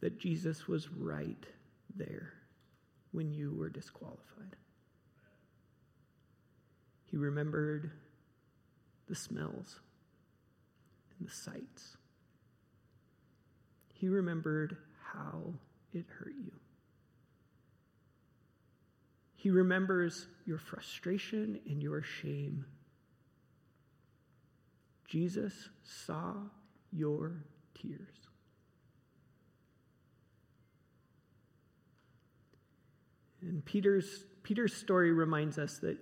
that 0.00 0.18
Jesus 0.18 0.66
was 0.66 0.90
right 0.90 1.44
there 1.94 2.32
when 3.12 3.30
you 3.30 3.52
were 3.52 3.68
disqualified. 3.68 4.56
He 7.04 7.18
remembered 7.18 7.90
the 9.06 9.14
smells 9.14 9.80
and 11.18 11.28
the 11.28 11.32
sights. 11.32 11.98
He 13.98 14.08
remembered 14.08 14.76
how 15.12 15.54
it 15.92 16.04
hurt 16.18 16.34
you. 16.44 16.52
He 19.36 19.50
remembers 19.50 20.26
your 20.44 20.58
frustration 20.58 21.60
and 21.66 21.82
your 21.82 22.02
shame 22.02 22.64
Jesus 25.06 25.68
saw 25.84 26.34
your 26.92 27.32
tears. 27.80 28.08
And 33.40 33.64
Peter's, 33.64 34.24
Peter's 34.42 34.74
story 34.74 35.12
reminds 35.12 35.58
us 35.58 35.78
that 35.78 35.96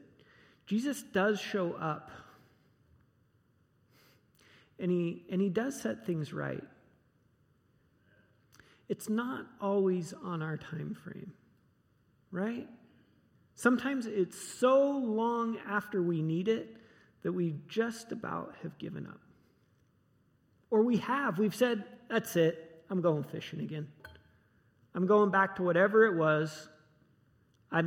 Jesus 0.66 1.02
does 1.02 1.38
show 1.38 1.74
up. 1.74 2.10
And 4.78 4.90
he, 4.90 5.24
and 5.30 5.40
he 5.40 5.50
does 5.50 5.80
set 5.80 6.06
things 6.06 6.32
right. 6.32 6.64
It's 8.94 9.08
not 9.08 9.46
always 9.60 10.14
on 10.22 10.40
our 10.40 10.56
time 10.56 10.96
frame, 11.02 11.32
right? 12.30 12.68
Sometimes 13.56 14.06
it's 14.06 14.40
so 14.40 14.88
long 14.88 15.58
after 15.68 16.00
we 16.00 16.22
need 16.22 16.46
it 16.46 16.76
that 17.24 17.32
we 17.32 17.56
just 17.66 18.12
about 18.12 18.54
have 18.62 18.78
given 18.78 19.04
up. 19.08 19.18
Or 20.70 20.84
we 20.84 20.98
have. 20.98 21.40
We've 21.40 21.56
said, 21.56 21.82
that's 22.08 22.36
it. 22.36 22.84
I'm 22.88 23.00
going 23.00 23.24
fishing 23.24 23.58
again. 23.58 23.88
I'm 24.94 25.08
going 25.08 25.32
back 25.32 25.56
to 25.56 25.64
whatever 25.64 26.06
it 26.06 26.16
was. 26.16 26.68
I, 27.72 27.82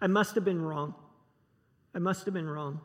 I 0.00 0.06
must 0.06 0.36
have 0.36 0.44
been 0.46 0.62
wrong. 0.62 0.94
I 1.94 1.98
must 1.98 2.24
have 2.24 2.32
been 2.32 2.48
wrong. 2.48 2.80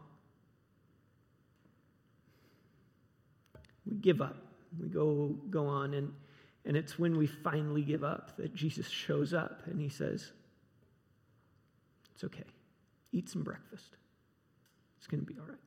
We 3.86 3.96
give 3.96 4.20
up. 4.20 4.36
We 4.78 4.90
go, 4.90 5.38
go 5.50 5.68
on. 5.68 5.94
And, 5.94 6.12
and 6.66 6.76
it's 6.76 7.00
when 7.00 7.18
we 7.18 7.28
finally 7.28 7.82
give 7.82 8.04
up 8.04 8.38
that 8.38 8.54
Jesus 8.54 8.88
shows 8.88 9.34
up 9.34 9.62
and 9.66 9.80
he 9.80 9.90
says, 9.90 10.32
It's 12.14 12.24
okay. 12.24 12.44
Eat 13.12 13.30
some 13.30 13.44
breakfast. 13.44 13.96
It's 14.98 15.08
going 15.08 15.26
to 15.26 15.26
be 15.26 15.40
all 15.40 15.48
right. 15.48 15.58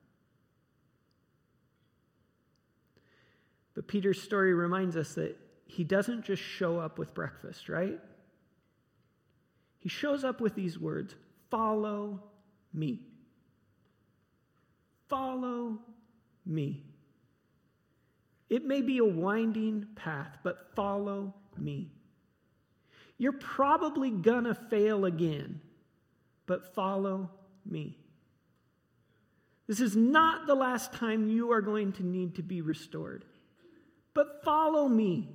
But 3.74 3.88
Peter's 3.88 4.20
story 4.20 4.52
reminds 4.52 4.96
us 4.96 5.14
that 5.14 5.36
he 5.64 5.84
doesn't 5.84 6.24
just 6.24 6.42
show 6.42 6.78
up 6.78 6.98
with 6.98 7.14
breakfast, 7.14 7.68
right? 7.68 7.98
He 9.78 9.88
shows 9.88 10.22
up 10.22 10.40
with 10.40 10.54
these 10.54 10.78
words 10.78 11.14
Follow 11.50 12.22
me. 12.72 13.00
Follow 15.08 15.78
me. 16.46 16.84
It 18.52 18.66
may 18.66 18.82
be 18.82 18.98
a 18.98 19.04
winding 19.04 19.86
path, 19.94 20.36
but 20.42 20.74
follow 20.76 21.32
me. 21.56 21.90
You're 23.16 23.32
probably 23.32 24.10
gonna 24.10 24.54
fail 24.54 25.06
again, 25.06 25.62
but 26.44 26.74
follow 26.74 27.30
me. 27.64 27.96
This 29.66 29.80
is 29.80 29.96
not 29.96 30.46
the 30.46 30.54
last 30.54 30.92
time 30.92 31.30
you 31.30 31.50
are 31.50 31.62
going 31.62 31.92
to 31.92 32.02
need 32.04 32.34
to 32.34 32.42
be 32.42 32.60
restored, 32.60 33.24
but 34.12 34.42
follow 34.44 34.86
me. 34.86 35.30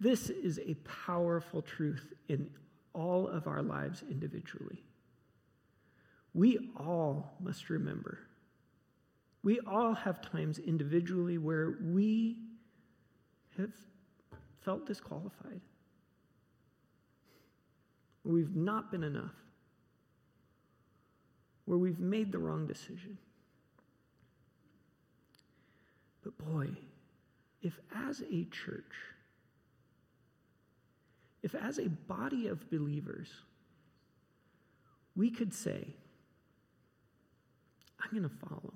This 0.00 0.28
is 0.28 0.58
a 0.58 0.74
powerful 1.06 1.62
truth 1.62 2.14
in 2.26 2.50
all 2.92 3.28
of 3.28 3.46
our 3.46 3.62
lives 3.62 4.02
individually. 4.10 4.82
We 6.34 6.70
all 6.76 7.34
must 7.40 7.68
remember. 7.68 8.18
We 9.42 9.60
all 9.60 9.94
have 9.94 10.22
times 10.22 10.58
individually 10.58 11.36
where 11.38 11.74
we 11.82 12.36
have 13.58 13.72
felt 14.60 14.86
disqualified. 14.86 15.60
Where 18.22 18.34
we've 18.34 18.56
not 18.56 18.90
been 18.90 19.02
enough. 19.02 19.34
Where 21.64 21.78
we've 21.78 22.00
made 22.00 22.32
the 22.32 22.38
wrong 22.38 22.66
decision. 22.66 23.18
But 26.22 26.38
boy, 26.38 26.68
if 27.62 27.78
as 27.94 28.22
a 28.30 28.44
church, 28.44 28.94
if 31.42 31.54
as 31.54 31.78
a 31.78 31.88
body 31.88 32.46
of 32.46 32.70
believers, 32.70 33.28
we 35.16 35.30
could 35.30 35.52
say, 35.52 35.94
I'm 38.02 38.10
going 38.10 38.28
to 38.28 38.36
follow. 38.48 38.72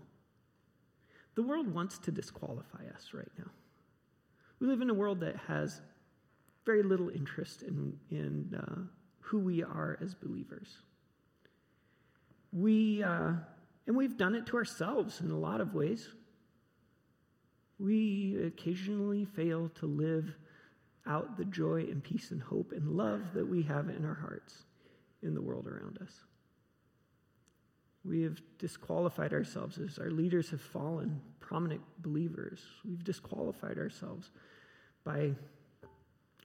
The 1.35 1.43
world 1.43 1.73
wants 1.73 1.99
to 1.99 2.11
disqualify 2.11 2.85
us 2.95 3.11
right 3.13 3.31
now. 3.39 3.51
We 4.61 4.67
live 4.69 4.81
in 4.81 4.89
a 4.89 4.95
world 4.95 5.21
that 5.21 5.37
has 5.49 5.81
very 6.65 6.83
little 6.83 7.11
interest 7.11 7.63
in, 7.63 7.93
in 8.11 8.55
uh, 8.59 8.81
who 9.21 9.39
we 9.39 9.63
are 9.63 9.99
as 10.03 10.15
believers. 10.15 10.79
We, 12.53 13.03
uh, 13.03 13.33
and 13.87 13.97
we've 13.97 14.17
done 14.17 14.35
it 14.35 14.47
to 14.47 14.57
ourselves 14.57 15.21
in 15.21 15.31
a 15.31 15.39
lot 15.39 15.61
of 15.61 15.75
ways. 15.75 16.09
We 17.79 18.39
occasionally 18.47 19.27
fail 19.27 19.71
to 19.81 19.87
live 19.87 20.35
out 21.07 21.37
the 21.37 21.45
joy 21.45 21.83
and 21.83 22.03
peace 22.03 22.31
and 22.31 22.43
hope 22.43 22.73
and 22.73 22.97
love 22.97 23.21
that 23.35 23.47
we 23.47 23.63
have 23.63 23.91
in 23.91 24.05
our 24.05 24.15
hearts 24.15 24.65
in 25.23 25.35
the 25.35 25.43
world 25.43 25.67
around 25.67 25.99
us. 26.03 26.13
We 28.07 28.23
have 28.23 28.41
disqualified 28.59 29.33
ourselves 29.33 29.79
as 29.79 29.99
our 29.99 30.11
leaders 30.11 30.51
have 30.51 30.61
fallen, 30.61 31.21
prominent 31.41 31.81
believers. 31.99 32.61
We've 32.85 33.03
disqualified 33.03 33.79
ourselves 33.79 34.31
by 35.05 35.33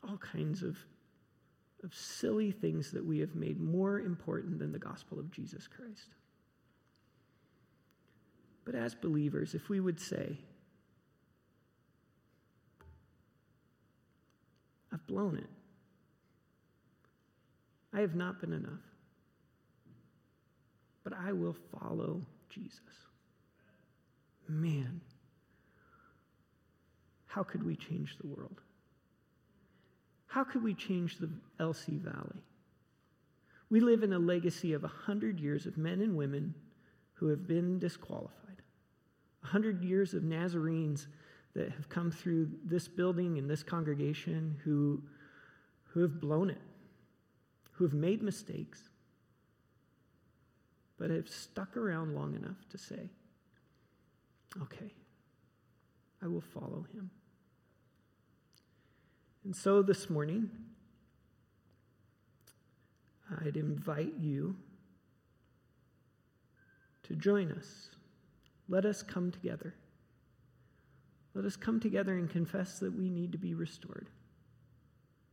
all 0.07 0.17
kinds 0.17 0.63
of, 0.63 0.77
of 1.83 1.93
silly 1.93 2.51
things 2.51 2.91
that 2.91 3.05
we 3.05 3.19
have 3.19 3.35
made 3.35 3.59
more 3.59 3.99
important 3.99 4.57
than 4.59 4.71
the 4.71 4.79
gospel 4.79 5.19
of 5.19 5.29
Jesus 5.31 5.67
Christ. 5.67 6.09
But 8.65 8.75
as 8.75 8.95
believers, 8.95 9.53
if 9.53 9.69
we 9.69 9.79
would 9.79 9.99
say, 9.99 10.37
I've 14.91 15.05
blown 15.07 15.37
it. 15.37 15.49
I 17.93 18.01
have 18.01 18.15
not 18.15 18.39
been 18.39 18.53
enough. 18.53 18.90
But 21.11 21.19
I 21.27 21.33
will 21.33 21.55
follow 21.77 22.21
Jesus. 22.49 22.79
Man, 24.47 25.01
how 27.25 27.43
could 27.43 27.63
we 27.65 27.75
change 27.75 28.17
the 28.17 28.27
world? 28.27 28.61
How 30.27 30.45
could 30.45 30.63
we 30.63 30.73
change 30.73 31.17
the 31.17 31.29
LC 31.59 31.99
Valley? 31.99 32.41
We 33.69 33.81
live 33.81 34.03
in 34.03 34.13
a 34.13 34.19
legacy 34.19 34.71
of 34.71 34.83
100 34.83 35.39
years 35.39 35.65
of 35.65 35.77
men 35.77 35.99
and 35.99 36.15
women 36.15 36.53
who 37.15 37.27
have 37.27 37.45
been 37.45 37.77
disqualified, 37.77 38.61
100 39.41 39.83
years 39.83 40.13
of 40.13 40.23
Nazarenes 40.23 41.07
that 41.55 41.71
have 41.71 41.89
come 41.89 42.09
through 42.09 42.49
this 42.63 42.87
building 42.87 43.37
and 43.37 43.49
this 43.49 43.63
congregation 43.63 44.57
who, 44.63 45.01
who 45.89 46.01
have 46.01 46.21
blown 46.21 46.49
it, 46.49 46.61
who 47.73 47.83
have 47.83 47.93
made 47.93 48.21
mistakes, 48.21 48.89
but 51.01 51.09
have 51.09 51.27
stuck 51.27 51.75
around 51.75 52.13
long 52.13 52.35
enough 52.35 52.69
to 52.69 52.77
say, 52.77 53.09
okay, 54.61 54.93
I 56.21 56.27
will 56.27 56.43
follow 56.53 56.85
him. 56.93 57.09
And 59.43 59.55
so 59.55 59.81
this 59.81 60.11
morning, 60.11 60.51
I'd 63.43 63.57
invite 63.57 64.13
you 64.19 64.55
to 67.01 67.15
join 67.15 67.51
us. 67.51 67.89
Let 68.69 68.85
us 68.85 69.01
come 69.01 69.31
together. 69.31 69.73
Let 71.33 71.45
us 71.45 71.55
come 71.55 71.79
together 71.79 72.13
and 72.13 72.29
confess 72.29 72.77
that 72.77 72.95
we 72.95 73.09
need 73.09 73.31
to 73.31 73.39
be 73.39 73.55
restored. 73.55 74.11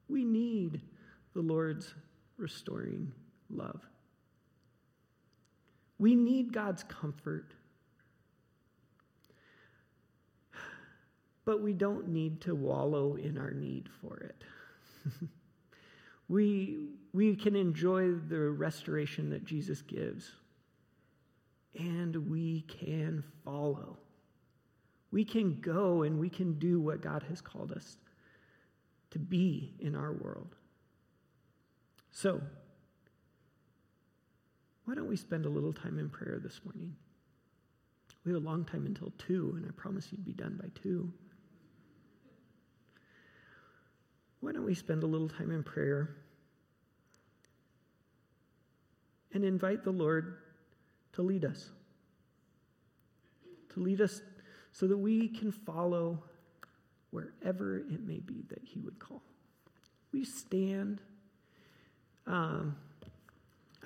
We 0.09 0.25
need 0.25 0.81
the 1.35 1.43
Lord's 1.43 1.93
restoring 2.39 3.13
love. 3.51 3.83
We 5.99 6.15
need 6.15 6.53
God's 6.53 6.83
comfort. 6.85 7.53
But 11.45 11.63
we 11.63 11.73
don't 11.73 12.09
need 12.09 12.41
to 12.43 12.55
wallow 12.55 13.17
in 13.17 13.39
our 13.39 13.51
need 13.51 13.89
for 14.01 14.19
it. 14.19 14.45
we, 16.29 16.91
we 17.13 17.35
can 17.35 17.57
enjoy 17.57 18.13
the 18.13 18.51
restoration 18.51 19.31
that 19.31 19.45
Jesus 19.45 19.81
gives, 19.83 20.31
and 21.75 22.15
we 22.29 22.63
can 22.63 23.25
follow. 23.45 23.99
We 25.11 25.25
can 25.25 25.59
go 25.61 26.03
and 26.03 26.19
we 26.19 26.29
can 26.29 26.59
do 26.59 26.81
what 26.81 27.01
God 27.01 27.25
has 27.31 27.41
called 27.41 27.73
us 27.73 27.97
to 29.11 29.19
be 29.19 29.75
in 29.81 29.95
our 29.95 30.13
world. 30.13 30.55
So, 32.11 32.43
why 34.89 34.95
don't 34.95 35.07
we 35.07 35.17
spend 35.17 35.45
a 35.45 35.51
little 35.51 35.75
time 35.75 35.99
in 35.99 36.09
prayer 36.09 36.41
this 36.43 36.63
morning? 36.65 36.97
We 38.25 38.33
have 38.33 38.43
a 38.43 38.45
long 38.45 38.65
time 38.65 38.87
until 38.87 39.13
2, 39.19 39.57
and 39.59 39.67
I 39.67 39.71
promise 39.77 40.09
you'd 40.11 40.25
be 40.25 40.33
done 40.33 40.59
by 40.59 40.71
2. 40.83 41.13
Why 44.41 44.53
don't 44.53 44.65
we 44.65 44.75
spend 44.75 45.03
a 45.03 45.07
little 45.07 45.29
time 45.29 45.51
in 45.51 45.63
prayer 45.63 46.17
and 49.35 49.45
invite 49.45 49.85
the 49.85 49.91
Lord 49.91 50.39
to 51.13 51.21
lead 51.21 51.45
us? 51.45 51.69
To 53.75 53.81
lead 53.81 54.01
us 54.01 54.23
so 54.73 54.87
that 54.87 54.97
we 54.97 55.29
can 55.29 55.53
follow 55.53 56.23
wherever 57.11 57.77
it 57.77 58.07
may 58.07 58.21
be 58.21 58.47
that 58.49 58.63
He 58.65 58.81
would 58.81 58.99
call. 58.99 59.21
We 60.13 60.25
stand. 60.25 61.03
Um, 62.27 62.77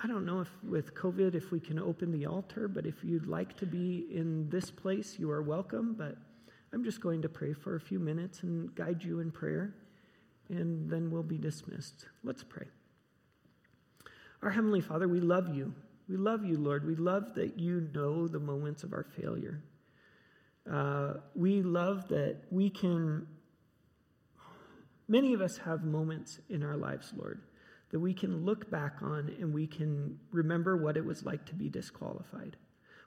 I 0.01 0.07
don't 0.07 0.25
know 0.25 0.41
if 0.41 0.49
with 0.63 0.95
COVID 0.95 1.35
if 1.35 1.51
we 1.51 1.61
can 1.61 1.79
open 1.79 2.13
the 2.13 2.27
altar, 2.27 2.69
but 2.69 2.87
if 2.87 3.03
you'd 3.03 3.27
like 3.27 3.57
to 3.59 3.67
be 3.67 4.07
in 4.13 4.49
this 4.51 4.71
place, 4.71 5.19
you 5.19 5.31
are 5.31 5.43
welcome. 5.43 5.95
But 5.97 6.17
I'm 6.73 6.85
just 6.85 7.01
going 7.01 7.23
to 7.23 7.29
pray 7.29 7.53
for 7.53 7.77
a 7.77 7.81
few 7.81 7.99
minutes 7.99 8.43
and 8.43 8.75
guide 8.75 9.03
you 9.03 9.21
in 9.21 9.31
prayer, 9.31 9.75
and 10.49 10.89
then 10.91 11.11
we'll 11.11 11.23
be 11.23 11.39
dismissed. 11.39 12.07
Let's 12.25 12.43
pray. 12.43 12.67
Our 14.43 14.51
Heavenly 14.51 14.81
Father, 14.81 15.09
we 15.09 15.21
love 15.21 15.55
you. 15.55 15.75
We 16.09 16.17
love 16.17 16.45
you, 16.45 16.57
Lord. 16.57 16.87
We 16.87 16.97
love 16.97 17.35
that 17.35 17.59
you 17.59 17.89
know 17.95 18.27
the 18.29 18.41
moments 18.41 18.83
of 18.83 18.93
our 18.93 19.05
failure. 19.05 19.63
Uh, 20.71 21.15
we 21.35 21.63
love 21.63 22.09
that 22.09 22.43
we 22.51 22.71
can 22.71 23.27
Many 25.13 25.35
of 25.35 25.43
us 25.43 25.59
have 25.59 25.85
moments 25.85 26.41
in 26.49 26.63
our 26.63 26.77
lives, 26.77 27.13
Lord, 27.15 27.43
that 27.93 28.01
we 28.01 28.15
can 28.15 28.45
look 28.45 28.71
back 28.71 28.97
on 29.03 29.31
and 29.39 29.55
we 29.55 29.67
can 29.67 30.19
remember 30.33 30.77
what 30.77 30.97
it 30.97 31.05
was 31.05 31.25
like 31.25 31.45
to 31.47 31.55
be 31.55 31.69
disqualified. 31.69 32.57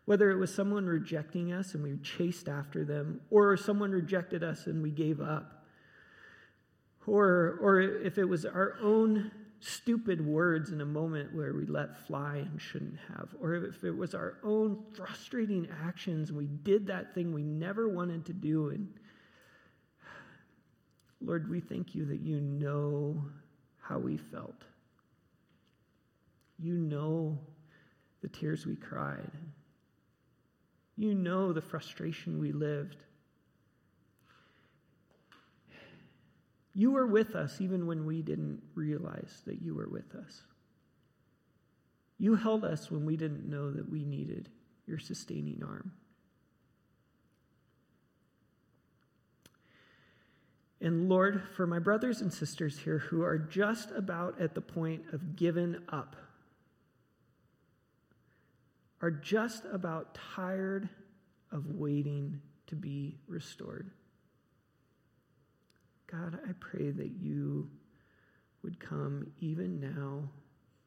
Whether 0.06 0.30
it 0.30 0.38
was 0.38 0.54
someone 0.54 0.86
rejecting 0.86 1.52
us 1.52 1.74
and 1.74 1.84
we 1.84 1.98
chased 1.98 2.48
after 2.48 2.86
them, 2.86 3.20
or 3.32 3.58
someone 3.58 3.92
rejected 3.92 4.44
us 4.44 4.68
and 4.68 4.84
we 4.84 4.92
gave 4.92 5.20
up, 5.20 5.66
or, 7.08 7.58
or 7.60 7.82
if 7.82 8.20
it 8.20 8.26
was 8.26 8.46
our 8.46 8.76
own 8.82 9.32
stupid 9.60 10.24
words 10.24 10.72
in 10.72 10.82
a 10.82 10.86
moment 10.86 11.34
where 11.34 11.54
we 11.54 11.66
let 11.66 12.06
fly 12.06 12.38
and 12.38 12.62
shouldn't 12.62 13.00
have, 13.08 13.30
or 13.42 13.56
if 13.56 13.84
it 13.84 13.92
was 13.92 14.14
our 14.14 14.38
own 14.44 14.84
frustrating 14.94 15.68
actions 15.84 16.30
and 16.30 16.38
we 16.38 16.46
did 16.46 16.86
that 16.86 17.16
thing 17.16 17.34
we 17.34 17.42
never 17.42 17.90
wanted 17.90 18.24
to 18.26 18.34
do. 18.34 18.70
And 18.70 18.88
Lord, 21.20 21.50
we 21.50 21.60
thank 21.60 21.96
you 21.96 22.06
that 22.06 22.20
you 22.20 22.40
know 22.40 23.26
how 23.82 23.98
we 23.98 24.18
felt. 24.18 24.66
You 26.58 26.74
know 26.74 27.40
the 28.22 28.28
tears 28.28 28.66
we 28.66 28.76
cried. 28.76 29.32
You 30.98 31.14
know 31.14 31.52
the 31.52 31.62
frustration 31.62 32.40
we 32.40 32.52
lived. 32.52 32.98
You 36.74 36.92
were 36.92 37.08
with 37.08 37.36
us 37.36 37.62
even 37.62 37.88
when 37.88 38.06
we 38.06 38.22
didn't 38.22 38.62
realize 38.74 39.42
that 39.46 39.62
you 39.62 39.76
were 39.76 39.88
with 39.88 40.14
us. 40.16 40.44
You 42.18 42.36
held 42.36 42.64
us 42.64 42.90
when 42.90 43.06
we 43.06 43.18
didn't 43.18 43.50
know 43.50 43.72
that 43.72 43.90
we 43.90 44.04
needed 44.04 44.50
your 44.86 45.00
sustaining 45.00 45.62
arm. 45.64 45.92
And 50.82 51.10
Lord, 51.10 51.42
for 51.56 51.66
my 51.66 51.80
brothers 51.80 52.22
and 52.22 52.32
sisters 52.32 52.80
here 52.80 53.00
who 53.00 53.24
are 53.24 53.38
just 53.38 53.92
about 53.92 54.40
at 54.40 54.54
the 54.54 54.62
point 54.62 55.04
of 55.14 55.36
giving 55.36 55.78
up 55.90 56.16
are 59.06 59.12
just 59.12 59.66
about 59.72 60.18
tired 60.36 60.90
of 61.52 61.76
waiting 61.76 62.42
to 62.66 62.76
be 62.76 63.20
restored. 63.28 63.92
God, 66.12 66.40
I 66.50 66.54
pray 66.60 66.90
that 66.90 67.12
you 67.22 67.70
would 68.64 68.80
come 68.80 69.28
even 69.40 69.80
now 69.80 70.28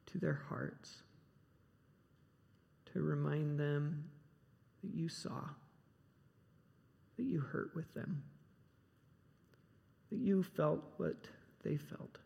to 0.07 0.19
their 0.19 0.43
hearts 0.49 0.97
to 2.93 3.03
remind 3.03 3.57
them 3.57 4.03
that 4.83 4.93
you 4.93 5.09
saw, 5.09 5.45
that 7.17 7.25
you 7.25 7.39
hurt 7.39 7.71
with 7.77 7.95
them, 7.95 8.25
that 10.11 10.19
you 10.19 10.43
felt 10.43 10.83
what 10.97 11.29
they 11.63 11.77
felt. 11.77 12.19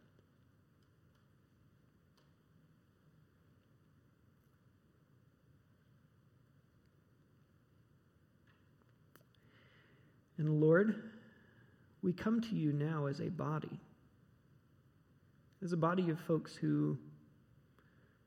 And 10.42 10.60
Lord, 10.60 11.00
we 12.02 12.12
come 12.12 12.40
to 12.40 12.56
you 12.56 12.72
now 12.72 13.06
as 13.06 13.20
a 13.20 13.28
body, 13.28 13.78
as 15.62 15.72
a 15.72 15.76
body 15.76 16.10
of 16.10 16.18
folks 16.18 16.56
who, 16.56 16.98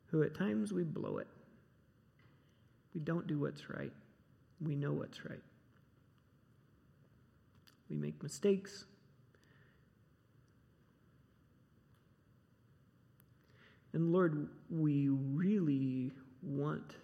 who 0.06 0.24
at 0.24 0.34
times 0.34 0.72
we 0.72 0.84
blow 0.86 1.18
it. 1.18 1.28
We 2.94 3.02
don't 3.02 3.28
do 3.28 3.38
what's 3.38 3.70
right. 3.70 3.92
We 4.62 4.78
know 4.78 4.94
what's 4.94 5.26
right. 5.26 5.42
We 7.90 7.98
make 7.98 8.24
mistakes. 8.24 8.86
And 13.92 14.14
Lord, 14.14 14.48
we 14.70 15.10
really 15.10 16.14
want 16.42 16.96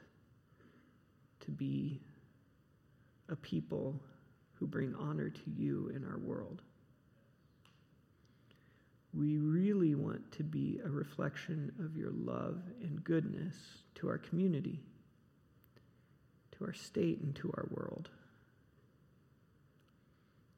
to 1.42 1.52
be 1.52 2.00
a 3.28 3.36
people 3.36 4.00
who 4.62 4.68
bring 4.68 4.94
honor 4.94 5.28
to 5.28 5.42
you 5.58 5.92
in 5.96 6.06
our 6.06 6.20
world. 6.20 6.62
We 9.12 9.40
really 9.40 9.96
want 9.96 10.32
to 10.34 10.44
be 10.44 10.80
a 10.86 10.88
reflection 10.88 11.72
of 11.84 11.98
your 11.98 12.12
love 12.12 12.62
and 12.80 13.04
goodness 13.04 13.56
to 13.96 14.08
our 14.08 14.20
community, 14.20 14.80
to 16.52 16.66
our 16.66 16.74
state, 16.74 17.22
and 17.22 17.36
to 17.38 17.52
our 17.58 17.68
world. 17.72 18.10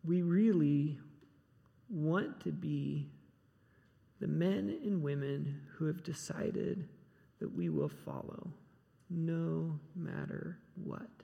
We 0.03 0.21
really 0.21 0.99
want 1.89 2.41
to 2.41 2.51
be 2.51 3.07
the 4.19 4.27
men 4.27 4.79
and 4.83 5.01
women 5.01 5.61
who 5.77 5.85
have 5.85 6.03
decided 6.03 6.89
that 7.39 7.55
we 7.55 7.69
will 7.69 7.91
follow 8.03 8.51
no 9.09 9.79
matter 9.95 10.59
what. 10.75 11.22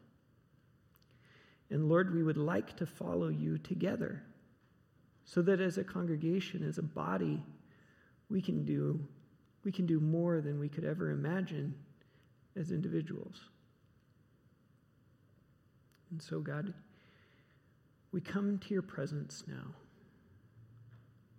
And 1.70 1.88
Lord, 1.88 2.14
we 2.14 2.24
would 2.24 2.38
like 2.38 2.76
to 2.78 2.86
follow 2.86 3.28
you 3.28 3.58
together 3.58 4.24
so 5.24 5.42
that 5.44 5.62
as 5.62 5.78
a 5.78 5.84
congregation, 5.84 6.68
as 6.68 6.78
a 6.78 6.84
body, 6.84 7.44
we 8.30 8.42
can 8.42 8.66
do 8.66 9.00
we 9.64 9.72
can 9.72 9.86
do 9.86 10.00
more 10.00 10.40
than 10.42 10.58
we 10.58 10.70
could 10.70 10.86
ever 10.86 11.10
imagine 11.12 11.76
as 12.56 12.72
individuals. 12.72 13.42
And 16.12 16.22
so, 16.22 16.40
God, 16.40 16.74
we 18.12 18.22
come 18.22 18.58
to 18.58 18.74
your 18.74 18.82
presence 18.82 19.44
now, 19.48 19.76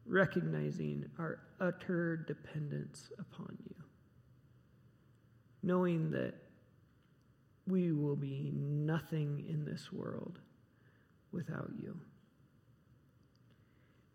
recognizing 0.07 1.07
our 1.19 1.41
utter 1.61 2.17
dependence 2.17 3.11
upon 3.19 3.57
you, 3.69 3.75
knowing 5.63 6.11
that 6.11 6.35
we 7.71 7.93
will 7.93 8.17
be 8.17 8.53
nothing 8.55 9.45
in 9.49 9.65
this 9.65 9.93
world 9.93 10.39
without 11.33 11.71
you. 11.79 11.99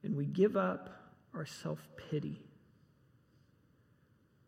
And 0.03 0.15
we 0.15 0.25
give 0.25 0.55
up 0.55 0.89
our 1.33 1.45
self 1.45 1.87
pity. 2.09 2.45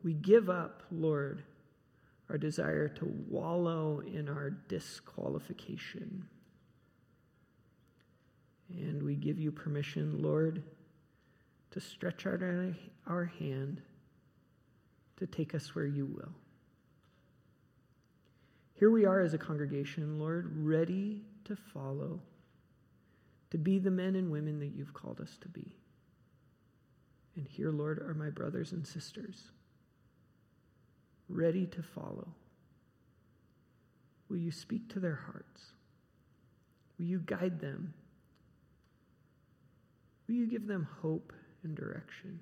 We 0.04 0.14
give 0.14 0.50
up, 0.50 0.84
Lord, 0.92 1.44
our 2.30 2.38
desire 2.38 2.88
to 2.88 3.12
wallow 3.28 4.02
in 4.02 4.30
our 4.30 4.52
disqualification. 4.52 6.28
And 8.70 9.02
we 9.02 9.16
give 9.16 9.40
you 9.40 9.52
permission, 9.52 10.22
Lord, 10.22 10.62
to 11.72 11.80
stretch 11.80 12.26
out 12.28 12.42
our 13.08 13.26
hand 13.40 13.82
to 15.18 15.26
take 15.26 15.56
us 15.56 15.74
where 15.74 15.86
you 15.86 16.06
will. 16.06 16.32
Here 18.78 18.92
we 18.92 19.06
are 19.06 19.22
as 19.22 19.34
a 19.34 19.40
congregation, 19.40 20.20
Lord, 20.20 20.52
ready 20.56 21.22
to 21.46 21.56
follow, 21.56 22.22
to 23.50 23.58
be 23.58 23.80
the 23.80 23.90
men 23.90 24.16
and 24.16 24.32
women 24.32 24.60
that 24.60 24.76
you've 24.76 24.94
called 24.94 25.20
us 25.20 25.36
to 25.42 25.48
be. 25.48 25.76
And 27.36 27.48
here, 27.48 27.72
Lord, 27.72 27.98
are 28.00 28.14
my 28.14 28.30
brothers 28.30 28.74
and 28.74 28.86
sisters, 28.86 29.50
ready 31.28 31.66
to 31.66 31.82
follow. 31.82 32.28
Will 34.30 34.38
you 34.38 34.52
speak 34.52 34.94
to 34.94 35.00
their 35.00 35.16
hearts? 35.16 35.72
Will 37.00 37.06
you 37.06 37.20
guide 37.26 37.60
them? 37.60 37.96
Will 40.28 40.36
you 40.36 40.46
give 40.46 40.68
them 40.68 40.88
hope 41.02 41.34
and 41.64 41.76
direction? 41.76 42.40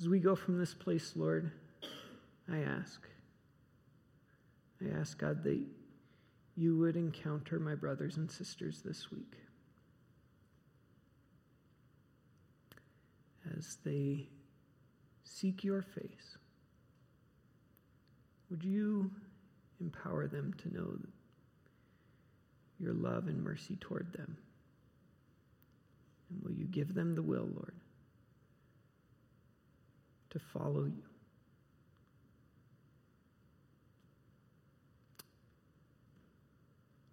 As 0.00 0.08
we 0.08 0.18
go 0.18 0.34
from 0.34 0.58
this 0.58 0.72
place, 0.72 1.12
Lord, 1.14 1.52
I 2.50 2.60
ask, 2.60 3.06
I 4.82 4.98
ask, 4.98 5.18
God, 5.18 5.44
that 5.44 5.60
you 6.56 6.78
would 6.78 6.96
encounter 6.96 7.60
my 7.60 7.74
brothers 7.74 8.16
and 8.16 8.30
sisters 8.30 8.80
this 8.82 9.12
week 9.12 9.34
as 13.58 13.76
they 13.84 14.26
seek 15.22 15.64
your 15.64 15.82
face. 15.82 16.38
Would 18.50 18.64
you 18.64 19.10
empower 19.82 20.26
them 20.26 20.54
to 20.62 20.74
know 20.74 20.98
your 22.78 22.94
love 22.94 23.28
and 23.28 23.44
mercy 23.44 23.76
toward 23.76 24.14
them? 24.14 24.38
And 26.30 26.42
will 26.42 26.52
you 26.52 26.64
give 26.64 26.94
them 26.94 27.14
the 27.14 27.22
will, 27.22 27.48
Lord? 27.54 27.79
To 30.30 30.38
follow 30.38 30.84
you. 30.84 31.04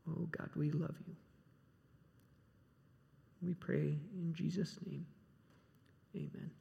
Oh 0.10 0.28
God, 0.32 0.50
we 0.56 0.72
love 0.72 0.96
you. 1.08 1.16
We 3.42 3.54
pray 3.54 3.98
in 4.16 4.34
Jesus' 4.34 4.78
name. 4.86 5.06
Amen. 6.16 6.52